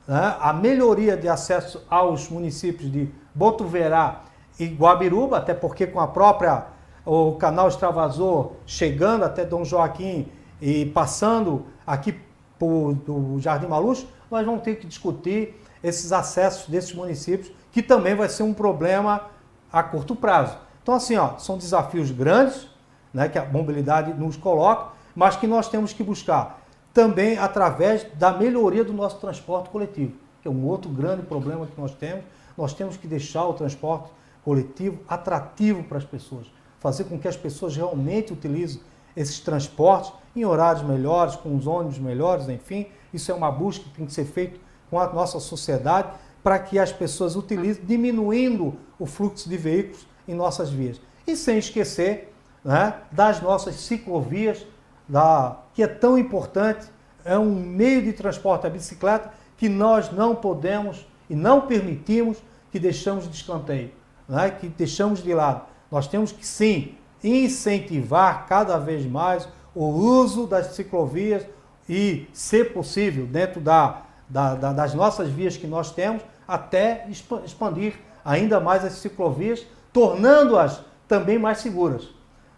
né, 0.07 0.36
a 0.40 0.52
melhoria 0.52 1.16
de 1.16 1.28
acesso 1.28 1.84
aos 1.90 2.28
municípios 2.28 2.90
de 2.90 3.11
Botuverá 3.34 4.22
e 4.59 4.66
Guabiruba, 4.66 5.38
até 5.38 5.52
porque 5.52 5.86
com 5.86 6.00
a 6.00 6.07
própria 6.07 6.66
o 7.04 7.34
canal 7.34 7.68
extravasor 7.68 8.52
chegando 8.66 9.24
até 9.24 9.44
Dom 9.44 9.64
Joaquim 9.64 10.28
e 10.61 10.86
passando 10.86 11.66
aqui 11.86 12.14
por 12.59 12.96
o 13.09 13.38
Jardim 13.38 13.66
Maluz, 13.66 14.07
nós 14.30 14.44
vamos 14.44 14.62
ter 14.62 14.76
que 14.76 14.86
discutir 14.86 15.61
esses 15.82 16.12
acessos 16.12 16.68
desses 16.68 16.92
municípios, 16.92 17.52
que 17.70 17.82
também 17.82 18.14
vai 18.14 18.28
ser 18.28 18.42
um 18.42 18.54
problema 18.54 19.26
a 19.72 19.82
curto 19.82 20.16
prazo. 20.16 20.57
Então, 20.82 20.94
assim, 20.94 21.16
ó, 21.16 21.36
são 21.38 21.59
desafios 21.59 22.11
grandes 22.11 22.68
né, 23.12 23.28
que 23.28 23.38
a 23.38 23.44
mobilidade 23.44 24.14
nos 24.14 24.36
coloca, 24.36 24.92
mas 25.14 25.36
que 25.36 25.46
nós 25.46 25.68
temos 25.68 25.92
que 25.92 26.02
buscar 26.02 26.62
também 26.96 27.36
através 27.36 28.07
da 28.14 28.32
melhoria 28.32 28.82
do 28.82 28.92
nosso 28.92 29.18
transporte 29.18 29.68
coletivo, 29.68 30.14
que 30.40 30.48
é 30.48 30.50
um 30.50 30.64
outro 30.64 30.90
grande 30.90 31.22
problema 31.22 31.66
que 31.66 31.78
nós 31.78 31.94
temos. 31.94 32.24
Nós 32.57 32.72
temos 32.72 32.96
que 32.96 33.07
deixar 33.07 33.44
o 33.44 33.52
transporte 33.52 34.11
coletivo 34.42 34.98
atrativo 35.07 35.82
para 35.82 35.98
as 35.98 36.04
pessoas, 36.04 36.46
fazer 36.80 37.04
com 37.04 37.18
que 37.18 37.28
as 37.28 37.36
pessoas 37.36 37.76
realmente 37.76 38.32
utilizem 38.32 38.80
esses 39.16 39.40
transportes 39.40 40.12
em 40.34 40.44
horários 40.44 40.84
melhores, 40.84 41.34
com 41.34 41.56
os 41.56 41.66
ônibus 41.66 41.98
melhores, 41.98 42.48
enfim. 42.48 42.86
Isso 43.12 43.32
é 43.32 43.34
uma 43.34 43.50
busca 43.50 43.84
que 43.84 43.90
tem 43.90 44.06
que 44.06 44.12
ser 44.12 44.26
feita 44.26 44.60
com 44.90 45.00
a 45.00 45.12
nossa 45.12 45.40
sociedade 45.40 46.10
para 46.42 46.58
que 46.58 46.78
as 46.78 46.92
pessoas 46.92 47.34
utilizem, 47.34 47.82
diminuindo 47.84 48.76
o 48.98 49.06
fluxo 49.06 49.48
de 49.48 49.56
veículos 49.56 50.06
em 50.28 50.34
nossas 50.34 50.70
vias. 50.70 51.00
E 51.26 51.34
sem 51.34 51.58
esquecer 51.58 52.32
né, 52.64 52.94
das 53.10 53.40
nossas 53.40 53.76
ciclovias 53.76 54.64
da, 55.08 55.58
que 55.74 55.82
é 55.82 55.86
tão 55.86 56.18
importante, 56.18 56.86
é 57.24 57.36
um 57.38 57.54
meio 57.54 58.02
de 58.02 58.12
transporte 58.12 58.66
a 58.66 58.70
bicicleta 58.70 59.32
que 59.56 59.68
nós 59.68 60.12
não 60.12 60.36
podemos 60.36 61.06
e 61.28 61.34
não 61.34 61.62
permitimos 61.62 62.38
que 62.70 62.78
deixamos 62.78 63.28
de 63.28 63.34
escanteio, 63.34 63.90
né? 64.28 64.50
que 64.50 64.68
deixamos 64.68 65.22
de 65.22 65.34
lado. 65.34 65.62
Nós 65.90 66.06
temos 66.06 66.30
que 66.30 66.46
sim 66.46 66.94
incentivar 67.22 68.46
cada 68.46 68.78
vez 68.78 69.06
mais 69.06 69.48
o 69.74 69.84
uso 69.84 70.46
das 70.46 70.68
ciclovias 70.68 71.46
e, 71.88 72.26
se 72.32 72.64
possível, 72.64 73.26
dentro 73.26 73.60
da, 73.60 74.02
da, 74.28 74.54
da, 74.54 74.72
das 74.72 74.94
nossas 74.94 75.28
vias 75.28 75.56
que 75.56 75.66
nós 75.66 75.92
temos, 75.92 76.22
até 76.46 77.06
expandir 77.44 77.94
ainda 78.24 78.58
mais 78.58 78.84
as 78.84 78.94
ciclovias, 78.94 79.66
tornando-as 79.92 80.82
também 81.06 81.38
mais 81.38 81.58
seguras. 81.58 82.08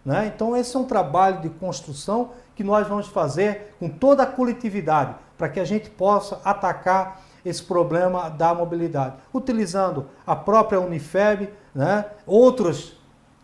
Né? 0.03 0.31
Então, 0.33 0.55
esse 0.55 0.75
é 0.75 0.79
um 0.79 0.85
trabalho 0.85 1.41
de 1.41 1.49
construção 1.49 2.31
que 2.55 2.63
nós 2.63 2.87
vamos 2.87 3.07
fazer 3.07 3.75
com 3.79 3.89
toda 3.89 4.23
a 4.23 4.25
coletividade 4.25 5.15
para 5.37 5.49
que 5.49 5.59
a 5.59 5.65
gente 5.65 5.89
possa 5.89 6.41
atacar 6.43 7.21
esse 7.45 7.63
problema 7.63 8.29
da 8.29 8.53
mobilidade, 8.53 9.15
utilizando 9.33 10.07
a 10.25 10.35
própria 10.35 10.79
Unifeb, 10.79 11.49
né? 11.73 12.05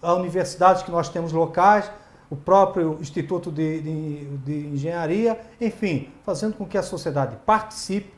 Outras 0.06 0.20
universidades 0.20 0.84
que 0.84 0.92
nós 0.92 1.10
temos 1.10 1.32
locais, 1.32 1.90
o 2.30 2.36
próprio 2.36 2.98
Instituto 3.02 3.52
de, 3.52 3.82
de, 3.82 4.38
de 4.38 4.68
Engenharia, 4.68 5.40
enfim, 5.60 6.12
fazendo 6.24 6.56
com 6.56 6.66
que 6.66 6.78
a 6.78 6.84
sociedade 6.84 7.38
participe, 7.46 8.14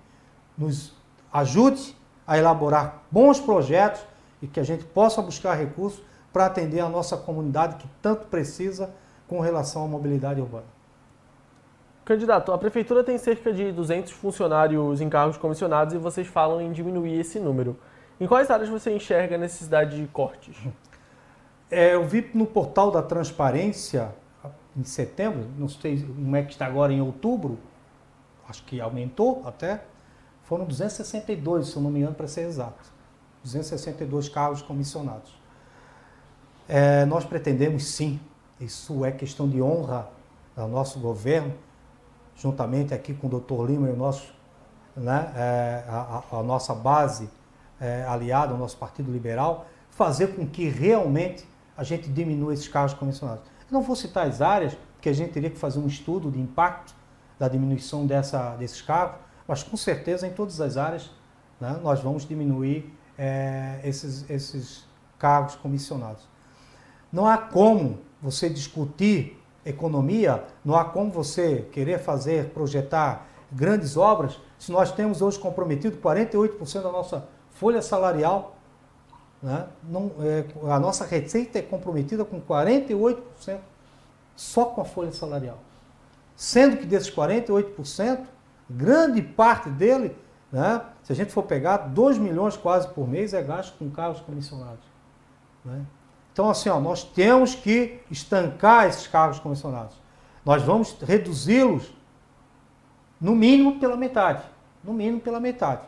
nos 0.57 0.93
ajude 1.31 1.95
a 2.25 2.37
elaborar 2.37 3.03
bons 3.11 3.39
projetos 3.39 4.01
e 4.41 4.47
que 4.47 4.59
a 4.59 4.63
gente 4.63 4.83
possa 4.83 5.21
buscar 5.21 5.53
recursos 5.55 6.01
para 6.31 6.45
atender 6.45 6.79
a 6.79 6.89
nossa 6.89 7.17
comunidade 7.17 7.75
que 7.77 7.87
tanto 8.01 8.27
precisa 8.27 8.93
com 9.27 9.39
relação 9.39 9.83
à 9.83 9.87
mobilidade 9.87 10.41
urbana. 10.41 10.65
Candidato, 12.05 12.53
a 12.53 12.57
prefeitura 12.57 13.03
tem 13.03 13.17
cerca 13.17 13.51
de 13.51 13.71
200 13.71 14.13
funcionários 14.13 15.01
em 15.01 15.09
cargos 15.09 15.35
comissionados 15.37 15.93
e 15.93 15.97
vocês 15.97 16.25
falam 16.27 16.61
em 16.61 16.71
diminuir 16.71 17.19
esse 17.19 17.39
número. 17.39 17.77
Em 18.19 18.25
quais 18.25 18.49
áreas 18.49 18.69
você 18.69 18.95
enxerga 18.95 19.35
a 19.35 19.37
necessidade 19.37 19.99
de 19.99 20.07
cortes? 20.07 20.55
É, 21.69 21.95
eu 21.95 22.05
vi 22.05 22.29
no 22.33 22.45
portal 22.45 22.91
da 22.91 23.01
transparência 23.01 24.13
em 24.75 24.83
setembro, 24.83 25.45
não 25.57 25.67
sei 25.67 26.01
como 26.01 26.35
é 26.35 26.43
que 26.43 26.51
está 26.51 26.65
agora 26.65 26.93
em 26.93 27.01
outubro, 27.01 27.57
acho 28.47 28.63
que 28.63 28.79
aumentou 28.79 29.41
até, 29.45 29.83
foram 30.43 30.65
262, 30.65 31.69
se 31.69 31.75
eu 31.75 31.81
não 31.81 31.89
me 31.89 31.99
engano, 31.99 32.15
para 32.15 32.27
ser 32.27 32.41
exato. 32.41 32.97
262 33.43 34.29
cargos 34.29 34.61
comissionados. 34.61 35.37
É, 36.69 37.05
nós 37.05 37.25
pretendemos 37.25 37.85
sim, 37.85 38.19
isso 38.59 39.03
é 39.03 39.11
questão 39.11 39.47
de 39.49 39.61
honra 39.61 40.09
ao 40.55 40.67
nosso 40.67 40.99
governo, 40.99 41.53
juntamente 42.35 42.93
aqui 42.93 43.13
com 43.13 43.27
o 43.27 43.29
doutor 43.29 43.69
Lima 43.69 43.89
e 43.89 43.91
o 43.91 43.95
nosso, 43.95 44.33
né, 44.95 45.31
é, 45.35 45.83
a, 45.87 46.23
a, 46.31 46.43
nossa 46.43 46.73
base 46.73 47.29
é, 47.79 48.03
aliada, 48.03 48.53
o 48.53 48.57
nosso 48.57 48.77
Partido 48.77 49.11
Liberal, 49.11 49.65
fazer 49.89 50.35
com 50.35 50.45
que 50.47 50.69
realmente 50.69 51.47
a 51.77 51.83
gente 51.83 52.09
diminua 52.09 52.53
esses 52.53 52.67
cargos 52.67 52.93
comissionados. 52.95 53.43
Eu 53.69 53.73
não 53.73 53.81
vou 53.81 53.95
citar 53.95 54.27
as 54.27 54.41
áreas, 54.41 54.75
porque 54.95 55.09
a 55.09 55.13
gente 55.13 55.31
teria 55.31 55.49
que 55.49 55.59
fazer 55.59 55.79
um 55.79 55.87
estudo 55.87 56.31
de 56.31 56.39
impacto 56.39 56.93
da 57.37 57.47
diminuição 57.47 58.07
dessa, 58.07 58.55
desses 58.55 58.81
cargos, 58.81 59.19
mas 59.47 59.61
com 59.61 59.77
certeza 59.77 60.25
em 60.27 60.31
todas 60.31 60.59
as 60.59 60.75
áreas 60.75 61.11
né, 61.61 61.79
nós 61.83 62.01
vamos 62.01 62.27
diminuir 62.27 62.91
é, 63.17 63.79
esses, 63.83 64.27
esses 64.29 64.85
cargos 65.19 65.55
comissionados. 65.55 66.27
Não 67.11 67.27
há 67.27 67.37
como 67.37 67.99
você 68.21 68.49
discutir 68.49 69.41
economia, 69.65 70.43
não 70.63 70.75
há 70.75 70.85
como 70.85 71.11
você 71.11 71.67
querer 71.71 71.99
fazer, 71.99 72.49
projetar 72.49 73.27
grandes 73.51 73.95
obras, 73.97 74.39
se 74.57 74.71
nós 74.71 74.91
temos 74.91 75.21
hoje 75.21 75.39
comprometido 75.39 75.97
48% 75.97 76.81
da 76.81 76.91
nossa 76.91 77.27
folha 77.51 77.81
salarial 77.81 78.56
Né? 79.41 79.67
Não, 79.83 80.11
é, 80.19 80.45
a 80.71 80.79
nossa 80.79 81.05
receita 81.05 81.59
é 81.59 81.61
comprometida 81.61 82.25
com 82.25 82.41
48% 82.41 83.59
só 84.35 84.65
com 84.65 84.81
a 84.81 84.85
folha 84.85 85.11
salarial. 85.11 85.57
Sendo 86.35 86.77
que 86.77 86.85
desses 86.85 87.09
48%, 87.09 88.25
grande 88.69 89.21
parte 89.21 89.69
dele, 89.69 90.15
né, 90.51 90.81
se 91.03 91.11
a 91.11 91.15
gente 91.15 91.31
for 91.31 91.43
pegar, 91.43 91.77
2 91.77 92.17
milhões 92.17 92.55
quase 92.55 92.87
por 92.89 93.07
mês 93.07 93.33
é 93.33 93.41
gasto 93.41 93.75
com 93.77 93.89
cargos 93.89 94.21
comissionados. 94.21 94.85
Né? 95.65 95.83
Então, 96.31 96.49
assim, 96.49 96.69
ó, 96.69 96.79
nós 96.79 97.03
temos 97.03 97.55
que 97.55 97.99
estancar 98.11 98.85
esses 98.85 99.07
cargos 99.07 99.39
comissionados. 99.39 99.95
Nós 100.45 100.61
vamos 100.61 100.95
reduzi-los 101.01 101.91
no 103.19 103.35
mínimo 103.35 103.79
pela 103.79 103.97
metade. 103.97 104.43
No 104.83 104.93
mínimo 104.93 105.19
pela 105.19 105.39
metade. 105.39 105.81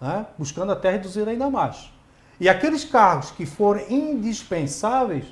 Né? 0.00 0.26
Buscando 0.38 0.72
até 0.72 0.90
reduzir 0.90 1.28
ainda 1.28 1.50
mais. 1.50 1.92
E 2.40 2.48
aqueles 2.48 2.84
cargos 2.84 3.30
que 3.30 3.44
forem 3.44 3.92
indispensáveis, 3.92 5.26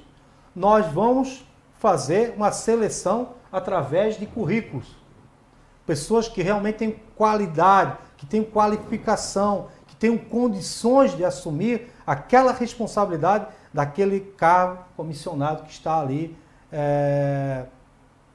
nós 0.54 0.92
vamos 0.92 1.42
fazer 1.78 2.34
uma 2.36 2.52
seleção 2.52 3.30
através 3.50 4.18
de 4.18 4.26
currículos. 4.26 4.94
Pessoas 5.86 6.28
que 6.28 6.42
realmente 6.42 6.76
têm 6.76 7.00
qualidade, 7.16 7.96
que 8.18 8.26
têm 8.26 8.44
qualificação, 8.44 9.68
que 9.86 9.96
tenham 9.96 10.18
condições 10.18 11.16
de 11.16 11.24
assumir 11.24 11.90
aquela 12.06 12.52
responsabilidade 12.52 13.46
daquele 13.72 14.20
cargo 14.20 14.84
comissionado 14.94 15.62
que 15.62 15.70
está 15.70 15.98
ali 15.98 16.36
é, 16.70 17.64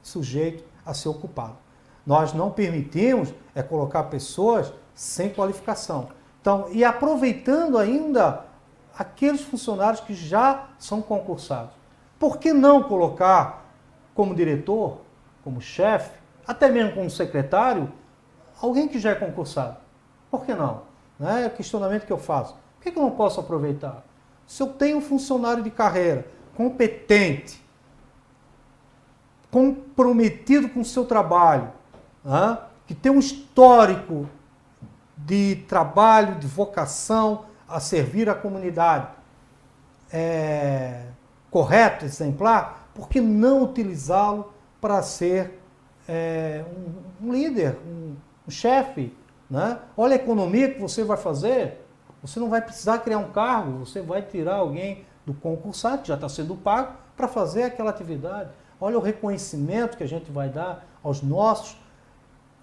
sujeito 0.02 0.64
a 0.84 0.92
ser 0.92 1.10
ocupado. 1.10 1.56
Nós 2.04 2.32
não 2.32 2.50
permitimos 2.50 3.32
é 3.54 3.62
colocar 3.62 4.02
pessoas 4.04 4.72
sem 4.94 5.30
qualificação. 5.30 6.08
Então, 6.40 6.66
e 6.72 6.84
aproveitando 6.84 7.78
ainda 7.78 8.44
aqueles 8.96 9.42
funcionários 9.42 10.00
que 10.00 10.14
já 10.14 10.68
são 10.78 11.02
concursados. 11.02 11.72
Por 12.18 12.38
que 12.38 12.52
não 12.52 12.82
colocar 12.82 13.64
como 14.14 14.34
diretor, 14.34 14.98
como 15.42 15.60
chefe, 15.60 16.18
até 16.46 16.70
mesmo 16.70 16.92
como 16.94 17.10
secretário, 17.10 17.92
alguém 18.60 18.86
que 18.88 18.98
já 18.98 19.10
é 19.10 19.14
concursado? 19.14 19.76
Por 20.30 20.44
que 20.44 20.54
não? 20.54 20.82
É 21.20 21.46
o 21.46 21.50
questionamento 21.50 22.06
que 22.06 22.12
eu 22.12 22.18
faço. 22.18 22.54
Por 22.76 22.92
que, 22.92 22.98
eu 22.98 23.02
não 23.02 23.10
posso 23.10 23.40
aproveitar? 23.40 24.04
Se 24.46 24.62
eu 24.62 24.68
tenho 24.68 24.98
um 24.98 25.00
funcionário 25.00 25.62
de 25.62 25.70
carreira 25.70 26.26
competente, 26.56 27.62
comprometido 29.50 30.68
com 30.68 30.80
o 30.80 30.84
seu 30.84 31.04
trabalho, 31.04 31.72
né? 32.24 32.58
que 32.86 32.94
tem 32.94 33.10
um 33.10 33.18
histórico 33.18 34.28
de 35.16 35.64
trabalho, 35.68 36.34
de 36.36 36.46
vocação 36.46 37.46
a 37.68 37.80
servir 37.80 38.28
a 38.28 38.34
comunidade, 38.34 39.08
é, 40.12 41.06
correto, 41.50 42.04
exemplar, 42.04 42.88
por 42.94 43.08
que 43.08 43.20
não 43.20 43.62
utilizá-lo 43.62 44.52
para 44.80 45.02
ser 45.02 45.60
é, 46.08 46.64
um, 47.20 47.28
um, 47.28 47.32
líder, 47.32 47.78
um, 47.86 48.14
um 48.46 48.50
chefe? 48.50 49.16
Né? 49.48 49.78
Olha 49.96 50.14
a 50.14 50.16
economia 50.16 50.72
que 50.72 50.80
você 50.80 51.02
vai 51.04 51.16
fazer. 51.16 51.80
Você 52.22 52.40
não 52.40 52.48
vai 52.48 52.62
precisar 52.62 52.98
criar 52.98 53.18
um 53.18 53.30
cargo, 53.30 53.84
você 53.84 54.00
vai 54.00 54.22
tirar 54.22 54.56
alguém 54.56 55.04
do 55.26 55.34
concursado, 55.34 56.02
que 56.02 56.08
já 56.08 56.14
está 56.14 56.28
sendo 56.28 56.54
pago, 56.54 56.94
para 57.16 57.28
fazer 57.28 57.64
aquela 57.64 57.90
atividade. 57.90 58.50
Olha 58.80 58.98
o 58.98 59.00
reconhecimento 59.00 59.96
que 59.96 60.04
a 60.04 60.08
gente 60.08 60.30
vai 60.30 60.48
dar 60.48 60.86
aos 61.02 61.22
nossos 61.22 61.76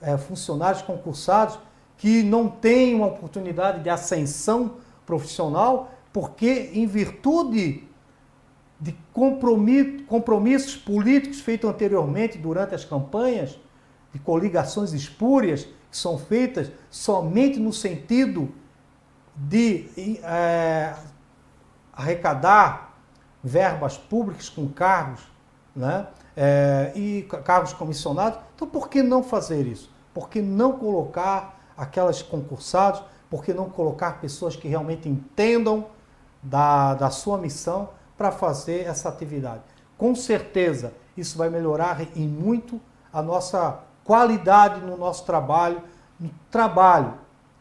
é, 0.02 0.18
funcionários 0.18 0.82
concursados 0.82 1.60
que 1.98 2.24
não 2.24 2.50
têm 2.50 2.96
uma 2.96 3.08
oportunidade 3.08 3.84
de 3.84 3.90
ascensão 3.90 4.78
profissional, 5.12 5.92
porque 6.14 6.72
em 6.74 6.88
virtude 6.88 7.84
de 8.80 8.96
compromissos 10.08 10.78
políticos 10.78 11.42
feitos 11.42 11.70
anteriormente 11.70 12.38
durante 12.38 12.74
as 12.74 12.86
campanhas, 12.86 13.60
de 14.14 14.20
coligações 14.20 14.94
espúrias 14.94 15.66
que 15.90 15.98
são 15.98 16.18
feitas 16.18 16.72
somente 16.90 17.60
no 17.60 17.74
sentido 17.74 18.54
de 19.36 19.90
é, 20.24 20.96
arrecadar 21.94 22.98
verbas 23.44 23.98
públicas 23.98 24.48
com 24.48 24.70
cargos 24.70 25.22
né, 25.76 26.08
é, 26.38 26.94
e 26.96 27.24
cargos 27.44 27.74
comissionados. 27.74 28.40
Então, 28.56 28.68
por 28.68 28.88
que 28.88 29.04
não 29.04 29.22
fazer 29.22 29.68
isso? 29.68 29.92
Por 30.14 30.30
que 30.30 30.42
não 30.42 30.74
colocar 30.74 31.60
aquelas 31.76 32.22
concursados? 32.22 33.04
Por 33.32 33.44
que 33.44 33.52
não 33.52 33.68
colocar 33.68 34.22
pessoas 34.22 34.56
que 34.56 34.68
realmente 34.68 35.10
entendam 35.10 35.88
da, 36.42 36.94
da 36.94 37.10
sua 37.10 37.38
missão 37.38 37.90
para 38.18 38.32
fazer 38.32 38.86
essa 38.86 39.10
atividade. 39.10 39.62
Com 39.98 40.16
certeza, 40.16 40.94
isso 41.16 41.38
vai 41.38 41.50
melhorar 41.50 42.00
em 42.16 42.28
muito 42.28 42.80
a 43.12 43.22
nossa 43.22 43.80
qualidade 44.04 44.82
no 44.82 44.98
nosso 44.98 45.26
trabalho, 45.26 45.82
no 46.20 46.30
trabalho 46.50 47.16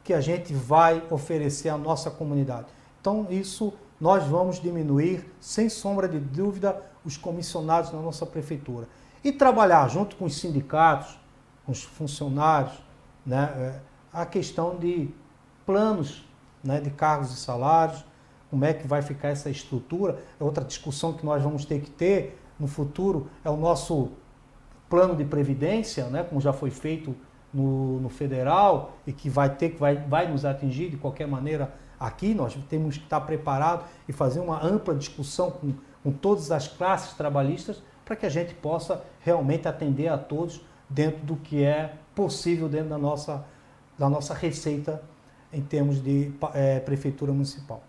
que 0.04 0.14
a 0.14 0.20
gente 0.20 0.52
vai 0.54 1.02
oferecer 1.10 1.68
à 1.68 1.76
nossa 1.76 2.10
comunidade. 2.10 2.66
Então, 3.00 3.26
isso 3.30 3.72
nós 4.00 4.24
vamos 4.24 4.60
diminuir, 4.60 5.30
sem 5.40 5.68
sombra 5.68 6.08
de 6.08 6.18
dúvida, 6.18 6.82
os 7.04 7.16
comissionados 7.16 7.92
na 7.92 8.00
nossa 8.00 8.24
prefeitura. 8.24 8.88
E 9.22 9.30
trabalhar 9.30 9.88
junto 9.88 10.16
com 10.16 10.24
os 10.24 10.38
sindicatos, 10.38 11.18
com 11.66 11.72
os 11.72 11.82
funcionários, 11.82 12.82
né, 13.24 13.52
é, 13.56 13.80
a 14.12 14.24
questão 14.24 14.76
de 14.76 15.10
planos 15.70 16.24
né, 16.64 16.80
de 16.80 16.90
cargos 16.90 17.32
e 17.32 17.36
salários, 17.36 18.04
como 18.50 18.64
é 18.64 18.74
que 18.74 18.88
vai 18.88 19.02
ficar 19.02 19.28
essa 19.28 19.48
estrutura. 19.48 20.18
É 20.40 20.42
outra 20.42 20.64
discussão 20.64 21.12
que 21.12 21.24
nós 21.24 21.40
vamos 21.40 21.64
ter 21.64 21.80
que 21.80 21.88
ter 21.88 22.42
no 22.58 22.66
futuro, 22.66 23.30
é 23.44 23.48
o 23.48 23.56
nosso 23.56 24.10
plano 24.88 25.14
de 25.14 25.24
previdência, 25.24 26.06
né, 26.06 26.24
como 26.24 26.40
já 26.40 26.52
foi 26.52 26.70
feito 26.70 27.14
no, 27.54 28.00
no 28.00 28.08
federal 28.08 28.96
e 29.06 29.12
que 29.12 29.30
vai 29.30 29.48
ter 29.54 29.70
que 29.70 29.78
vai, 29.78 29.94
vai 29.96 30.28
nos 30.28 30.44
atingir 30.44 30.90
de 30.90 30.96
qualquer 30.96 31.28
maneira 31.28 31.72
aqui. 32.00 32.34
Nós 32.34 32.58
temos 32.68 32.98
que 32.98 33.04
estar 33.04 33.20
preparados 33.20 33.86
e 34.08 34.12
fazer 34.12 34.40
uma 34.40 34.60
ampla 34.60 34.92
discussão 34.92 35.52
com, 35.52 35.72
com 36.02 36.10
todas 36.10 36.50
as 36.50 36.66
classes 36.66 37.14
trabalhistas 37.14 37.80
para 38.04 38.16
que 38.16 38.26
a 38.26 38.28
gente 38.28 38.54
possa 38.54 39.04
realmente 39.20 39.68
atender 39.68 40.08
a 40.08 40.18
todos 40.18 40.60
dentro 40.88 41.24
do 41.24 41.36
que 41.36 41.62
é 41.62 41.94
possível 42.12 42.68
dentro 42.68 42.88
da 42.88 42.98
nossa, 42.98 43.44
da 43.96 44.10
nossa 44.10 44.34
receita 44.34 45.00
em 45.52 45.62
termos 45.62 46.02
de 46.02 46.32
é, 46.54 46.80
prefeitura 46.80 47.32
municipal. 47.32 47.82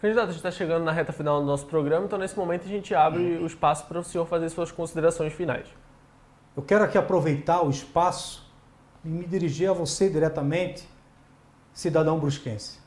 Candidato, 0.00 0.24
a 0.24 0.32
gente 0.32 0.36
está 0.36 0.50
chegando 0.50 0.84
na 0.84 0.92
reta 0.92 1.12
final 1.12 1.40
do 1.40 1.46
nosso 1.46 1.66
programa, 1.66 2.06
então 2.06 2.18
nesse 2.18 2.36
momento 2.36 2.64
a 2.64 2.68
gente 2.68 2.94
abre 2.94 3.36
o 3.36 3.46
espaço 3.46 3.86
para 3.86 3.98
o 3.98 4.04
senhor 4.04 4.26
fazer 4.26 4.48
suas 4.48 4.72
considerações 4.72 5.32
finais. 5.32 5.66
Eu 6.56 6.62
quero 6.62 6.84
aqui 6.84 6.96
aproveitar 6.96 7.62
o 7.62 7.70
espaço 7.70 8.50
e 9.04 9.08
me 9.08 9.26
dirigir 9.26 9.68
a 9.68 9.72
você 9.74 10.08
diretamente, 10.08 10.88
cidadão 11.72 12.18
brusquense. 12.18 12.78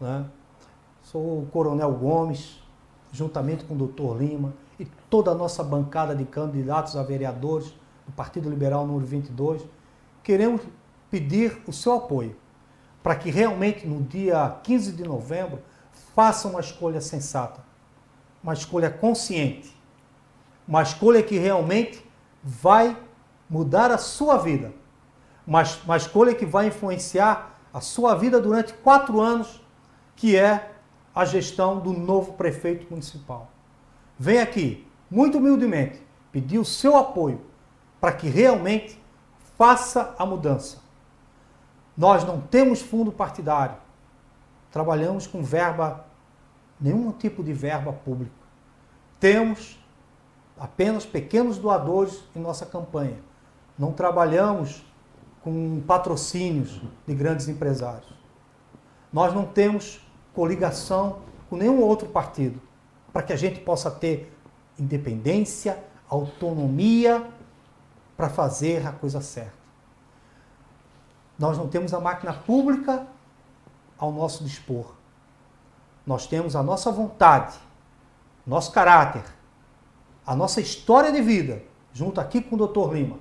Né? 0.00 0.24
Sou 1.02 1.42
o 1.42 1.46
Coronel 1.46 1.92
Gomes, 1.92 2.62
juntamente 3.12 3.64
com 3.64 3.74
o 3.74 3.76
doutor 3.76 4.20
Lima 4.20 4.54
e 4.78 4.84
toda 5.10 5.32
a 5.32 5.34
nossa 5.34 5.62
bancada 5.62 6.14
de 6.14 6.24
candidatos 6.24 6.96
a 6.96 7.02
vereadores 7.02 7.74
do 8.06 8.12
Partido 8.12 8.48
Liberal 8.48 8.86
número 8.86 9.04
22, 9.04 9.62
queremos 10.22 10.60
pedir 11.10 11.60
o 11.66 11.72
seu 11.72 11.94
apoio 11.94 12.36
para 13.04 13.14
que 13.14 13.30
realmente 13.30 13.86
no 13.86 14.02
dia 14.02 14.56
15 14.62 14.92
de 14.92 15.04
novembro 15.04 15.60
faça 16.16 16.48
uma 16.48 16.60
escolha 16.60 17.02
sensata, 17.02 17.62
uma 18.42 18.54
escolha 18.54 18.88
consciente, 18.88 19.76
uma 20.66 20.82
escolha 20.82 21.22
que 21.22 21.36
realmente 21.36 22.02
vai 22.42 22.96
mudar 23.48 23.90
a 23.90 23.98
sua 23.98 24.38
vida, 24.38 24.72
uma, 25.46 25.62
uma 25.84 25.98
escolha 25.98 26.34
que 26.34 26.46
vai 26.46 26.68
influenciar 26.68 27.60
a 27.74 27.80
sua 27.82 28.14
vida 28.14 28.40
durante 28.40 28.72
quatro 28.72 29.20
anos, 29.20 29.60
que 30.16 30.34
é 30.34 30.72
a 31.14 31.26
gestão 31.26 31.80
do 31.80 31.92
novo 31.92 32.32
prefeito 32.32 32.86
municipal. 32.88 33.50
Vem 34.18 34.38
aqui, 34.38 34.88
muito 35.10 35.36
humildemente, 35.36 36.00
pedir 36.32 36.58
o 36.58 36.64
seu 36.64 36.96
apoio 36.96 37.42
para 38.00 38.12
que 38.12 38.28
realmente 38.28 38.98
faça 39.58 40.14
a 40.18 40.24
mudança. 40.24 40.83
Nós 41.96 42.24
não 42.24 42.40
temos 42.40 42.80
fundo 42.80 43.12
partidário 43.12 43.76
trabalhamos 44.74 45.28
com 45.28 45.40
verba, 45.40 46.04
nenhum 46.80 47.12
tipo 47.12 47.44
de 47.44 47.52
verba 47.52 47.92
pública. 47.92 48.34
Temos 49.20 49.78
apenas 50.58 51.06
pequenos 51.06 51.58
doadores 51.58 52.24
em 52.34 52.40
nossa 52.40 52.66
campanha. 52.66 53.18
Não 53.78 53.92
trabalhamos 53.92 54.84
com 55.44 55.80
patrocínios 55.86 56.82
de 57.06 57.14
grandes 57.14 57.46
empresários. 57.46 58.12
Nós 59.12 59.32
não 59.32 59.46
temos 59.46 60.04
coligação 60.34 61.20
com 61.48 61.56
nenhum 61.56 61.80
outro 61.80 62.08
partido 62.08 62.60
para 63.12 63.22
que 63.22 63.32
a 63.32 63.36
gente 63.36 63.60
possa 63.60 63.92
ter 63.92 64.36
independência, 64.76 65.78
autonomia 66.10 67.24
para 68.16 68.28
fazer 68.28 68.84
a 68.84 68.90
coisa 68.90 69.20
certa. 69.20 69.63
Nós 71.38 71.58
não 71.58 71.68
temos 71.68 71.92
a 71.92 72.00
máquina 72.00 72.32
pública 72.32 73.06
ao 73.98 74.12
nosso 74.12 74.44
dispor. 74.44 74.94
nós 76.06 76.26
temos 76.26 76.54
a 76.54 76.62
nossa 76.62 76.92
vontade, 76.92 77.56
nosso 78.46 78.70
caráter, 78.72 79.24
a 80.26 80.36
nossa 80.36 80.60
história 80.60 81.10
de 81.10 81.22
vida, 81.22 81.62
junto 81.94 82.20
aqui 82.20 82.42
com 82.42 82.56
o 82.56 82.66
Dr. 82.66 82.92
Lima, 82.92 83.18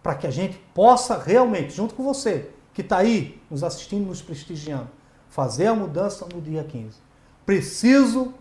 para 0.00 0.14
que 0.14 0.28
a 0.28 0.30
gente 0.30 0.56
possa 0.72 1.18
realmente, 1.18 1.72
junto 1.72 1.94
com 1.96 2.04
você, 2.04 2.52
que 2.72 2.82
está 2.82 2.98
aí 2.98 3.42
nos 3.50 3.64
assistindo, 3.64 4.06
nos 4.06 4.22
prestigiando, 4.22 4.88
fazer 5.28 5.66
a 5.66 5.74
mudança 5.74 6.24
no 6.32 6.40
dia 6.40 6.62
15. 6.62 7.00
Preciso 7.44 8.32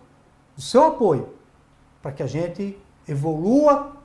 do 0.56 0.62
seu 0.62 0.84
apoio 0.84 1.34
para 2.02 2.12
que 2.12 2.22
a 2.22 2.28
gente 2.28 2.78
evolua 3.08 3.98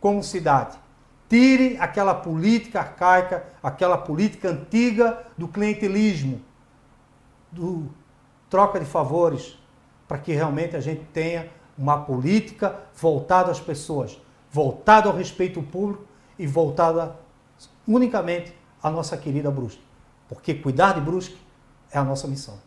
como 0.00 0.22
cidade. 0.22 0.76
Tire 1.28 1.76
aquela 1.78 2.14
política 2.14 2.80
arcaica, 2.80 3.44
aquela 3.62 3.98
política 3.98 4.50
antiga 4.50 5.26
do 5.36 5.48
clientelismo, 5.48 6.40
do 7.50 7.88
troca 8.48 8.78
de 8.78 8.86
favores, 8.86 9.58
para 10.06 10.18
que 10.18 10.32
realmente 10.32 10.76
a 10.76 10.80
gente 10.80 11.04
tenha 11.12 11.48
uma 11.76 12.00
política 12.00 12.76
voltada 12.94 13.50
às 13.50 13.60
pessoas, 13.60 14.20
voltada 14.50 15.08
ao 15.08 15.16
respeito 15.16 15.62
público 15.62 16.04
e 16.38 16.46
voltada 16.46 17.16
unicamente 17.86 18.54
à 18.82 18.90
nossa 18.90 19.16
querida 19.16 19.50
Brusque. 19.50 19.82
Porque 20.28 20.54
cuidar 20.54 20.94
de 20.94 21.00
Brusque 21.00 21.38
é 21.90 21.98
a 21.98 22.04
nossa 22.04 22.26
missão. 22.26 22.58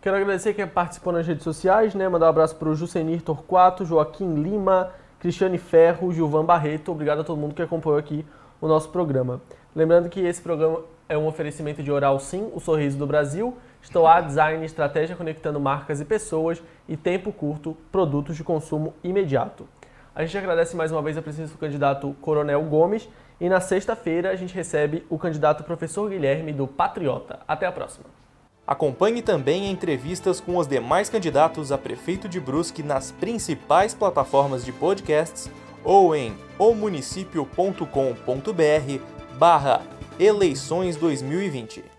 Quero 0.00 0.16
agradecer 0.16 0.52
quem 0.52 0.66
participou 0.66 1.12
nas 1.12 1.26
redes 1.26 1.44
sociais, 1.44 1.94
né? 1.94 2.06
Mandar 2.08 2.26
um 2.26 2.28
abraço 2.28 2.56
para 2.56 2.68
o 2.68 2.74
Jusenir 2.74 3.22
Torquato, 3.22 3.86
Joaquim 3.86 4.34
Lima, 4.34 4.92
Cristiane 5.24 5.56
Ferro, 5.56 6.12
Gilvan 6.12 6.44
Barreto. 6.44 6.92
Obrigado 6.92 7.22
a 7.22 7.24
todo 7.24 7.38
mundo 7.38 7.54
que 7.54 7.62
acompanhou 7.62 7.98
aqui 7.98 8.26
o 8.60 8.68
nosso 8.68 8.90
programa. 8.90 9.40
Lembrando 9.74 10.10
que 10.10 10.20
esse 10.20 10.42
programa 10.42 10.80
é 11.08 11.16
um 11.16 11.26
oferecimento 11.26 11.82
de 11.82 11.90
Oral 11.90 12.20
Sim, 12.20 12.50
o 12.52 12.60
sorriso 12.60 12.98
do 12.98 13.06
Brasil, 13.06 13.56
Stoa 13.82 14.20
Design, 14.20 14.62
estratégia 14.66 15.16
conectando 15.16 15.58
marcas 15.58 15.98
e 15.98 16.04
pessoas 16.04 16.62
e 16.86 16.94
tempo 16.94 17.32
curto, 17.32 17.74
produtos 17.90 18.36
de 18.36 18.44
consumo 18.44 18.92
imediato. 19.02 19.66
A 20.14 20.22
gente 20.26 20.36
agradece 20.36 20.76
mais 20.76 20.92
uma 20.92 21.00
vez 21.00 21.16
a 21.16 21.22
presença 21.22 21.54
do 21.54 21.58
candidato 21.58 22.14
Coronel 22.20 22.62
Gomes 22.64 23.08
e 23.40 23.48
na 23.48 23.60
sexta-feira 23.60 24.28
a 24.28 24.36
gente 24.36 24.54
recebe 24.54 25.06
o 25.08 25.18
candidato 25.18 25.64
professor 25.64 26.10
Guilherme 26.10 26.52
do 26.52 26.66
Patriota. 26.66 27.40
Até 27.48 27.64
a 27.64 27.72
próxima. 27.72 28.23
Acompanhe 28.66 29.20
também 29.20 29.70
entrevistas 29.70 30.40
com 30.40 30.56
os 30.56 30.66
demais 30.66 31.10
candidatos 31.10 31.70
a 31.70 31.76
prefeito 31.76 32.28
de 32.28 32.40
Brusque 32.40 32.82
nas 32.82 33.12
principais 33.12 33.92
plataformas 33.92 34.64
de 34.64 34.72
podcasts 34.72 35.50
ou 35.84 36.16
em 36.16 36.34
omunicipio.com.br 36.58 39.38
barra 39.38 39.82
eleições 40.18 40.96
2020. 40.96 41.93